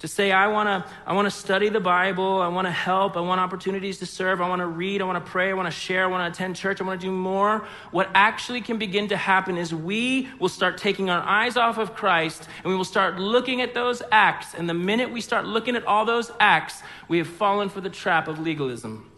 to 0.00 0.08
say, 0.08 0.30
I 0.30 0.48
want 0.48 0.68
to 0.68 0.92
I 1.06 1.14
wanna 1.14 1.30
study 1.30 1.68
the 1.68 1.80
Bible, 1.80 2.40
I 2.40 2.48
want 2.48 2.66
to 2.66 2.72
help, 2.72 3.16
I 3.16 3.20
want 3.20 3.40
opportunities 3.40 3.98
to 3.98 4.06
serve, 4.06 4.40
I 4.40 4.48
want 4.48 4.60
to 4.60 4.66
read, 4.66 5.00
I 5.00 5.04
want 5.04 5.24
to 5.24 5.30
pray, 5.30 5.50
I 5.50 5.54
want 5.54 5.66
to 5.66 5.72
share, 5.72 6.04
I 6.04 6.06
want 6.06 6.32
to 6.32 6.36
attend 6.36 6.56
church, 6.56 6.80
I 6.80 6.84
want 6.84 7.00
to 7.00 7.06
do 7.06 7.12
more. 7.12 7.66
What 7.90 8.10
actually 8.14 8.60
can 8.60 8.78
begin 8.78 9.08
to 9.08 9.16
happen 9.16 9.56
is 9.56 9.74
we 9.74 10.28
will 10.38 10.48
start 10.48 10.78
taking 10.78 11.08
our 11.08 11.22
eyes 11.22 11.56
off 11.56 11.78
of 11.78 11.94
Christ 11.94 12.46
and 12.62 12.66
we 12.66 12.76
will 12.76 12.84
start 12.84 13.18
looking 13.18 13.60
at 13.62 13.74
those 13.74 14.02
acts. 14.12 14.54
And 14.54 14.68
the 14.68 14.74
minute 14.74 15.10
we 15.10 15.20
start 15.20 15.46
looking 15.46 15.76
at 15.76 15.86
all 15.86 16.04
those 16.04 16.30
acts, 16.40 16.82
we 17.08 17.18
have 17.18 17.28
fallen 17.28 17.68
for 17.68 17.80
the 17.80 17.90
trap 17.90 18.28
of 18.28 18.38
legalism. 18.38 19.10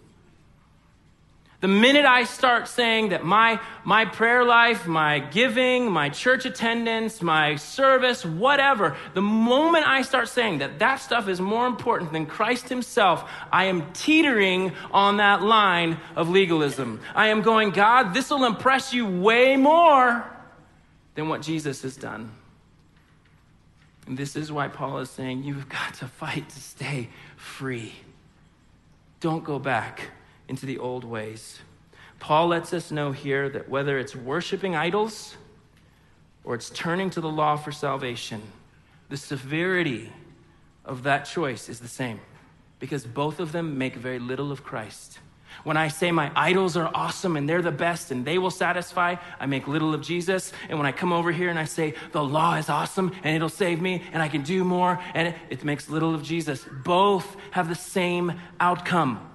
The 1.61 1.68
minute 1.68 2.05
I 2.05 2.23
start 2.23 2.68
saying 2.68 3.09
that 3.09 3.25
my, 3.25 3.61
my 3.83 4.05
prayer 4.05 4.44
life, 4.44 4.87
my 4.87 5.18
giving, 5.18 5.90
my 5.90 6.09
church 6.09 6.44
attendance, 6.44 7.21
my 7.21 7.57
service, 7.57 8.25
whatever, 8.25 8.97
the 9.14 9.23
moment 9.23 9.88
I 9.88 10.03
start 10.03 10.29
saying 10.29 10.59
that 10.59 10.79
that 10.79 10.97
stuff 10.97 11.27
is 11.27 11.40
more 11.40 11.66
important 11.66 12.12
than 12.12 12.27
Christ 12.27 12.68
Himself, 12.68 13.29
I 13.51 13.64
am 13.64 13.92
teetering 13.92 14.73
on 14.92 15.16
that 15.16 15.42
line 15.42 15.99
of 16.14 16.29
legalism. 16.29 17.01
I 17.12 17.29
am 17.29 17.42
going, 17.42 17.71
God, 17.71 18.14
this 18.14 18.31
will 18.31 18.44
impress 18.44 18.94
you 18.94 19.05
way 19.09 19.57
more 19.57 20.25
than 21.16 21.29
what 21.29 21.42
Jesus 21.42 21.83
has 21.83 21.97
done. 21.97 22.31
And 24.07 24.16
this 24.16 24.37
is 24.37 24.53
why 24.53 24.68
Paul 24.68 24.99
is 24.99 25.11
saying, 25.11 25.42
you've 25.42 25.68
got 25.68 25.94
to 25.94 26.07
fight 26.07 26.49
to 26.49 26.61
stay 26.61 27.09
free. 27.37 27.94
Don't 29.18 29.42
go 29.42 29.59
back 29.59 30.12
into 30.49 30.67
the 30.67 30.79
old 30.79 31.05
ways. 31.05 31.61
Paul 32.21 32.49
lets 32.49 32.73
us 32.73 32.91
know 32.91 33.13
here 33.13 33.49
that 33.49 33.69
whether 33.69 33.99
it's 33.99 34.17
worshiping 34.17 34.75
idols 34.75 35.37
or 36.45 36.55
it's 36.55 36.71
turning 36.71 37.11
to 37.11 37.21
the 37.21 37.29
law 37.29 37.57
for 37.57 37.71
salvation, 37.71 38.43
the 39.09 39.17
severity 39.17 40.13
of 40.85 41.05
that 41.05 41.25
choice 41.25 41.69
is 41.69 41.81
the 41.81 41.89
same 41.89 42.21
because 42.81 43.05
both 43.05 43.41
of 43.41 43.53
them 43.53 43.79
make 43.79 43.95
very 43.95 44.19
little 44.19 44.51
of 44.51 44.65
Christ. 44.65 45.19
When 45.65 45.77
I 45.77 45.89
say 45.89 46.13
my 46.13 46.31
idols 46.37 46.77
are 46.77 46.91
awesome 46.95 47.37
and 47.37 47.49
they're 47.49 47.63
the 47.63 47.73
best 47.73 48.11
and 48.11 48.25
they 48.25 48.39
will 48.39 48.51
satisfy, 48.51 49.17
I 49.41 49.47
make 49.47 49.67
little 49.67 49.93
of 49.93 50.03
Jesus. 50.03 50.53
And 50.69 50.79
when 50.79 50.87
I 50.87 50.93
come 50.93 51.13
over 51.13 51.33
here 51.33 51.51
and 51.51 51.59
I 51.59 51.65
say 51.65 51.95
the 52.13 52.23
law 52.23 52.55
is 52.55 52.69
awesome 52.69 53.13
and 53.25 53.35
it'll 53.35 53.49
save 53.49 53.81
me 53.81 54.03
and 54.13 54.23
I 54.23 54.29
can 54.29 54.43
do 54.43 54.65
more 54.65 55.01
and 55.15 55.35
it, 55.51 55.65
makes 55.65 55.91
little 55.91 56.15
of 56.15 56.23
Jesus, 56.23 56.65
both 56.85 57.37
have 57.51 57.69
the 57.69 57.75
same 57.75 58.41
outcome. 58.61 59.28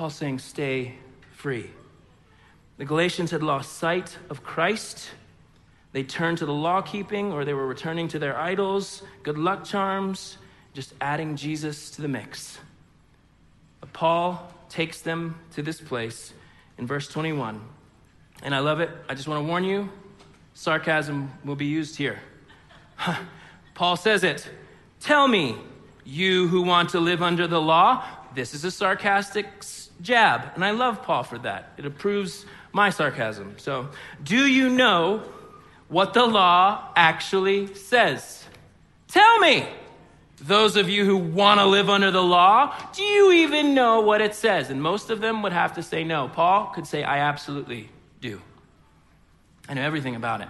Paul's 0.00 0.14
saying, 0.14 0.38
stay 0.38 0.94
free. 1.32 1.68
The 2.78 2.86
Galatians 2.86 3.32
had 3.32 3.42
lost 3.42 3.76
sight 3.76 4.16
of 4.30 4.42
Christ. 4.42 5.10
They 5.92 6.04
turned 6.04 6.38
to 6.38 6.46
the 6.46 6.54
law 6.54 6.80
keeping 6.80 7.32
or 7.32 7.44
they 7.44 7.52
were 7.52 7.66
returning 7.66 8.08
to 8.08 8.18
their 8.18 8.34
idols, 8.34 9.02
good 9.22 9.36
luck 9.36 9.62
charms, 9.62 10.38
just 10.72 10.94
adding 11.02 11.36
Jesus 11.36 11.90
to 11.90 12.00
the 12.00 12.08
mix. 12.08 12.58
But 13.80 13.92
Paul 13.92 14.50
takes 14.70 15.02
them 15.02 15.38
to 15.52 15.60
this 15.60 15.82
place 15.82 16.32
in 16.78 16.86
verse 16.86 17.06
21. 17.06 17.60
And 18.42 18.54
I 18.54 18.60
love 18.60 18.80
it. 18.80 18.88
I 19.06 19.14
just 19.14 19.28
want 19.28 19.44
to 19.44 19.46
warn 19.46 19.64
you 19.64 19.90
sarcasm 20.54 21.30
will 21.44 21.56
be 21.56 21.66
used 21.66 21.96
here. 21.96 22.20
Paul 23.74 23.96
says 23.96 24.24
it 24.24 24.48
Tell 24.98 25.28
me, 25.28 25.56
you 26.06 26.48
who 26.48 26.62
want 26.62 26.88
to 26.90 27.00
live 27.00 27.22
under 27.22 27.46
the 27.46 27.60
law. 27.60 28.02
This 28.34 28.54
is 28.54 28.64
a 28.64 28.70
sarcastic 28.70 29.46
jab. 30.00 30.52
And 30.54 30.64
I 30.64 30.70
love 30.70 31.02
Paul 31.02 31.22
for 31.22 31.38
that. 31.38 31.72
It 31.76 31.86
approves 31.86 32.46
my 32.72 32.90
sarcasm. 32.90 33.54
So, 33.58 33.88
do 34.22 34.46
you 34.46 34.68
know 34.68 35.22
what 35.88 36.14
the 36.14 36.26
law 36.26 36.92
actually 36.96 37.74
says? 37.74 38.44
Tell 39.08 39.38
me. 39.40 39.68
Those 40.42 40.76
of 40.76 40.88
you 40.88 41.04
who 41.04 41.18
want 41.18 41.60
to 41.60 41.66
live 41.66 41.90
under 41.90 42.10
the 42.10 42.22
law, 42.22 42.74
do 42.94 43.02
you 43.02 43.32
even 43.32 43.74
know 43.74 44.00
what 44.00 44.22
it 44.22 44.34
says? 44.34 44.70
And 44.70 44.80
most 44.80 45.10
of 45.10 45.20
them 45.20 45.42
would 45.42 45.52
have 45.52 45.74
to 45.74 45.82
say 45.82 46.02
no. 46.02 46.28
Paul 46.28 46.72
could 46.74 46.86
say, 46.86 47.02
I 47.02 47.18
absolutely 47.18 47.90
do. 48.22 48.40
I 49.68 49.74
know 49.74 49.82
everything 49.82 50.16
about 50.16 50.40
it. 50.40 50.48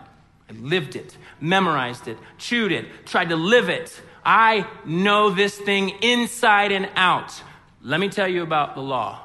I 0.49 0.53
lived 0.53 0.95
it, 0.95 1.17
memorized 1.41 2.07
it, 2.07 2.19
chewed 2.39 2.71
it, 2.71 2.87
tried 3.05 3.31
to 3.31 3.37
live 3.37 3.69
it. 3.69 4.01
I 4.25 4.67
know 4.85 5.31
this 5.31 5.59
thing 5.59 5.91
inside 6.03 6.71
and 6.71 6.89
out. 6.95 7.43
Let 7.83 8.01
me 8.01 8.09
tell 8.09 8.29
you 8.29 8.43
about 8.43 8.75
the 8.75 8.83
law. 8.83 9.21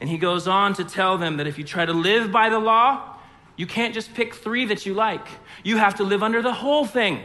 And 0.00 0.10
he 0.10 0.18
goes 0.18 0.46
on 0.46 0.74
to 0.74 0.84
tell 0.84 1.16
them 1.18 1.38
that 1.38 1.46
if 1.46 1.58
you 1.58 1.64
try 1.64 1.86
to 1.86 1.92
live 1.92 2.30
by 2.30 2.50
the 2.50 2.58
law, 2.58 3.16
you 3.56 3.66
can't 3.66 3.94
just 3.94 4.14
pick 4.14 4.34
three 4.34 4.66
that 4.66 4.84
you 4.84 4.94
like. 4.94 5.26
You 5.64 5.78
have 5.78 5.96
to 5.96 6.04
live 6.04 6.22
under 6.22 6.42
the 6.42 6.52
whole 6.52 6.84
thing. 6.84 7.22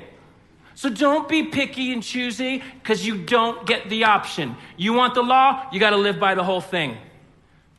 So 0.76 0.90
don't 0.90 1.28
be 1.28 1.44
picky 1.44 1.92
and 1.92 2.02
choosy 2.02 2.64
because 2.82 3.06
you 3.06 3.18
don't 3.18 3.68
get 3.68 3.90
the 3.90 4.06
option. 4.06 4.56
You 4.78 4.94
want 4.94 5.14
the 5.14 5.22
law, 5.22 5.68
you 5.72 5.80
got 5.80 5.90
to 5.90 5.98
live 5.98 6.20
by 6.20 6.36
the 6.36 6.44
whole 6.44 6.62
thing. 6.62 6.98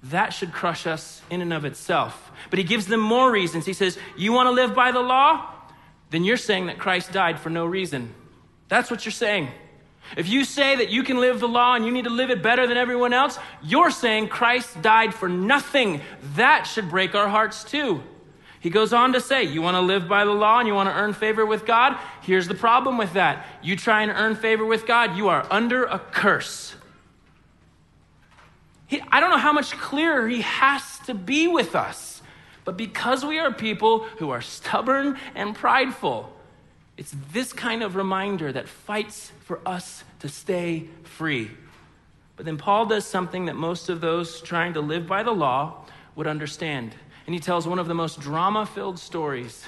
That 0.04 0.32
should 0.32 0.52
crush 0.52 0.86
us 0.86 1.22
in 1.30 1.40
and 1.40 1.52
of 1.52 1.64
itself. 1.64 2.30
But 2.50 2.58
he 2.58 2.64
gives 2.64 2.86
them 2.86 3.00
more 3.00 3.30
reasons. 3.30 3.64
He 3.64 3.72
says, 3.72 3.98
You 4.16 4.32
want 4.32 4.48
to 4.48 4.50
live 4.50 4.74
by 4.74 4.92
the 4.92 5.00
law? 5.00 5.48
Then 6.10 6.24
you're 6.24 6.36
saying 6.36 6.66
that 6.66 6.78
Christ 6.78 7.12
died 7.12 7.40
for 7.40 7.48
no 7.48 7.64
reason. 7.64 8.12
That's 8.68 8.90
what 8.90 9.06
you're 9.06 9.12
saying. 9.12 9.48
If 10.16 10.28
you 10.28 10.44
say 10.44 10.76
that 10.76 10.90
you 10.90 11.02
can 11.02 11.18
live 11.18 11.40
the 11.40 11.48
law 11.48 11.74
and 11.74 11.84
you 11.84 11.92
need 11.92 12.04
to 12.04 12.10
live 12.10 12.30
it 12.30 12.42
better 12.42 12.66
than 12.66 12.76
everyone 12.76 13.12
else, 13.12 13.38
you're 13.62 13.90
saying 13.90 14.28
Christ 14.28 14.82
died 14.82 15.14
for 15.14 15.28
nothing. 15.28 16.00
That 16.36 16.64
should 16.64 16.90
break 16.90 17.14
our 17.14 17.28
hearts 17.28 17.64
too. 17.64 18.02
He 18.60 18.70
goes 18.70 18.92
on 18.92 19.14
to 19.14 19.20
say, 19.20 19.42
You 19.42 19.60
want 19.60 19.74
to 19.74 19.80
live 19.80 20.08
by 20.08 20.24
the 20.24 20.30
law 20.30 20.58
and 20.58 20.68
you 20.68 20.74
want 20.74 20.88
to 20.88 20.94
earn 20.94 21.14
favor 21.14 21.44
with 21.44 21.66
God? 21.66 21.98
Here's 22.20 22.46
the 22.46 22.54
problem 22.54 22.96
with 22.96 23.14
that. 23.14 23.46
You 23.62 23.74
try 23.74 24.02
and 24.02 24.12
earn 24.12 24.36
favor 24.36 24.64
with 24.64 24.86
God, 24.86 25.16
you 25.16 25.28
are 25.28 25.46
under 25.50 25.84
a 25.84 25.98
curse. 25.98 26.74
He, 28.86 29.00
I 29.10 29.20
don't 29.20 29.30
know 29.30 29.38
how 29.38 29.52
much 29.52 29.72
clearer 29.72 30.28
he 30.28 30.42
has 30.42 30.98
to 31.06 31.14
be 31.14 31.48
with 31.48 31.74
us. 31.74 32.22
But 32.64 32.76
because 32.76 33.24
we 33.24 33.38
are 33.38 33.52
people 33.52 34.04
who 34.18 34.30
are 34.30 34.40
stubborn 34.40 35.18
and 35.34 35.54
prideful, 35.54 36.32
it's 36.96 37.14
this 37.32 37.52
kind 37.52 37.82
of 37.82 37.96
reminder 37.96 38.52
that 38.52 38.68
fights 38.68 39.32
for 39.44 39.60
us 39.66 40.04
to 40.20 40.28
stay 40.28 40.88
free. 41.04 41.50
But 42.36 42.46
then 42.46 42.58
Paul 42.58 42.86
does 42.86 43.06
something 43.06 43.46
that 43.46 43.56
most 43.56 43.88
of 43.88 44.00
those 44.00 44.40
trying 44.40 44.74
to 44.74 44.80
live 44.80 45.06
by 45.06 45.22
the 45.22 45.32
law 45.32 45.86
would 46.16 46.26
understand. 46.26 46.94
And 47.26 47.34
he 47.34 47.40
tells 47.40 47.66
one 47.66 47.78
of 47.78 47.88
the 47.88 47.94
most 47.94 48.20
drama 48.20 48.66
filled 48.66 48.98
stories 48.98 49.66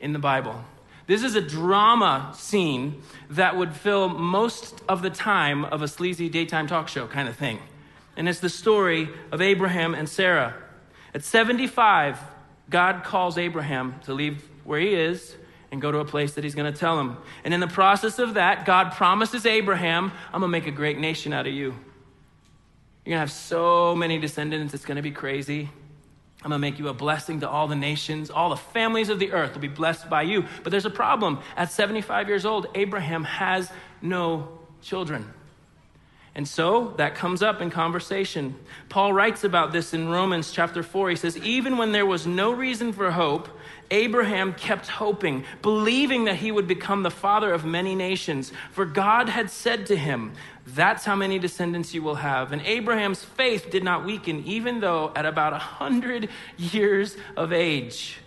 in 0.00 0.12
the 0.12 0.18
Bible. 0.18 0.64
This 1.06 1.22
is 1.22 1.34
a 1.34 1.42
drama 1.42 2.32
scene 2.34 3.02
that 3.30 3.56
would 3.56 3.74
fill 3.74 4.08
most 4.08 4.80
of 4.88 5.02
the 5.02 5.10
time 5.10 5.64
of 5.66 5.82
a 5.82 5.88
sleazy 5.88 6.30
daytime 6.30 6.66
talk 6.66 6.88
show 6.88 7.06
kind 7.06 7.28
of 7.28 7.36
thing. 7.36 7.58
And 8.16 8.28
it's 8.28 8.40
the 8.40 8.48
story 8.48 9.10
of 9.30 9.42
Abraham 9.42 9.94
and 9.94 10.08
Sarah. 10.08 10.54
At 11.12 11.24
75, 11.24 12.18
God 12.70 13.04
calls 13.04 13.36
Abraham 13.36 13.96
to 14.04 14.14
leave 14.14 14.48
where 14.64 14.80
he 14.80 14.94
is 14.94 15.36
and 15.74 15.82
go 15.82 15.90
to 15.90 15.98
a 15.98 16.04
place 16.04 16.34
that 16.34 16.44
he's 16.44 16.54
going 16.54 16.72
to 16.72 16.78
tell 16.78 17.00
him. 17.00 17.16
And 17.42 17.52
in 17.52 17.58
the 17.58 17.66
process 17.66 18.20
of 18.20 18.34
that, 18.34 18.64
God 18.64 18.92
promises 18.92 19.44
Abraham, 19.44 20.12
I'm 20.32 20.40
going 20.40 20.42
to 20.42 20.56
make 20.56 20.68
a 20.68 20.70
great 20.70 20.98
nation 20.98 21.32
out 21.32 21.48
of 21.48 21.52
you. 21.52 21.74
You're 23.04 23.10
going 23.10 23.16
to 23.16 23.18
have 23.18 23.32
so 23.32 23.96
many 23.96 24.20
descendants, 24.20 24.72
it's 24.72 24.84
going 24.84 24.98
to 24.98 25.02
be 25.02 25.10
crazy. 25.10 25.68
I'm 26.44 26.50
going 26.50 26.60
to 26.60 26.70
make 26.70 26.78
you 26.78 26.86
a 26.86 26.94
blessing 26.94 27.40
to 27.40 27.48
all 27.48 27.66
the 27.66 27.74
nations. 27.74 28.30
All 28.30 28.50
the 28.50 28.56
families 28.56 29.08
of 29.08 29.18
the 29.18 29.32
earth 29.32 29.54
will 29.54 29.62
be 29.62 29.66
blessed 29.66 30.08
by 30.08 30.22
you. 30.22 30.44
But 30.62 30.70
there's 30.70 30.86
a 30.86 30.90
problem. 30.90 31.40
At 31.56 31.72
75 31.72 32.28
years 32.28 32.46
old, 32.46 32.68
Abraham 32.76 33.24
has 33.24 33.68
no 34.00 34.60
children. 34.80 35.34
And 36.36 36.46
so 36.46 36.94
that 36.98 37.16
comes 37.16 37.42
up 37.42 37.60
in 37.60 37.70
conversation. 37.70 38.54
Paul 38.88 39.12
writes 39.12 39.42
about 39.42 39.72
this 39.72 39.92
in 39.92 40.08
Romans 40.08 40.52
chapter 40.52 40.84
4. 40.84 41.10
He 41.10 41.16
says, 41.16 41.36
Even 41.38 41.78
when 41.78 41.90
there 41.90 42.06
was 42.06 42.28
no 42.28 42.52
reason 42.52 42.92
for 42.92 43.10
hope, 43.10 43.48
Abraham 43.94 44.54
kept 44.54 44.88
hoping, 44.88 45.44
believing 45.62 46.24
that 46.24 46.34
he 46.36 46.50
would 46.50 46.66
become 46.66 47.04
the 47.04 47.12
father 47.12 47.52
of 47.52 47.64
many 47.64 47.94
nations. 47.94 48.52
For 48.72 48.84
God 48.84 49.28
had 49.28 49.50
said 49.50 49.86
to 49.86 49.96
him, 49.96 50.32
That's 50.66 51.04
how 51.04 51.14
many 51.14 51.38
descendants 51.38 51.94
you 51.94 52.02
will 52.02 52.16
have. 52.16 52.50
And 52.50 52.60
Abraham's 52.62 53.22
faith 53.22 53.70
did 53.70 53.84
not 53.84 54.04
weaken, 54.04 54.42
even 54.46 54.80
though 54.80 55.12
at 55.14 55.26
about 55.26 55.52
a 55.52 55.62
100 55.62 56.28
years 56.58 57.16
of 57.36 57.52
age, 57.52 58.18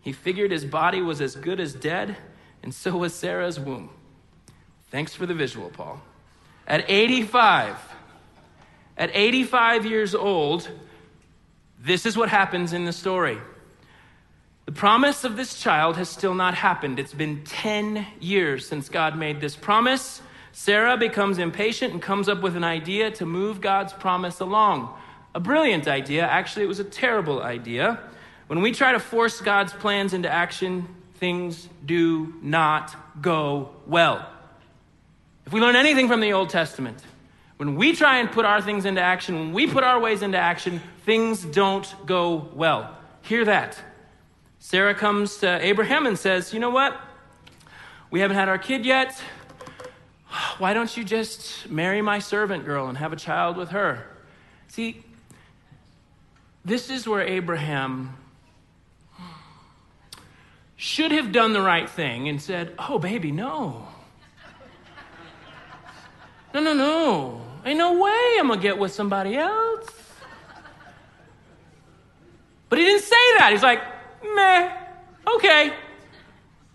he 0.00 0.12
figured 0.12 0.50
his 0.50 0.64
body 0.64 1.02
was 1.02 1.20
as 1.20 1.36
good 1.36 1.60
as 1.60 1.74
dead, 1.74 2.16
and 2.62 2.72
so 2.72 2.96
was 2.96 3.12
Sarah's 3.12 3.60
womb. 3.60 3.90
Thanks 4.90 5.14
for 5.14 5.26
the 5.26 5.34
visual, 5.34 5.68
Paul. 5.68 6.00
At 6.66 6.88
85, 6.88 7.76
at 8.96 9.10
85 9.12 9.84
years 9.84 10.14
old, 10.14 10.70
this 11.78 12.06
is 12.06 12.16
what 12.16 12.30
happens 12.30 12.72
in 12.72 12.86
the 12.86 12.92
story. 12.92 13.38
The 14.66 14.72
promise 14.72 15.22
of 15.22 15.36
this 15.36 15.60
child 15.60 15.96
has 15.96 16.08
still 16.08 16.34
not 16.34 16.54
happened. 16.54 16.98
It's 16.98 17.14
been 17.14 17.44
10 17.44 18.04
years 18.18 18.66
since 18.66 18.88
God 18.88 19.16
made 19.16 19.40
this 19.40 19.54
promise. 19.54 20.20
Sarah 20.50 20.96
becomes 20.96 21.38
impatient 21.38 21.92
and 21.92 22.02
comes 22.02 22.28
up 22.28 22.42
with 22.42 22.56
an 22.56 22.64
idea 22.64 23.12
to 23.12 23.26
move 23.26 23.60
God's 23.60 23.92
promise 23.92 24.40
along. 24.40 24.92
A 25.36 25.40
brilliant 25.40 25.86
idea. 25.86 26.26
Actually, 26.26 26.64
it 26.64 26.68
was 26.68 26.80
a 26.80 26.84
terrible 26.84 27.40
idea. 27.42 28.00
When 28.48 28.60
we 28.60 28.72
try 28.72 28.90
to 28.90 28.98
force 28.98 29.40
God's 29.40 29.72
plans 29.72 30.12
into 30.14 30.28
action, 30.28 30.88
things 31.14 31.68
do 31.84 32.34
not 32.42 32.92
go 33.22 33.70
well. 33.86 34.28
If 35.46 35.52
we 35.52 35.60
learn 35.60 35.76
anything 35.76 36.08
from 36.08 36.20
the 36.20 36.32
Old 36.32 36.50
Testament, 36.50 36.98
when 37.56 37.76
we 37.76 37.94
try 37.94 38.18
and 38.18 38.32
put 38.32 38.44
our 38.44 38.60
things 38.60 38.84
into 38.84 39.00
action, 39.00 39.38
when 39.38 39.52
we 39.52 39.68
put 39.68 39.84
our 39.84 40.00
ways 40.00 40.22
into 40.22 40.38
action, 40.38 40.80
things 41.04 41.44
don't 41.44 41.94
go 42.04 42.48
well. 42.52 42.96
Hear 43.22 43.44
that. 43.44 43.80
Sarah 44.66 44.96
comes 44.96 45.36
to 45.36 45.64
Abraham 45.64 46.06
and 46.06 46.18
says, 46.18 46.52
You 46.52 46.58
know 46.58 46.70
what? 46.70 47.00
We 48.10 48.18
haven't 48.18 48.36
had 48.36 48.48
our 48.48 48.58
kid 48.58 48.84
yet. 48.84 49.16
Why 50.58 50.74
don't 50.74 50.96
you 50.96 51.04
just 51.04 51.70
marry 51.70 52.02
my 52.02 52.18
servant 52.18 52.64
girl 52.64 52.88
and 52.88 52.98
have 52.98 53.12
a 53.12 53.16
child 53.16 53.56
with 53.56 53.68
her? 53.68 54.08
See, 54.66 55.04
this 56.64 56.90
is 56.90 57.06
where 57.06 57.20
Abraham 57.20 58.16
should 60.74 61.12
have 61.12 61.30
done 61.30 61.52
the 61.52 61.62
right 61.62 61.88
thing 61.88 62.28
and 62.28 62.42
said, 62.42 62.74
Oh, 62.76 62.98
baby, 62.98 63.30
no. 63.30 63.86
No, 66.52 66.60
no, 66.60 66.72
no. 66.72 67.40
Ain't 67.64 67.78
no 67.78 68.02
way 68.02 68.36
I'm 68.40 68.48
going 68.48 68.58
to 68.58 68.62
get 68.64 68.78
with 68.78 68.92
somebody 68.92 69.36
else. 69.36 69.88
But 72.68 72.80
he 72.80 72.84
didn't 72.84 73.04
say 73.04 73.38
that. 73.38 73.50
He's 73.52 73.62
like, 73.62 73.80
meh, 74.34 74.72
okay. 75.36 75.72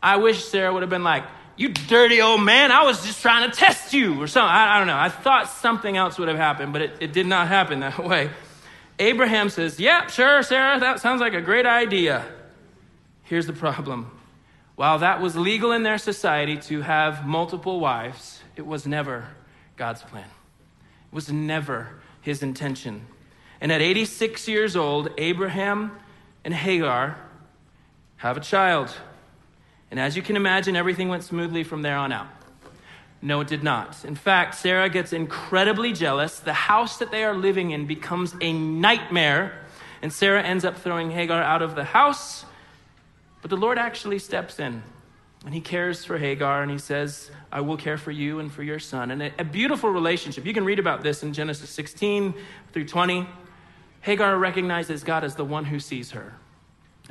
I 0.01 0.17
wish 0.17 0.45
Sarah 0.45 0.73
would 0.73 0.81
have 0.81 0.89
been 0.89 1.03
like, 1.03 1.23
you 1.57 1.69
dirty 1.69 2.21
old 2.21 2.41
man, 2.41 2.71
I 2.71 2.83
was 2.83 3.05
just 3.05 3.21
trying 3.21 3.49
to 3.49 3.55
test 3.55 3.93
you 3.93 4.21
or 4.21 4.27
something. 4.27 4.49
I, 4.49 4.75
I 4.75 4.77
don't 4.79 4.87
know. 4.87 4.97
I 4.97 5.09
thought 5.09 5.49
something 5.49 5.95
else 5.95 6.17
would 6.17 6.27
have 6.27 6.37
happened, 6.37 6.73
but 6.73 6.81
it, 6.81 6.97
it 6.99 7.13
did 7.13 7.27
not 7.27 7.47
happen 7.47 7.81
that 7.81 8.03
way. 8.03 8.29
Abraham 8.97 9.49
says, 9.49 9.79
yeah, 9.79 10.07
sure, 10.07 10.43
Sarah, 10.43 10.79
that 10.79 10.99
sounds 10.99 11.21
like 11.21 11.33
a 11.33 11.41
great 11.41 11.65
idea. 11.65 12.25
Here's 13.23 13.47
the 13.47 13.53
problem. 13.53 14.11
While 14.75 14.99
that 14.99 15.21
was 15.21 15.35
legal 15.35 15.71
in 15.71 15.83
their 15.83 15.97
society 15.97 16.57
to 16.57 16.81
have 16.81 17.25
multiple 17.25 17.79
wives, 17.79 18.41
it 18.55 18.65
was 18.65 18.87
never 18.87 19.27
God's 19.77 20.01
plan. 20.01 20.27
It 21.11 21.15
was 21.15 21.31
never 21.31 22.01
his 22.21 22.43
intention. 22.43 23.05
And 23.59 23.71
at 23.71 23.81
86 23.81 24.47
years 24.47 24.75
old, 24.75 25.09
Abraham 25.17 25.91
and 26.43 26.53
Hagar 26.53 27.17
have 28.21 28.37
a 28.37 28.39
child. 28.39 28.93
And 29.91 29.99
as 29.99 30.15
you 30.15 30.21
can 30.21 30.35
imagine, 30.35 30.75
everything 30.75 31.09
went 31.09 31.23
smoothly 31.23 31.63
from 31.63 31.81
there 31.81 31.97
on 31.97 32.11
out. 32.11 32.27
No, 33.21 33.41
it 33.41 33.47
did 33.47 33.63
not. 33.63 34.03
In 34.05 34.15
fact, 34.15 34.55
Sarah 34.55 34.89
gets 34.89 35.13
incredibly 35.13 35.93
jealous. 35.93 36.39
The 36.39 36.53
house 36.53 36.97
that 36.97 37.11
they 37.11 37.23
are 37.23 37.35
living 37.35 37.71
in 37.71 37.85
becomes 37.85 38.35
a 38.41 38.53
nightmare, 38.53 39.59
and 40.01 40.11
Sarah 40.11 40.41
ends 40.41 40.65
up 40.65 40.77
throwing 40.77 41.11
Hagar 41.11 41.41
out 41.41 41.61
of 41.61 41.75
the 41.75 41.83
house. 41.83 42.45
But 43.41 43.49
the 43.49 43.57
Lord 43.57 43.77
actually 43.77 44.19
steps 44.19 44.59
in 44.59 44.81
and 45.45 45.53
he 45.53 45.61
cares 45.61 46.05
for 46.05 46.17
Hagar 46.17 46.61
and 46.61 46.71
he 46.71 46.77
says, 46.77 47.31
I 47.51 47.61
will 47.61 47.77
care 47.77 47.97
for 47.97 48.11
you 48.11 48.39
and 48.39 48.51
for 48.51 48.61
your 48.61 48.79
son. 48.79 49.09
And 49.09 49.23
a, 49.23 49.31
a, 49.39 49.43
beautiful 49.43 49.89
relationship. 49.89 50.45
You 50.45 50.53
can 50.53 50.65
read 50.65 50.77
about 50.77 51.01
this 51.01 51.23
in 51.23 51.33
Genesis 51.33 51.69
16 51.71 52.35
through 52.71 52.85
20. 52.85 53.27
Hagar 54.01 54.37
recognizes 54.37 55.03
God 55.03 55.23
as 55.23 55.35
the 55.35 55.45
one 55.45 55.65
who 55.65 55.79
sees 55.79 56.11
her, 56.11 56.35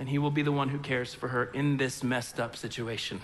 and 0.01 0.09
he 0.09 0.19
will 0.19 0.31
be 0.31 0.43
the 0.43 0.51
one 0.51 0.71
who 0.71 0.79
cares 0.79 1.13
for 1.13 1.29
her 1.29 1.45
in 1.45 1.77
this 1.77 2.03
messed 2.03 2.41
up 2.41 2.57
situation. 2.57 3.21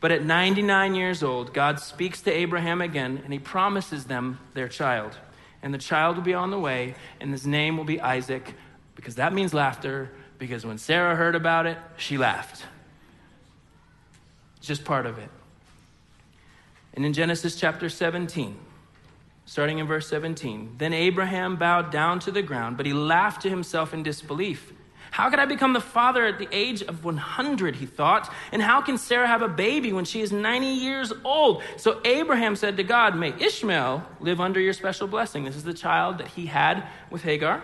But 0.00 0.10
at 0.10 0.24
99 0.24 0.96
years 0.96 1.22
old, 1.22 1.54
God 1.54 1.78
speaks 1.78 2.20
to 2.22 2.32
Abraham 2.32 2.80
again 2.80 3.20
and 3.22 3.32
he 3.32 3.38
promises 3.38 4.04
them 4.04 4.40
their 4.52 4.66
child. 4.66 5.16
And 5.62 5.72
the 5.72 5.78
child 5.78 6.16
will 6.16 6.24
be 6.24 6.34
on 6.34 6.50
the 6.50 6.58
way, 6.58 6.96
and 7.20 7.30
his 7.30 7.46
name 7.46 7.76
will 7.76 7.84
be 7.84 8.00
Isaac, 8.00 8.52
because 8.96 9.14
that 9.14 9.32
means 9.32 9.54
laughter. 9.54 10.10
Because 10.38 10.66
when 10.66 10.76
Sarah 10.76 11.14
heard 11.14 11.36
about 11.36 11.66
it, 11.66 11.78
she 11.96 12.18
laughed. 12.18 12.64
It's 14.56 14.66
just 14.66 14.84
part 14.84 15.06
of 15.06 15.18
it. 15.18 15.28
And 16.94 17.06
in 17.06 17.12
Genesis 17.12 17.54
chapter 17.54 17.88
17, 17.88 18.58
starting 19.46 19.78
in 19.78 19.86
verse 19.86 20.08
17, 20.08 20.74
then 20.78 20.92
Abraham 20.92 21.54
bowed 21.54 21.92
down 21.92 22.18
to 22.20 22.32
the 22.32 22.42
ground, 22.42 22.76
but 22.76 22.86
he 22.86 22.92
laughed 22.92 23.42
to 23.42 23.48
himself 23.48 23.94
in 23.94 24.02
disbelief. 24.02 24.72
How 25.12 25.28
could 25.28 25.38
I 25.38 25.44
become 25.44 25.74
the 25.74 25.80
father 25.80 26.24
at 26.24 26.38
the 26.38 26.48
age 26.50 26.80
of 26.80 27.04
100, 27.04 27.76
he 27.76 27.84
thought? 27.84 28.32
And 28.50 28.62
how 28.62 28.80
can 28.80 28.96
Sarah 28.96 29.26
have 29.26 29.42
a 29.42 29.48
baby 29.48 29.92
when 29.92 30.06
she 30.06 30.22
is 30.22 30.32
90 30.32 30.66
years 30.66 31.12
old? 31.22 31.62
So 31.76 32.00
Abraham 32.02 32.56
said 32.56 32.78
to 32.78 32.82
God, 32.82 33.14
May 33.14 33.34
Ishmael 33.38 34.02
live 34.20 34.40
under 34.40 34.58
your 34.58 34.72
special 34.72 35.06
blessing. 35.06 35.44
This 35.44 35.54
is 35.54 35.64
the 35.64 35.74
child 35.74 36.16
that 36.16 36.28
he 36.28 36.46
had 36.46 36.84
with 37.10 37.22
Hagar. 37.22 37.62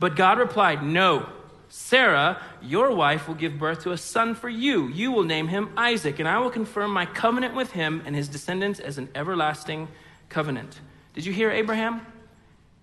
But 0.00 0.16
God 0.16 0.40
replied, 0.40 0.82
No. 0.82 1.28
Sarah, 1.68 2.42
your 2.60 2.92
wife, 2.92 3.28
will 3.28 3.36
give 3.36 3.58
birth 3.58 3.84
to 3.84 3.92
a 3.92 3.96
son 3.96 4.34
for 4.34 4.48
you. 4.48 4.88
You 4.88 5.12
will 5.12 5.22
name 5.22 5.46
him 5.46 5.70
Isaac, 5.76 6.18
and 6.18 6.28
I 6.28 6.40
will 6.40 6.50
confirm 6.50 6.90
my 6.92 7.06
covenant 7.06 7.54
with 7.54 7.70
him 7.70 8.02
and 8.06 8.16
his 8.16 8.26
descendants 8.26 8.80
as 8.80 8.98
an 8.98 9.08
everlasting 9.14 9.86
covenant. 10.30 10.80
Did 11.14 11.26
you 11.26 11.32
hear 11.32 11.52
Abraham? 11.52 12.04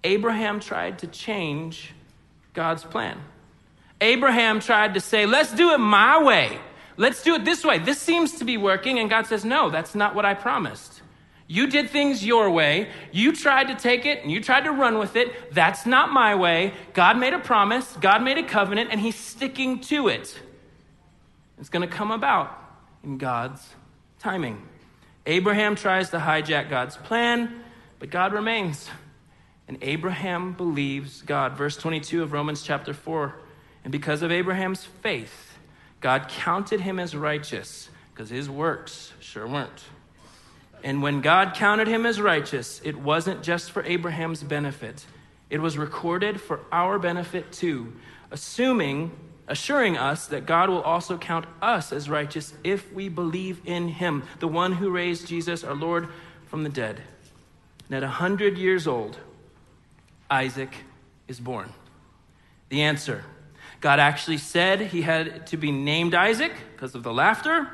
Abraham 0.05 0.61
tried 0.61 0.99
to 0.99 1.07
change 1.07 1.93
God's 2.53 2.85
plan. 2.85 3.19
Abraham 4.01 4.59
tried 4.59 4.93
to 4.95 4.99
say, 4.99 5.25
let's 5.25 5.53
do 5.53 5.71
it 5.71 5.77
my 5.77 6.21
way. 6.21 6.59
Let's 6.97 7.23
do 7.23 7.35
it 7.35 7.45
this 7.45 7.63
way. 7.63 7.79
This 7.79 7.99
seems 7.99 8.39
to 8.39 8.45
be 8.45 8.57
working. 8.57 8.99
And 8.99 9.09
God 9.09 9.27
says, 9.27 9.43
no, 9.43 9.69
that's 9.69 9.95
not 9.95 10.15
what 10.15 10.25
I 10.25 10.33
promised. 10.33 11.01
You 11.47 11.67
did 11.67 11.89
things 11.89 12.25
your 12.25 12.49
way. 12.49 12.89
You 13.11 13.31
tried 13.31 13.67
to 13.67 13.75
take 13.75 14.05
it 14.05 14.23
and 14.23 14.31
you 14.31 14.41
tried 14.41 14.63
to 14.63 14.71
run 14.71 14.97
with 14.97 15.15
it. 15.15 15.53
That's 15.53 15.85
not 15.85 16.11
my 16.11 16.33
way. 16.35 16.73
God 16.93 17.17
made 17.17 17.33
a 17.33 17.39
promise, 17.39 17.95
God 18.01 18.23
made 18.23 18.37
a 18.37 18.43
covenant, 18.43 18.89
and 18.91 18.99
He's 18.99 19.15
sticking 19.15 19.79
to 19.81 20.07
it. 20.07 20.39
It's 21.59 21.69
going 21.69 21.87
to 21.87 21.93
come 21.93 22.11
about 22.11 22.57
in 23.03 23.17
God's 23.17 23.61
timing. 24.17 24.67
Abraham 25.27 25.75
tries 25.75 26.09
to 26.11 26.17
hijack 26.17 26.69
God's 26.69 26.97
plan, 26.97 27.63
but 27.99 28.09
God 28.09 28.33
remains. 28.33 28.89
And 29.67 29.77
Abraham 29.81 30.53
believes 30.53 31.21
God. 31.21 31.53
Verse 31.57 31.77
22 31.77 32.23
of 32.23 32.33
Romans 32.33 32.63
chapter 32.63 32.93
4. 32.93 33.35
And 33.85 33.91
because 33.91 34.23
of 34.23 34.31
Abraham's 34.31 34.83
faith, 34.83 35.57
God 36.01 36.27
counted 36.27 36.81
him 36.81 36.99
as 36.99 37.15
righteous 37.15 37.87
because 38.11 38.31
his 38.31 38.49
works 38.49 39.13
sure 39.19 39.47
weren't. 39.47 39.83
And 40.83 41.03
when 41.03 41.21
God 41.21 41.53
counted 41.53 41.87
him 41.87 42.03
as 42.05 42.19
righteous, 42.19 42.81
it 42.83 42.97
wasn't 42.97 43.43
just 43.43 43.71
for 43.71 43.83
Abraham's 43.83 44.43
benefit, 44.43 45.05
it 45.51 45.61
was 45.61 45.77
recorded 45.77 46.41
for 46.41 46.61
our 46.71 46.97
benefit 46.97 47.51
too, 47.51 47.93
assuming, 48.31 49.11
assuring 49.47 49.97
us 49.97 50.25
that 50.27 50.47
God 50.47 50.69
will 50.69 50.81
also 50.81 51.19
count 51.19 51.45
us 51.61 51.93
as 51.93 52.09
righteous 52.09 52.55
if 52.63 52.91
we 52.91 53.07
believe 53.07 53.61
in 53.65 53.87
him, 53.87 54.23
the 54.39 54.47
one 54.47 54.73
who 54.73 54.89
raised 54.89 55.27
Jesus, 55.27 55.63
our 55.63 55.75
Lord, 55.75 56.09
from 56.47 56.63
the 56.63 56.69
dead. 56.69 57.03
And 57.87 57.95
at 57.95 58.01
100 58.01 58.57
years 58.57 58.87
old, 58.87 59.19
Isaac 60.31 60.73
is 61.27 61.39
born. 61.39 61.71
The 62.69 62.81
answer 62.81 63.23
God 63.85 63.99
actually 63.99 64.39
said 64.39 64.81
he 64.81 65.03
had 65.03 65.45
to 65.45 65.57
be 65.57 65.71
named 65.71 66.15
Isaac 66.15 66.51
because 66.73 66.95
of 66.95 67.03
the 67.03 67.13
laughter, 67.13 67.69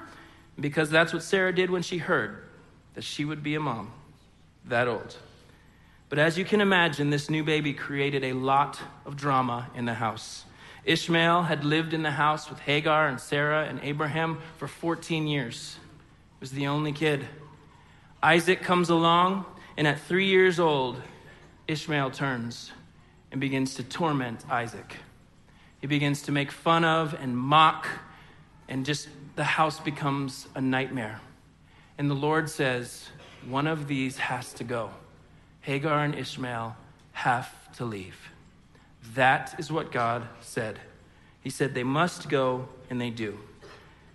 because 0.59 0.89
that's 0.89 1.13
what 1.13 1.23
Sarah 1.23 1.55
did 1.55 1.69
when 1.69 1.83
she 1.83 1.99
heard 1.99 2.43
that 2.95 3.05
she 3.05 3.23
would 3.23 3.41
be 3.41 3.55
a 3.55 3.61
mom 3.61 3.93
that 4.65 4.89
old. 4.89 5.15
But 6.09 6.19
as 6.19 6.37
you 6.37 6.43
can 6.43 6.59
imagine, 6.59 7.11
this 7.11 7.29
new 7.29 7.45
baby 7.45 7.71
created 7.73 8.25
a 8.25 8.33
lot 8.33 8.77
of 9.05 9.15
drama 9.15 9.69
in 9.73 9.85
the 9.85 9.93
house. 9.93 10.43
Ishmael 10.83 11.43
had 11.43 11.63
lived 11.63 11.93
in 11.93 12.03
the 12.03 12.11
house 12.11 12.49
with 12.49 12.59
Hagar 12.59 13.07
and 13.07 13.17
Sarah 13.17 13.63
and 13.63 13.79
Abraham 13.81 14.41
for 14.57 14.67
14 14.67 15.27
years. 15.27 15.77
He 15.79 16.37
was 16.41 16.51
the 16.51 16.67
only 16.67 16.91
kid. 16.91 17.25
Isaac 18.21 18.63
comes 18.63 18.89
along, 18.89 19.45
and 19.77 19.87
at 19.87 20.01
three 20.01 20.27
years 20.27 20.59
old, 20.59 21.01
Ishmael 21.69 22.11
turns 22.11 22.73
and 23.31 23.39
begins 23.39 23.75
to 23.75 23.83
torment 23.83 24.43
Isaac. 24.49 24.97
He 25.81 25.87
begins 25.87 26.21
to 26.23 26.31
make 26.31 26.51
fun 26.51 26.85
of 26.85 27.15
and 27.15 27.35
mock, 27.35 27.87
and 28.69 28.85
just 28.85 29.09
the 29.35 29.43
house 29.43 29.79
becomes 29.79 30.47
a 30.55 30.61
nightmare. 30.61 31.19
And 31.97 32.09
the 32.09 32.15
Lord 32.15 32.49
says, 32.49 33.09
One 33.47 33.67
of 33.67 33.87
these 33.87 34.17
has 34.17 34.53
to 34.53 34.63
go. 34.63 34.91
Hagar 35.61 36.03
and 36.03 36.15
Ishmael 36.15 36.75
have 37.13 37.75
to 37.77 37.85
leave. 37.85 38.29
That 39.15 39.55
is 39.59 39.71
what 39.71 39.91
God 39.91 40.27
said. 40.41 40.79
He 41.41 41.49
said 41.49 41.73
they 41.73 41.83
must 41.83 42.29
go, 42.29 42.69
and 42.89 43.01
they 43.01 43.09
do. 43.09 43.39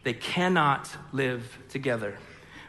They 0.04 0.14
cannot 0.14 0.88
live 1.12 1.58
together. 1.68 2.16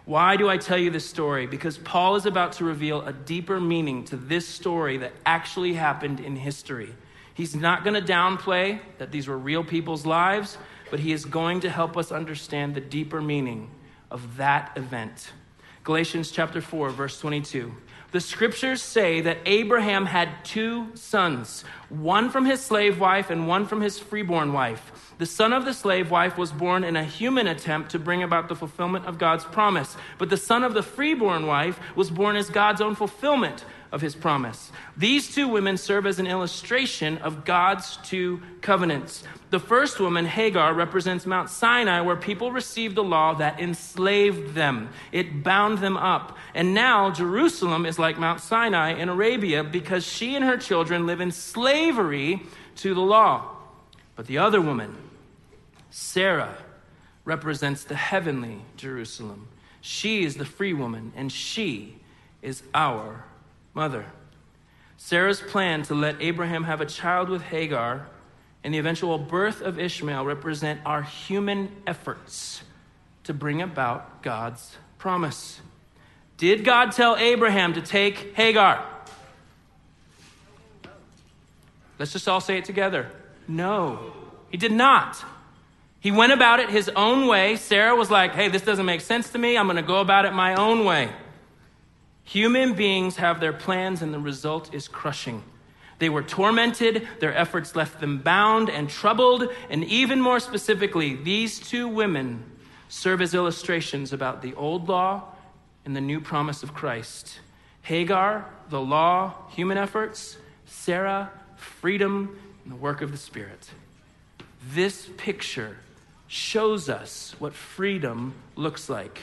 Why 0.06 0.38
do 0.38 0.50
I 0.50 0.58
tell 0.58 0.78
you 0.78 0.90
this 0.90 1.08
story? 1.08 1.46
Because 1.48 1.78
Paul 1.78 2.16
is 2.16 2.26
about 2.26 2.54
to 2.54 2.64
reveal 2.64 3.02
a 3.02 3.14
deeper 3.14 3.60
meaning 3.60 4.06
to 4.06 4.16
this 4.16 4.48
story 4.48 4.98
that 4.98 5.12
actually 5.26 5.74
happened 5.74 6.20
in 6.20 6.36
history. 6.36 6.96
He's 7.38 7.56
not 7.56 7.84
going 7.84 7.94
to 7.94 8.02
downplay 8.02 8.80
that 8.98 9.12
these 9.12 9.28
were 9.28 9.38
real 9.38 9.64
people's 9.64 10.08
lives, 10.08 10.58
but 10.90 11.00
he 11.00 11.12
is 11.12 11.24
going 11.24 11.60
to 11.60 11.70
help 11.70 11.96
us 11.96 12.12
understand 12.12 12.74
the 12.74 12.82
deeper 12.82 13.22
meaning 13.22 13.70
of 14.10 14.38
that 14.38 14.72
event. 14.76 15.34
Galatians 15.84 16.32
chapter 16.32 16.62
4, 16.62 16.90
verse 16.90 17.20
22. 17.20 17.72
The 18.12 18.22
scriptures 18.22 18.82
say 18.82 19.22
that 19.22 19.38
Abraham 19.46 20.08
had 20.08 20.44
two 20.46 20.88
sons, 20.96 21.64
one 21.90 22.32
from 22.32 22.46
his 22.46 22.60
slave 22.60 23.00
wife 23.00 23.30
and 23.30 23.48
one 23.48 23.68
from 23.68 23.82
his 23.82 24.00
freeborn 24.00 24.52
wife. 24.52 25.14
The 25.20 25.28
son 25.28 25.54
of 25.54 25.64
the 25.64 25.76
slave 25.76 26.10
wife 26.10 26.40
was 26.40 26.52
born 26.52 26.84
in 26.84 26.96
a 26.96 27.04
human 27.04 27.46
attempt 27.46 27.92
to 27.92 28.00
bring 28.00 28.24
about 28.24 28.50
the 28.50 28.56
fulfillment 28.56 29.06
of 29.06 29.20
God's 29.20 29.46
promise, 29.46 29.96
but 30.18 30.32
the 30.32 30.38
son 30.38 30.64
of 30.64 30.74
the 30.74 30.82
freeborn 30.82 31.46
wife 31.46 31.80
was 31.96 32.10
born 32.10 32.36
as 32.36 32.50
God's 32.50 32.82
own 32.82 32.96
fulfillment 32.96 33.64
of 33.92 34.02
his 34.02 34.16
promise. 34.16 34.72
These 34.96 35.34
two 35.34 35.48
women 35.48 35.78
serve 35.78 36.06
as 36.06 36.20
an 36.20 36.28
illustration 36.28 37.18
of 37.20 37.46
God's 37.46 37.98
two 37.98 38.42
covenants. 38.62 39.24
The 39.50 39.60
first 39.60 40.00
woman, 40.00 40.26
Hagar, 40.26 40.74
represents 40.74 41.26
Mount 41.26 41.50
Sinai, 41.50 42.02
where 42.02 42.16
people 42.16 42.52
received 42.52 42.96
the 42.96 43.04
law 43.04 43.34
that 43.36 43.60
enslaved 43.60 44.54
them, 44.54 44.90
it 45.12 45.44
bound 45.44 45.78
them 45.78 45.96
up. 45.96 46.38
And 46.54 46.74
now 46.74 47.12
Jerusalem 47.12 47.86
is 47.86 47.98
like 47.98 48.20
Mount 48.20 48.42
Sinai 48.42 48.94
in 48.94 49.10
Arabia 49.10 49.64
because 49.64 50.06
she 50.06 50.36
and 50.36 50.44
her 50.44 50.58
children 50.58 51.06
live 51.06 51.22
in 51.22 51.32
slavery 51.32 52.44
to 52.78 52.94
the 52.94 53.02
law. 53.02 53.56
But 54.16 54.28
the 54.28 54.40
other 54.40 54.60
woman, 54.60 54.96
Sarah, 55.92 56.58
represents 57.24 57.84
the 57.84 57.96
heavenly 57.96 58.62
Jerusalem. 58.76 59.48
She 59.80 60.24
is 60.24 60.36
the 60.36 60.46
free 60.46 60.74
woman, 60.74 61.14
and 61.16 61.32
she 61.32 61.98
is 62.42 62.64
our 62.74 63.24
mother. 63.78 64.08
Sarah's 64.98 65.40
plan 65.40 65.84
to 65.84 65.94
let 65.94 66.20
Abraham 66.20 66.64
have 66.64 66.82
a 66.82 66.86
child 66.88 67.30
with 67.30 67.44
Hagar 67.44 68.08
and 68.64 68.74
the 68.74 68.80
eventual 68.80 69.20
birth 69.20 69.62
of 69.62 69.78
Ishmael 69.78 70.26
represent 70.26 70.82
our 70.84 71.04
human 71.04 71.72
efforts 71.86 72.64
to 73.26 73.36
bring 73.36 73.62
about 73.62 74.24
God's 74.24 74.76
promise. 74.98 75.62
Did 76.38 76.66
God 76.66 76.92
tell 76.92 77.18
Abraham 77.18 77.76
to 77.76 77.82
take 77.82 78.36
Hagar? 78.36 78.84
Let's 82.00 82.12
just 82.12 82.28
all 82.28 82.42
say 82.42 82.58
it 82.58 82.66
together. 82.66 83.12
No, 83.48 84.12
he 84.50 84.58
did 84.58 84.72
not. 84.72 85.24
He 86.00 86.10
went 86.10 86.34
about 86.34 86.60
it 86.60 86.72
his 86.72 86.90
own 86.90 87.28
way. 87.28 87.58
Sarah 87.58 87.96
was 87.96 88.10
like, 88.10 88.32
hey, 88.34 88.50
this 88.50 88.64
doesn't 88.64 88.88
make 88.88 89.02
sense 89.02 89.30
to 89.34 89.38
me. 89.38 89.56
I'm 89.56 89.68
going 89.68 89.78
to 89.78 89.84
go 89.84 90.02
about 90.02 90.26
it 90.26 90.34
my 90.34 90.56
own 90.56 90.84
way. 90.84 91.12
Human 92.28 92.74
beings 92.74 93.16
have 93.16 93.40
their 93.40 93.54
plans, 93.54 94.02
and 94.02 94.14
the 94.14 94.20
result 94.20 94.74
is 94.74 94.90
crushing. 94.90 95.44
They 96.00 96.10
were 96.10 96.22
tormented, 96.22 97.08
their 97.22 97.34
efforts 97.34 97.74
left 97.74 98.02
them 98.02 98.18
bound 98.18 98.70
and 98.70 98.90
troubled, 98.90 99.50
and 99.70 99.86
even 99.86 100.20
more 100.20 100.42
specifically, 100.42 101.16
these 101.16 101.58
two 101.58 101.88
women 101.88 102.44
serve 102.90 103.22
as 103.22 103.34
illustrations 103.34 104.12
about 104.12 104.42
the 104.42 104.54
old 104.56 104.90
law 104.90 105.24
and 105.86 105.96
the 105.96 106.02
new 106.02 106.20
promise 106.20 106.64
of 106.64 106.74
Christ. 106.74 107.40
Hagar, 107.84 108.46
the 108.70 108.82
law, 108.82 109.34
human 109.52 109.78
efforts, 109.78 110.36
Sarah, 110.66 111.32
freedom, 111.56 112.38
and 112.66 112.74
the 112.74 112.78
work 112.78 113.02
of 113.02 113.12
the 113.12 113.18
Spirit. 113.18 113.70
This 114.74 115.08
picture 115.16 115.78
shows 116.28 116.90
us 116.90 117.36
what 117.40 117.54
freedom 117.54 118.34
looks 118.58 118.90
like. 118.90 119.22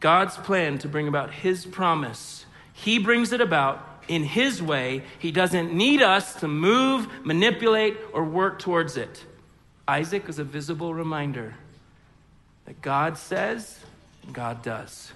God's 0.00 0.36
plan 0.36 0.78
to 0.78 0.88
bring 0.88 1.08
about 1.08 1.32
His 1.32 1.66
promise. 1.66 2.46
He 2.72 2.98
brings 2.98 3.32
it 3.32 3.40
about 3.40 3.84
in 4.06 4.24
His 4.24 4.62
way. 4.62 5.02
He 5.18 5.32
doesn't 5.32 5.72
need 5.72 6.02
us 6.02 6.34
to 6.40 6.48
move, 6.48 7.08
manipulate, 7.24 7.96
or 8.12 8.24
work 8.24 8.58
towards 8.58 8.96
it. 8.96 9.24
Isaac 9.86 10.28
is 10.28 10.38
a 10.38 10.44
visible 10.44 10.94
reminder 10.94 11.54
that 12.66 12.80
God 12.82 13.16
says, 13.16 13.78
God 14.32 14.62
does. 14.62 15.12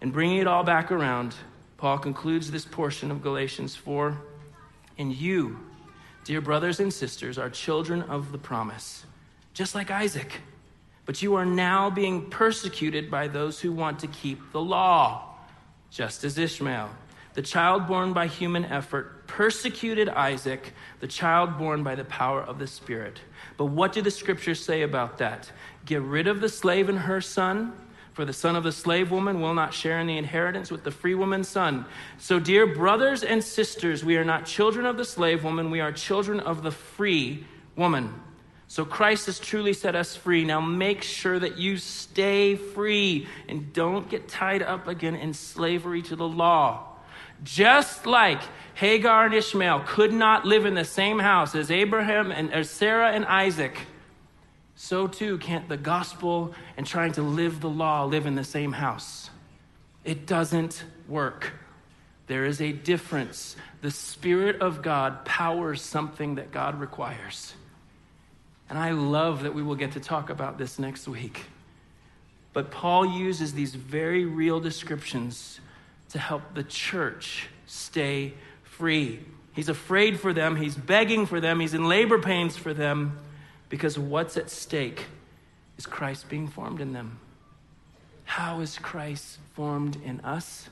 And 0.00 0.12
bringing 0.12 0.38
it 0.38 0.46
all 0.46 0.64
back 0.64 0.90
around, 0.90 1.34
Paul 1.76 1.98
concludes 1.98 2.50
this 2.50 2.64
portion 2.64 3.10
of 3.10 3.22
Galatians 3.22 3.76
4 3.76 4.16
And 4.98 5.14
you, 5.14 5.58
dear 6.24 6.40
brothers 6.40 6.80
and 6.80 6.92
sisters, 6.92 7.38
are 7.38 7.50
children 7.50 8.02
of 8.02 8.32
the 8.32 8.38
promise, 8.38 9.04
just 9.54 9.74
like 9.74 9.90
Isaac. 9.90 10.40
But 11.04 11.22
you 11.22 11.34
are 11.34 11.44
now 11.44 11.90
being 11.90 12.30
persecuted 12.30 13.10
by 13.10 13.28
those 13.28 13.60
who 13.60 13.72
want 13.72 13.98
to 14.00 14.06
keep 14.06 14.52
the 14.52 14.60
law, 14.60 15.34
just 15.90 16.24
as 16.24 16.38
Ishmael, 16.38 16.90
the 17.34 17.42
child 17.42 17.86
born 17.86 18.12
by 18.12 18.26
human 18.26 18.64
effort, 18.64 19.26
persecuted 19.26 20.08
Isaac, 20.08 20.72
the 21.00 21.08
child 21.08 21.58
born 21.58 21.82
by 21.82 21.94
the 21.94 22.04
power 22.04 22.42
of 22.42 22.58
the 22.58 22.66
Spirit. 22.66 23.20
But 23.56 23.66
what 23.66 23.92
do 23.92 24.02
the 24.02 24.10
scriptures 24.10 24.64
say 24.64 24.82
about 24.82 25.18
that? 25.18 25.50
Get 25.84 26.02
rid 26.02 26.28
of 26.28 26.40
the 26.40 26.48
slave 26.48 26.88
and 26.88 26.98
her 26.98 27.20
son, 27.20 27.72
for 28.12 28.24
the 28.26 28.32
son 28.32 28.56
of 28.56 28.62
the 28.62 28.72
slave 28.72 29.10
woman 29.10 29.40
will 29.40 29.54
not 29.54 29.72
share 29.72 29.98
in 29.98 30.06
the 30.06 30.18
inheritance 30.18 30.70
with 30.70 30.84
the 30.84 30.90
free 30.90 31.14
woman's 31.14 31.48
son. 31.48 31.86
So, 32.18 32.38
dear 32.38 32.66
brothers 32.66 33.22
and 33.22 33.42
sisters, 33.42 34.04
we 34.04 34.18
are 34.18 34.24
not 34.24 34.44
children 34.44 34.84
of 34.84 34.98
the 34.98 35.04
slave 35.04 35.42
woman, 35.42 35.70
we 35.70 35.80
are 35.80 35.92
children 35.92 36.38
of 36.38 36.62
the 36.62 36.70
free 36.70 37.46
woman. 37.74 38.12
So 38.72 38.86
Christ 38.86 39.26
has 39.26 39.38
truly 39.38 39.74
set 39.74 39.94
us 39.94 40.16
free. 40.16 40.46
Now 40.46 40.62
make 40.62 41.02
sure 41.02 41.38
that 41.38 41.58
you 41.58 41.76
stay 41.76 42.56
free 42.56 43.28
and 43.46 43.70
don't 43.74 44.08
get 44.08 44.28
tied 44.28 44.62
up 44.62 44.88
again 44.88 45.14
in 45.14 45.34
slavery 45.34 46.00
to 46.00 46.16
the 46.16 46.26
law. 46.26 46.86
Just 47.44 48.06
like 48.06 48.40
Hagar 48.72 49.26
and 49.26 49.34
Ishmael 49.34 49.80
could 49.86 50.10
not 50.10 50.46
live 50.46 50.64
in 50.64 50.72
the 50.72 50.86
same 50.86 51.18
house 51.18 51.54
as 51.54 51.70
Abraham 51.70 52.32
and 52.32 52.50
as 52.50 52.70
Sarah 52.70 53.12
and 53.12 53.26
Isaac, 53.26 53.76
so 54.74 55.06
too 55.06 55.36
can't 55.36 55.68
the 55.68 55.76
gospel 55.76 56.54
and 56.78 56.86
trying 56.86 57.12
to 57.12 57.22
live 57.22 57.60
the 57.60 57.68
law 57.68 58.04
live 58.04 58.24
in 58.24 58.36
the 58.36 58.42
same 58.42 58.72
house. 58.72 59.28
It 60.02 60.24
doesn't 60.24 60.82
work. 61.08 61.52
There 62.26 62.46
is 62.46 62.62
a 62.62 62.72
difference. 62.72 63.54
The 63.82 63.90
Spirit 63.90 64.62
of 64.62 64.80
God 64.80 65.26
powers 65.26 65.82
something 65.82 66.36
that 66.36 66.52
God 66.52 66.80
requires. 66.80 67.52
And 68.72 68.78
I 68.78 68.92
love 68.92 69.42
that 69.42 69.54
we 69.54 69.62
will 69.62 69.74
get 69.74 69.92
to 69.92 70.00
talk 70.00 70.30
about 70.30 70.56
this 70.56 70.78
next 70.78 71.06
week. 71.06 71.44
But 72.54 72.70
Paul 72.70 73.04
uses 73.04 73.52
these 73.52 73.74
very 73.74 74.24
real 74.24 74.60
descriptions 74.60 75.60
to 76.08 76.18
help 76.18 76.54
the 76.54 76.62
church 76.64 77.48
stay 77.66 78.32
free. 78.62 79.20
He's 79.52 79.68
afraid 79.68 80.18
for 80.18 80.32
them, 80.32 80.56
he's 80.56 80.74
begging 80.74 81.26
for 81.26 81.38
them, 81.38 81.60
he's 81.60 81.74
in 81.74 81.86
labor 81.86 82.18
pains 82.18 82.56
for 82.56 82.72
them 82.72 83.18
because 83.68 83.98
what's 83.98 84.38
at 84.38 84.48
stake 84.48 85.04
is 85.76 85.84
Christ 85.84 86.30
being 86.30 86.48
formed 86.48 86.80
in 86.80 86.94
them. 86.94 87.18
How 88.24 88.60
is 88.60 88.78
Christ 88.78 89.36
formed 89.52 89.98
in 90.02 90.18
us? 90.20 90.70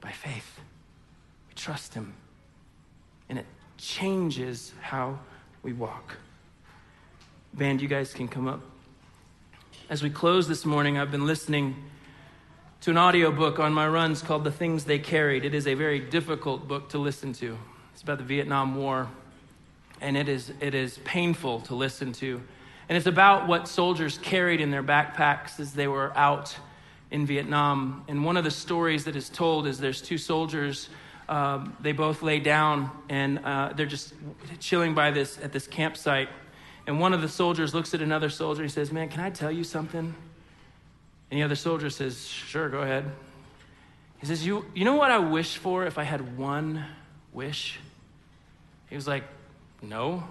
By 0.00 0.12
faith. 0.12 0.58
We 1.50 1.54
trust 1.54 1.92
him. 1.92 2.14
And 3.28 3.38
it 3.38 3.46
changes 3.76 4.72
how 4.80 5.18
we 5.62 5.74
walk. 5.74 6.16
Band, 7.52 7.82
you 7.82 7.88
guys 7.88 8.14
can 8.14 8.28
come 8.28 8.46
up. 8.46 8.60
As 9.88 10.04
we 10.04 10.10
close 10.10 10.46
this 10.46 10.64
morning, 10.64 10.98
I've 10.98 11.10
been 11.10 11.26
listening 11.26 11.74
to 12.82 12.90
an 12.92 12.98
audiobook 12.98 13.58
on 13.58 13.72
my 13.72 13.88
runs 13.88 14.22
called 14.22 14.44
The 14.44 14.52
Things 14.52 14.84
They 14.84 15.00
Carried. 15.00 15.44
It 15.44 15.52
is 15.52 15.66
a 15.66 15.74
very 15.74 15.98
difficult 15.98 16.68
book 16.68 16.90
to 16.90 16.98
listen 16.98 17.32
to. 17.34 17.58
It's 17.92 18.02
about 18.02 18.18
the 18.18 18.24
Vietnam 18.24 18.76
War. 18.76 19.08
and 20.00 20.16
it 20.16 20.28
is, 20.28 20.52
it 20.60 20.74
is 20.74 20.98
painful 21.04 21.60
to 21.62 21.74
listen 21.74 22.12
to. 22.14 22.40
And 22.88 22.96
it's 22.96 23.06
about 23.06 23.48
what 23.48 23.66
soldiers 23.66 24.16
carried 24.18 24.60
in 24.60 24.70
their 24.70 24.82
backpacks 24.82 25.58
as 25.58 25.72
they 25.72 25.88
were 25.88 26.16
out 26.16 26.56
in 27.10 27.26
Vietnam. 27.26 28.04
And 28.08 28.24
one 28.24 28.36
of 28.36 28.44
the 28.44 28.50
stories 28.50 29.04
that 29.04 29.16
is 29.16 29.28
told 29.28 29.66
is 29.66 29.78
there's 29.78 30.00
two 30.00 30.18
soldiers. 30.18 30.88
Um, 31.28 31.76
they 31.80 31.92
both 31.92 32.22
lay 32.22 32.38
down 32.38 32.90
and 33.08 33.40
uh, 33.40 33.72
they're 33.74 33.86
just 33.86 34.14
chilling 34.60 34.94
by 34.94 35.10
this 35.10 35.38
at 35.42 35.52
this 35.52 35.66
campsite. 35.66 36.28
And 36.90 36.98
one 36.98 37.12
of 37.12 37.22
the 37.22 37.28
soldiers 37.28 37.72
looks 37.72 37.94
at 37.94 38.02
another 38.02 38.28
soldier. 38.28 38.64
He 38.64 38.68
says, 38.68 38.90
"Man, 38.90 39.08
can 39.08 39.20
I 39.20 39.30
tell 39.30 39.52
you 39.52 39.62
something?" 39.62 40.12
And 41.30 41.38
the 41.38 41.44
other 41.44 41.54
soldier 41.54 41.88
says, 41.88 42.26
"Sure, 42.26 42.68
go 42.68 42.80
ahead." 42.80 43.08
He 44.18 44.26
says, 44.26 44.44
"You, 44.44 44.66
you 44.74 44.84
know 44.84 44.96
what 44.96 45.12
I 45.12 45.20
wish 45.20 45.56
for 45.56 45.86
if 45.86 45.98
I 45.98 46.02
had 46.02 46.36
one 46.36 46.84
wish?" 47.32 47.78
He 48.88 48.96
was 48.96 49.06
like, 49.06 49.22
"No." 49.80 50.24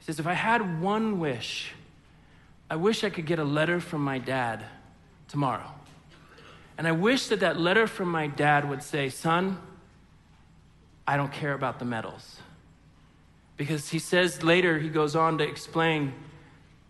He 0.00 0.04
says, 0.04 0.20
"If 0.20 0.26
I 0.26 0.34
had 0.34 0.82
one 0.82 1.18
wish, 1.18 1.72
I 2.68 2.76
wish 2.76 3.02
I 3.02 3.08
could 3.08 3.24
get 3.24 3.38
a 3.38 3.44
letter 3.44 3.80
from 3.80 4.04
my 4.04 4.18
dad 4.18 4.66
tomorrow." 5.28 5.72
And 6.76 6.86
I 6.86 6.92
wish 6.92 7.28
that 7.28 7.40
that 7.40 7.58
letter 7.58 7.86
from 7.86 8.10
my 8.10 8.26
dad 8.26 8.68
would 8.68 8.82
say, 8.82 9.08
Son, 9.08 9.58
I 11.06 11.16
don't 11.16 11.32
care 11.32 11.54
about 11.54 11.78
the 11.78 11.86
medals. 11.86 12.42
Because 13.56 13.88
he 13.88 13.98
says 13.98 14.42
later, 14.42 14.78
he 14.78 14.88
goes 14.88 15.14
on 15.14 15.38
to 15.38 15.44
explain 15.44 16.12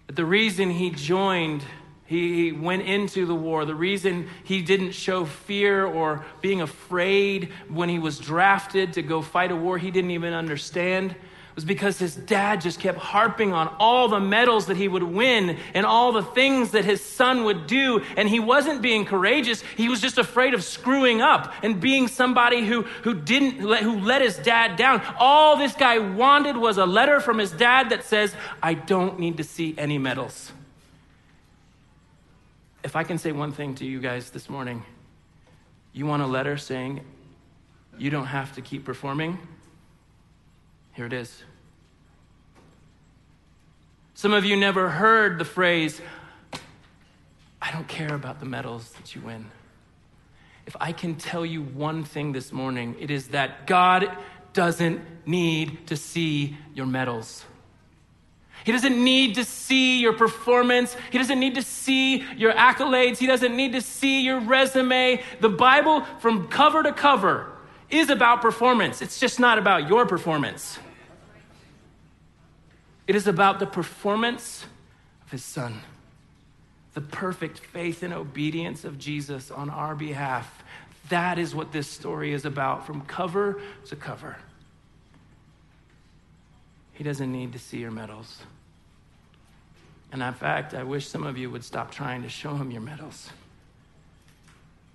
that 0.07 0.17
the 0.17 0.25
reason 0.25 0.71
he 0.71 0.91
joined, 0.91 1.63
he, 2.07 2.53
went 2.53 2.83
into 2.83 3.27
the 3.27 3.35
war, 3.35 3.65
the 3.65 3.75
reason 3.75 4.29
he 4.45 4.63
didn't 4.63 4.93
show 4.93 5.25
fear 5.25 5.85
or 5.85 6.25
being 6.41 6.61
afraid 6.61 7.51
when 7.69 7.89
he 7.89 7.99
was 7.99 8.19
drafted 8.19 8.95
to 8.95 9.03
go 9.03 9.21
fight 9.23 9.51
a 9.51 9.57
war 9.57 9.79
he 9.79 9.91
didn't 9.91 10.11
even 10.13 10.33
understand 10.33 11.15
was 11.55 11.65
because 11.65 11.99
his 11.99 12.17
dad 12.17 12.61
just 12.61 12.81
kept 12.81 12.99
harping 12.99 13.53
on 13.53 13.69
all 13.79 14.09
the 14.09 14.19
medals 14.19 14.67
that 14.67 14.77
he 14.77 14.89
would 14.89 15.05
win 15.05 15.59
and 15.73 15.87
all 15.87 16.13
the 16.13 16.23
things 16.23 16.73
that 16.73 16.85
his 16.85 17.03
son 17.03 17.45
would 17.45 17.67
do. 17.67 18.03
And 18.17 18.29
he 18.29 18.41
wasn't 18.41 18.83
being 18.83 19.05
courageous. 19.05 19.63
He 19.77 19.89
was 19.89 20.01
just 20.01 20.19
afraid 20.19 20.55
of 20.55 20.65
screwing 20.65 21.23
up 21.23 21.53
and 21.63 21.81
being 21.81 22.09
somebody 22.09 22.67
who, 22.67 22.83
who 23.03 23.15
didn't 23.15 23.65
let, 23.65 23.83
who 23.83 24.01
let 24.01 24.21
his 24.21 24.37
dad 24.39 24.77
down. 24.77 25.01
All 25.19 25.57
this 25.57 25.75
guy 25.75 25.99
wanted 25.99 26.57
was 26.57 26.77
a 26.77 26.87
letter 26.87 27.21
from 27.21 27.39
his 27.39 27.53
dad 27.53 27.91
that 27.91 28.03
says, 28.05 28.35
I 28.61 28.75
don't 28.75 29.21
need 29.21 29.37
to 29.37 29.45
see 29.45 29.75
any 29.79 29.99
medals. 29.99 30.51
If 32.83 32.97
I 32.97 33.05
can 33.05 33.17
say 33.17 33.31
one 33.31 33.53
thing 33.53 33.77
to 33.77 33.85
you 33.85 34.01
guys 34.01 34.31
this 34.31 34.51
morning, 34.51 34.83
you 35.93 36.05
want 36.05 36.23
a 36.23 36.27
letter 36.27 36.57
saying 36.57 37.01
you 37.97 38.11
don't 38.11 38.27
have 38.27 38.55
to 38.57 38.61
keep 38.61 38.85
performing? 38.85 39.39
Here 40.95 41.07
it 41.07 41.13
is. 41.13 41.43
Some 44.15 44.33
of 44.33 44.45
you 44.45 44.57
never 44.57 44.89
heard 44.89 45.39
the 45.39 45.45
phrase, 45.45 46.01
I 47.61 47.73
don't 47.73 47.89
care 47.89 48.15
about 48.15 48.39
the 48.39 48.47
medals 48.47 48.91
that 48.93 49.15
you 49.15 49.21
win. 49.21 49.47
If 50.67 50.77
I 50.81 50.93
can 50.93 51.17
tell 51.17 51.45
you 51.45 51.63
one 51.63 52.05
thing 52.05 52.33
this 52.33 52.53
morning, 52.53 52.97
it 53.01 53.11
is 53.11 53.29
that 53.29 53.67
God 53.67 54.17
doesn't 54.53 55.01
need 55.27 55.89
to 55.89 55.97
see 55.97 56.57
your 56.75 56.87
medals. 56.87 57.45
He 58.65 58.73
doesn't 58.73 59.03
need 59.03 59.35
to 59.35 59.45
see 59.45 60.01
your 60.01 60.15
performance. 60.15 60.97
He 61.11 61.19
doesn't 61.19 61.39
need 61.39 61.57
to 61.57 61.63
see 61.63 62.25
your 62.37 62.53
accolades. 62.53 63.19
He 63.19 63.27
doesn't 63.27 63.55
need 63.55 63.73
to 63.73 63.81
see 63.81 64.23
your 64.23 64.41
resume. 64.41 65.23
The 65.41 65.51
Bible, 65.51 66.03
from 66.21 66.47
cover 66.49 66.83
to 66.83 66.93
cover, 66.93 67.51
is 67.91 68.11
about 68.11 68.41
performance. 68.41 69.03
It's 69.03 69.21
just 69.21 69.39
not 69.39 69.59
about 69.59 69.89
your 69.89 70.07
performance. 70.07 70.79
It 73.07 73.15
is 73.15 73.27
about 73.27 73.59
the 73.59 73.67
performance 73.67 74.65
of 75.25 75.31
his 75.31 75.45
son, 75.45 75.81
the 76.95 77.01
perfect 77.01 77.59
faith 77.59 78.03
and 78.03 78.15
obedience 78.15 78.85
of 78.85 78.99
Jesus 78.99 79.51
on 79.51 79.69
our 79.69 79.95
behalf. 79.95 80.63
That 81.11 81.39
is 81.39 81.55
what 81.55 81.73
this 81.73 81.87
story 81.87 82.33
is 82.33 82.45
about 82.45 82.87
from 82.87 83.03
cover 83.03 83.61
to 83.87 83.97
cover. 83.97 84.37
He 86.93 87.05
doesn't 87.05 87.31
need 87.31 87.53
to 87.53 87.59
see 87.59 87.79
your 87.79 87.91
medals. 87.91 88.41
And 90.13 90.23
in 90.23 90.33
fact, 90.33 90.75
I 90.75 90.85
wish 90.85 91.09
some 91.09 91.25
of 91.25 91.37
you 91.37 91.51
would 91.51 91.65
stop 91.65 91.91
trying 91.91 92.23
to 92.23 92.29
show 92.29 92.55
him 92.55 92.71
your 92.71 92.81
medals 92.81 93.31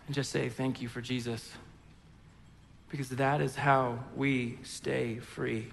and 0.07 0.15
just 0.15 0.31
say, 0.31 0.49
Thank 0.49 0.81
you 0.81 0.87
for 0.87 1.01
Jesus. 1.01 1.51
Because 2.89 3.09
that 3.09 3.41
is 3.41 3.55
how 3.55 3.99
we 4.15 4.57
stay 4.63 5.17
free. 5.17 5.67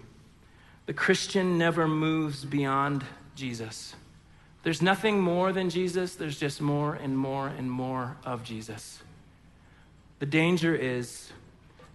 The 0.87 0.95
Christian 0.95 1.59
never 1.59 1.89
moves 1.89 2.45
beyond 2.45 3.05
Jesus. 3.35 3.95
There's 4.63 4.83
nothing 4.83 5.21
more 5.21 5.53
than 5.53 5.71
Jesus, 5.71 6.15
there's 6.15 6.39
just 6.39 6.61
more 6.61 6.95
and 6.95 7.17
more 7.17 7.49
and 7.49 7.71
more 7.71 8.17
of 8.25 8.43
Jesus. 8.43 9.03
The 10.19 10.27
danger 10.27 10.75
is 10.75 11.33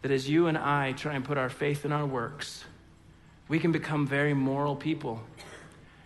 that 0.02 0.12
as 0.12 0.30
you 0.30 0.48
and 0.48 0.58
I 0.58 0.92
try 0.94 1.16
and 1.16 1.24
put 1.24 1.38
our 1.38 1.50
faith 1.50 1.86
in 1.86 1.92
our 1.92 2.06
works, 2.06 2.66
we 3.48 3.60
can 3.60 3.72
become 3.72 4.08
very 4.08 4.34
moral 4.34 4.76
people. 4.76 5.22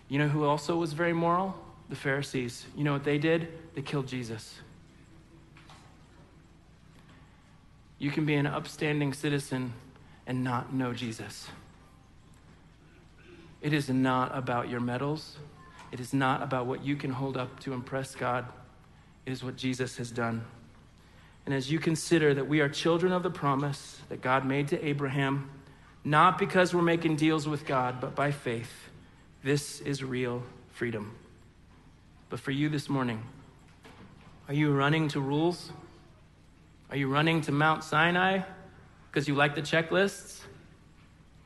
You 0.07 0.19
know 0.19 0.27
who 0.27 0.43
also 0.43 0.75
was 0.75 0.93
very 0.93 1.13
moral? 1.13 1.55
The 1.89 1.95
Pharisees. 1.95 2.65
You 2.75 2.83
know 2.83 2.93
what 2.93 3.03
they 3.03 3.17
did? 3.17 3.47
They 3.75 3.81
killed 3.81 4.07
Jesus. 4.07 4.59
You 7.99 8.11
can 8.11 8.25
be 8.25 8.35
an 8.35 8.47
upstanding 8.47 9.13
citizen 9.13 9.73
and 10.25 10.43
not 10.43 10.73
know 10.73 10.93
Jesus. 10.93 11.47
It 13.61 13.73
is 13.73 13.89
not 13.89 14.37
about 14.37 14.69
your 14.69 14.79
medals. 14.79 15.37
It 15.91 15.99
is 15.99 16.13
not 16.13 16.43
about 16.43 16.65
what 16.65 16.83
you 16.83 16.95
can 16.95 17.11
hold 17.11 17.37
up 17.37 17.59
to 17.61 17.73
impress 17.73 18.15
God. 18.15 18.45
It 19.25 19.31
is 19.31 19.43
what 19.43 19.55
Jesus 19.55 19.97
has 19.97 20.11
done. 20.11 20.45
And 21.45 21.53
as 21.53 21.71
you 21.71 21.79
consider 21.79 22.33
that 22.33 22.47
we 22.47 22.59
are 22.59 22.69
children 22.69 23.11
of 23.11 23.23
the 23.23 23.29
promise 23.29 23.99
that 24.09 24.21
God 24.21 24.45
made 24.45 24.67
to 24.69 24.85
Abraham, 24.85 25.49
not 26.03 26.37
because 26.37 26.73
we're 26.73 26.81
making 26.81 27.15
deals 27.15 27.47
with 27.47 27.65
God, 27.65 28.01
but 28.01 28.15
by 28.15 28.31
faith, 28.31 28.71
this 29.43 29.79
is 29.81 30.03
real 30.03 30.43
freedom. 30.71 31.15
But 32.29 32.39
for 32.39 32.51
you 32.51 32.69
this 32.69 32.89
morning, 32.89 33.23
are 34.47 34.53
you 34.53 34.73
running 34.73 35.07
to 35.09 35.19
rules? 35.19 35.71
Are 36.89 36.97
you 36.97 37.07
running 37.07 37.41
to 37.41 37.51
Mount 37.51 37.83
Sinai 37.83 38.41
because 39.09 39.27
you 39.27 39.35
like 39.35 39.55
the 39.55 39.61
checklists? 39.61 40.41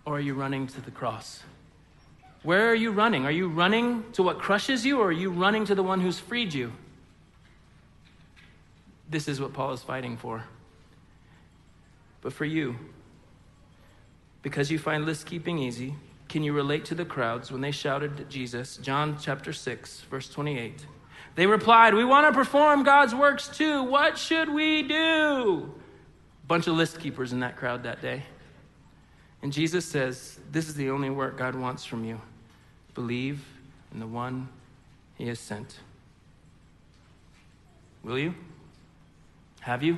Or 0.06 0.18
are 0.18 0.22
you 0.22 0.34
running 0.34 0.68
to 0.68 0.82
the 0.82 0.92
cross? 0.92 1.44
Where 2.44 2.70
are 2.70 2.76
you 2.76 2.92
running? 2.92 3.26
Are 3.26 3.32
you 3.32 3.50
running 3.50 4.06
to 4.14 4.24
what 4.24 4.40
crushes 4.40 4.86
you, 4.86 5.00
or 5.00 5.08
are 5.08 5.12
you 5.12 5.30
running 5.30 5.66
to 5.66 5.76
the 5.76 5.84
one 5.84 6.00
who's 6.00 6.20
freed 6.20 6.54
you? 6.54 6.72
This 9.10 9.28
is 9.28 9.42
what 9.42 9.54
Paul 9.54 9.74
is 9.74 9.82
fighting 9.82 10.16
for. 10.18 10.46
But 12.22 12.34
for 12.34 12.46
you, 12.46 12.78
because 14.42 14.72
you 14.72 14.80
find 14.80 15.06
list 15.06 15.26
keeping 15.26 15.58
easy, 15.58 15.96
can 16.28 16.44
you 16.44 16.54
relate 16.54 16.86
to 16.86 16.96
the 16.96 17.06
crowds 17.06 17.52
when 17.52 17.62
they 17.62 17.72
shouted 17.72 18.20
at 18.20 18.30
Jesus? 18.30 18.78
John 18.78 19.18
chapter 19.20 19.52
6, 19.52 20.02
verse 20.02 20.30
28. 20.30 20.86
They 21.36 21.48
replied, 21.48 21.94
We 21.94 22.06
want 22.06 22.28
to 22.28 22.38
perform 22.38 22.84
God's 22.84 23.16
works 23.16 23.48
too. 23.48 23.84
What 23.84 24.18
should 24.18 24.50
we 24.50 24.84
do? 24.84 25.74
Bunch 26.48 26.68
of 26.68 26.76
list 26.76 27.00
keepers 27.00 27.34
in 27.34 27.40
that 27.40 27.58
crowd 27.58 27.84
that 27.84 28.02
day. 28.02 28.24
And 29.42 29.52
Jesus 29.52 29.86
says, 29.86 30.40
This 30.52 30.68
is 30.68 30.76
the 30.76 30.90
only 30.90 31.10
work 31.10 31.38
God 31.38 31.56
wants 31.56 31.84
from 31.86 32.04
you. 32.06 32.22
Believe 32.94 33.46
in 33.94 34.00
the 34.00 34.08
one 34.08 34.50
he 35.16 35.28
has 35.28 35.40
sent. 35.40 35.80
Will 38.04 38.18
you? 38.18 38.34
Have 39.62 39.84
you? 39.84 39.98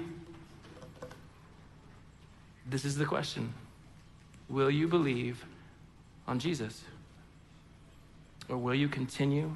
This 2.66 2.86
is 2.86 2.98
the 2.98 3.06
question 3.06 3.54
Will 4.50 4.70
you 4.70 4.88
believe 4.88 5.46
on 6.28 6.40
Jesus? 6.40 6.84
Or 8.50 8.58
will 8.58 8.76
you 8.76 8.90
continue 8.90 9.56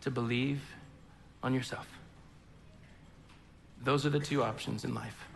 to 0.00 0.10
believe 0.10 0.62
on 1.42 1.52
yourself? 1.52 1.86
Those 3.82 4.06
are 4.06 4.10
the 4.10 4.20
two 4.20 4.42
options 4.42 4.84
in 4.84 4.94
life 4.94 5.26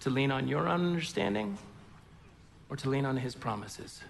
to 0.00 0.10
lean 0.10 0.30
on 0.30 0.48
your 0.48 0.68
own 0.68 0.84
understanding 0.84 1.58
or 2.68 2.76
to 2.76 2.90
lean 2.90 3.04
on 3.04 3.16
his 3.16 3.34
promises. 3.34 4.02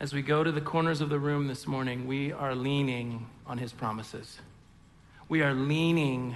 As 0.00 0.14
we 0.14 0.22
go 0.22 0.42
to 0.42 0.50
the 0.50 0.62
corners 0.62 1.02
of 1.02 1.10
the 1.10 1.18
room 1.18 1.46
this 1.46 1.66
morning, 1.66 2.06
we 2.06 2.32
are 2.32 2.54
leaning 2.54 3.26
on 3.46 3.58
his 3.58 3.70
promises. 3.70 4.40
We 5.28 5.42
are 5.42 5.52
leaning 5.52 6.34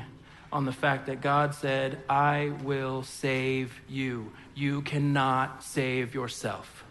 on 0.53 0.67
the 0.67 0.73
fact 0.73 1.07
that 1.07 1.23
God 1.23 1.55
said, 1.55 1.99
I 2.07 2.53
will 2.63 3.05
save 3.05 3.81
you. 3.89 4.31
You 4.55 4.83
cannot 4.83 5.65
save 5.65 6.15
yourself. 6.15 6.85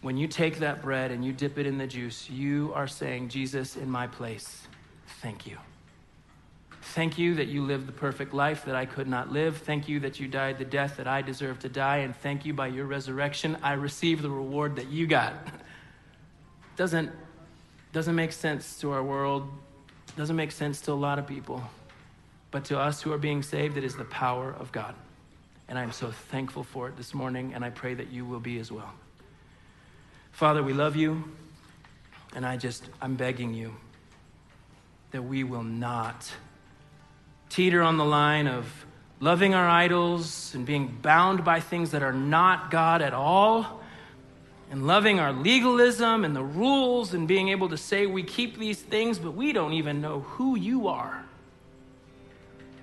When 0.00 0.16
you 0.16 0.28
take 0.28 0.60
that 0.60 0.80
bread 0.80 1.10
and 1.10 1.22
you 1.22 1.34
dip 1.34 1.58
it 1.58 1.66
in 1.66 1.76
the 1.76 1.86
juice, 1.86 2.30
you 2.30 2.72
are 2.74 2.88
saying, 2.88 3.28
Jesus, 3.28 3.76
in 3.76 3.90
my 3.90 4.06
place, 4.06 4.66
thank 5.20 5.46
you. 5.46 5.58
Thank 6.80 7.18
you 7.18 7.34
that 7.34 7.48
you 7.48 7.62
lived 7.62 7.86
the 7.86 7.92
perfect 7.92 8.32
life 8.32 8.64
that 8.64 8.74
I 8.74 8.86
could 8.86 9.08
not 9.08 9.30
live. 9.30 9.58
Thank 9.58 9.90
you 9.90 10.00
that 10.00 10.18
you 10.20 10.26
died 10.26 10.56
the 10.56 10.64
death 10.64 10.96
that 10.96 11.06
I 11.06 11.20
deserve 11.20 11.58
to 11.58 11.68
die. 11.68 11.98
And 11.98 12.16
thank 12.16 12.46
you 12.46 12.54
by 12.54 12.68
your 12.68 12.86
resurrection, 12.86 13.58
I 13.62 13.74
receive 13.74 14.22
the 14.22 14.30
reward 14.30 14.76
that 14.76 14.88
you 14.88 15.06
got. 15.06 15.34
doesn't, 16.76 17.10
doesn't 17.92 18.14
make 18.14 18.32
sense 18.32 18.78
to 18.80 18.92
our 18.92 19.02
world, 19.02 19.48
doesn't 20.16 20.36
make 20.36 20.52
sense 20.52 20.80
to 20.82 20.92
a 20.92 20.94
lot 20.94 21.18
of 21.18 21.26
people. 21.26 21.62
But 22.50 22.66
to 22.66 22.78
us 22.78 23.02
who 23.02 23.12
are 23.12 23.18
being 23.18 23.42
saved, 23.42 23.76
it 23.76 23.84
is 23.84 23.96
the 23.96 24.04
power 24.04 24.54
of 24.58 24.72
God. 24.72 24.94
And 25.68 25.78
I'm 25.78 25.92
so 25.92 26.10
thankful 26.10 26.62
for 26.62 26.88
it 26.88 26.96
this 26.96 27.12
morning, 27.12 27.52
and 27.54 27.64
I 27.64 27.70
pray 27.70 27.94
that 27.94 28.12
you 28.12 28.24
will 28.24 28.40
be 28.40 28.58
as 28.58 28.70
well. 28.70 28.92
Father, 30.32 30.62
we 30.62 30.72
love 30.72 30.96
you, 30.96 31.24
and 32.34 32.46
I 32.46 32.56
just, 32.56 32.84
I'm 33.00 33.16
begging 33.16 33.54
you 33.54 33.74
that 35.10 35.22
we 35.22 35.44
will 35.44 35.62
not 35.62 36.30
teeter 37.48 37.82
on 37.82 37.96
the 37.96 38.04
line 38.04 38.46
of 38.46 38.66
loving 39.18 39.54
our 39.54 39.68
idols 39.68 40.54
and 40.54 40.66
being 40.66 40.88
bound 41.00 41.44
by 41.44 41.60
things 41.60 41.92
that 41.92 42.02
are 42.02 42.12
not 42.12 42.70
God 42.70 43.02
at 43.02 43.14
all, 43.14 43.80
and 44.70 44.86
loving 44.86 45.20
our 45.20 45.32
legalism 45.32 46.24
and 46.24 46.34
the 46.34 46.42
rules 46.42 47.14
and 47.14 47.28
being 47.28 47.48
able 47.48 47.68
to 47.68 47.76
say 47.76 48.06
we 48.06 48.22
keep 48.22 48.58
these 48.58 48.80
things, 48.80 49.18
but 49.18 49.32
we 49.34 49.52
don't 49.52 49.74
even 49.74 50.00
know 50.00 50.20
who 50.20 50.56
you 50.56 50.88
are. 50.88 51.24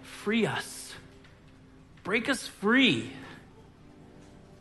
Free 0.01 0.45
us, 0.45 0.93
break 2.03 2.29
us 2.29 2.47
free, 2.47 3.11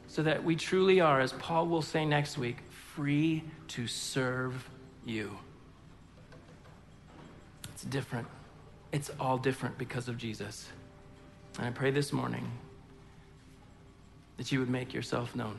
so 0.08 0.22
that 0.22 0.44
we 0.44 0.56
truly 0.56 1.00
are, 1.00 1.20
as 1.20 1.32
Paul 1.32 1.68
will 1.68 1.82
say 1.82 2.04
next 2.04 2.36
week, 2.36 2.58
free 2.94 3.44
to 3.68 3.86
serve 3.86 4.68
you. 5.06 5.38
It's 7.72 7.84
different. 7.84 8.26
It's 8.92 9.10
all 9.18 9.38
different 9.38 9.78
because 9.78 10.08
of 10.08 10.18
Jesus. 10.18 10.68
And 11.56 11.66
I 11.66 11.70
pray 11.70 11.90
this 11.90 12.12
morning 12.12 12.50
that 14.36 14.52
you 14.52 14.58
would 14.58 14.68
make 14.68 14.92
yourself 14.92 15.34
known. 15.34 15.58